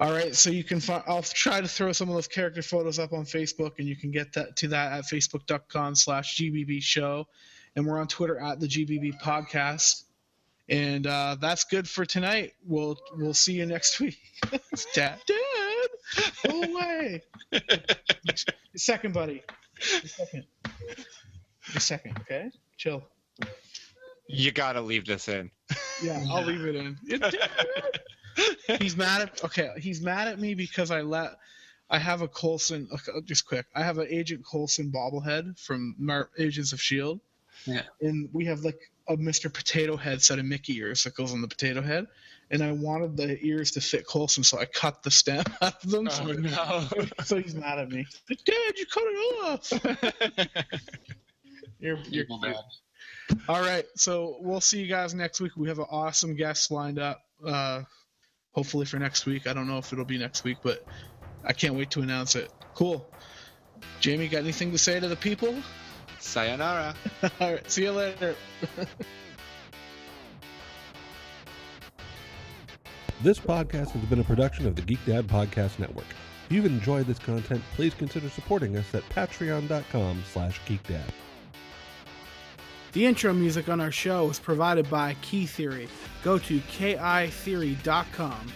all 0.01 0.13
right 0.13 0.35
so 0.35 0.51
you 0.51 0.63
can 0.63 0.79
find 0.81 1.03
i'll 1.07 1.23
try 1.23 1.61
to 1.61 1.69
throw 1.69 1.91
some 1.93 2.09
of 2.09 2.15
those 2.15 2.29
character 2.29 2.61
photos 2.63 2.99
up 2.99 3.13
on 3.13 3.25
facebook 3.25 3.73
and 3.79 3.89
you 3.89 3.97
can 3.97 4.11
get 4.11 4.33
that 4.35 4.55
to 4.57 4.69
that 4.69 4.93
at 4.93 5.05
facebook.com 5.05 5.95
slash 5.95 6.37
gbb 6.37 6.83
show. 6.83 7.27
And 7.75 7.87
we're 7.87 7.99
on 7.99 8.07
twitter 8.09 8.39
at 8.39 8.59
the 8.61 8.67
gbb 8.69 9.21
podcast. 9.21 10.03
And 10.69 11.07
uh, 11.07 11.37
that's 11.41 11.63
good 11.65 11.89
for 11.89 12.05
tonight. 12.05 12.55
We'll 12.67 12.99
we'll 13.17 13.35
see 13.35 13.53
you 13.53 13.67
next 13.67 14.01
week. 14.01 14.19
Dad. 14.95 15.21
Dad! 15.25 15.89
Go 16.49 16.63
away. 16.63 17.23
A 17.53 18.79
second 18.79 19.15
buddy. 19.15 19.43
A 20.03 20.09
second. 20.09 20.45
A 21.75 21.81
second 21.81 22.19
okay? 22.23 22.51
Chill. 22.77 23.05
You 24.29 24.51
gotta 24.51 24.81
leave 24.81 25.07
this 25.07 25.29
in. 25.29 25.51
yeah 26.03 26.25
i'll 26.31 26.45
leave 26.45 26.65
it 26.65 26.75
in. 26.75 26.97
It 27.07 27.23
did. 27.23 27.39
He's 28.81 28.97
mad 28.97 29.23
at 29.23 29.45
okay 29.45 29.71
he's 29.79 30.01
mad 30.03 30.29
at 30.29 30.39
me 30.39 30.55
because 30.55 30.91
i 30.91 31.01
let 31.03 31.33
i 31.89 31.99
have 31.99 32.21
a 32.23 32.29
Coulson 32.29 32.89
just 33.25 33.47
quick 33.47 33.67
i 33.75 33.83
have 33.83 33.99
an 33.99 34.07
agent 34.11 34.45
Coulson 34.51 34.91
bobblehead 34.93 35.59
from 35.59 35.95
Mar- 35.99 36.31
agents 36.39 36.73
of 36.73 36.81
shield 36.81 37.21
Yeah. 37.65 37.83
and 38.01 38.29
we 38.33 38.47
have 38.47 38.61
like 38.61 38.79
a 39.09 39.17
mr 39.17 39.53
potato 39.53 39.97
head 39.97 40.23
set 40.23 40.39
of 40.39 40.45
mickey 40.45 40.77
ears 40.79 41.05
that 41.05 41.15
goes 41.15 41.33
on 41.33 41.41
the 41.41 41.49
potato 41.49 41.81
head 41.81 42.07
and 42.51 42.63
i 42.63 42.73
wanted 42.73 43.17
the 43.17 43.39
ears 43.45 43.71
to 43.73 43.81
fit 43.81 44.07
Coulson 44.07 44.43
so 44.45 44.59
i 44.59 44.65
cut 44.65 45.03
the 45.03 45.11
stem 45.11 45.45
out 45.63 45.83
of 45.85 45.91
them 45.91 46.09
so, 46.11 46.25
Oh 46.29 46.33
no. 46.33 47.05
so 47.25 47.37
he's 47.41 47.55
mad 47.55 47.79
at 47.79 47.89
me 47.89 48.05
like, 48.29 48.45
dad 48.45 48.75
you 48.77 48.87
cut 48.87 49.05
it 49.07 49.45
off 49.45 49.73
you're, 51.81 51.99
you're 52.09 52.25
dad. 52.43 52.57
All 53.49 53.61
right, 53.61 53.85
so 53.97 54.37
we'll 54.41 54.61
see 54.61 54.81
you 54.81 54.87
guys 54.87 55.13
next 55.13 55.41
week. 55.41 55.53
We 55.57 55.67
have 55.69 55.81
an 55.81 55.87
awesome 55.91 56.37
guest 56.37 56.71
lined 56.71 57.01
up. 57.01 57.23
Uh, 57.45 57.83
hopefully 58.57 58.87
for 58.87 58.99
next 58.99 59.27
week. 59.27 59.47
I 59.47 59.53
don't 59.53 59.69
know 59.69 59.79
if 59.79 59.93
it'll 59.93 60.07
be 60.07 60.19
next 60.19 60.43
week, 60.43 60.59
but 60.63 60.85
I 61.45 61.53
can't 61.53 61.75
wait 61.75 61.91
to 61.93 62.01
announce 62.01 62.35
it. 62.35 62.51
Cool. 62.75 63.09
Jamie, 64.01 64.29
got 64.29 64.39
anything 64.39 64.73
to 64.73 64.79
say 64.79 64.99
to 64.99 65.07
the 65.07 65.17
people? 65.17 65.55
Sayonara. 66.19 66.95
All 67.41 67.53
right, 67.53 67.71
see 67.71 67.85
you 67.85 67.93
later. 67.93 68.35
This 73.23 73.41
podcast 73.41 73.93
has 73.93 74.05
been 74.05 74.21
a 74.21 74.25
production 74.25 74.67
of 74.67 74.77
the 74.77 74.83
Geek 74.83 74.99
Dad 75.07 75.27
Podcast 75.27 75.79
Network. 75.79 76.05
If 76.45 76.53
you've 76.53 76.67
enjoyed 76.67 77.07
this 77.07 77.19
content, 77.19 77.63
please 77.75 77.95
consider 77.95 78.29
supporting 78.29 78.77
us 78.77 78.95
at 78.95 79.09
patreon.com 79.09 80.23
slash 80.31 80.61
geekdad. 80.69 81.09
The 82.97 83.05
intro 83.05 83.35
music 83.35 83.69
on 83.69 83.79
our 83.79 83.93
show 83.93 84.31
is 84.31 84.39
provided 84.39 84.89
by 84.89 85.17
Key 85.21 85.45
Theory. 85.45 85.87
Go 86.25 86.39
to 86.39 86.61
keytheory.com 86.61 88.53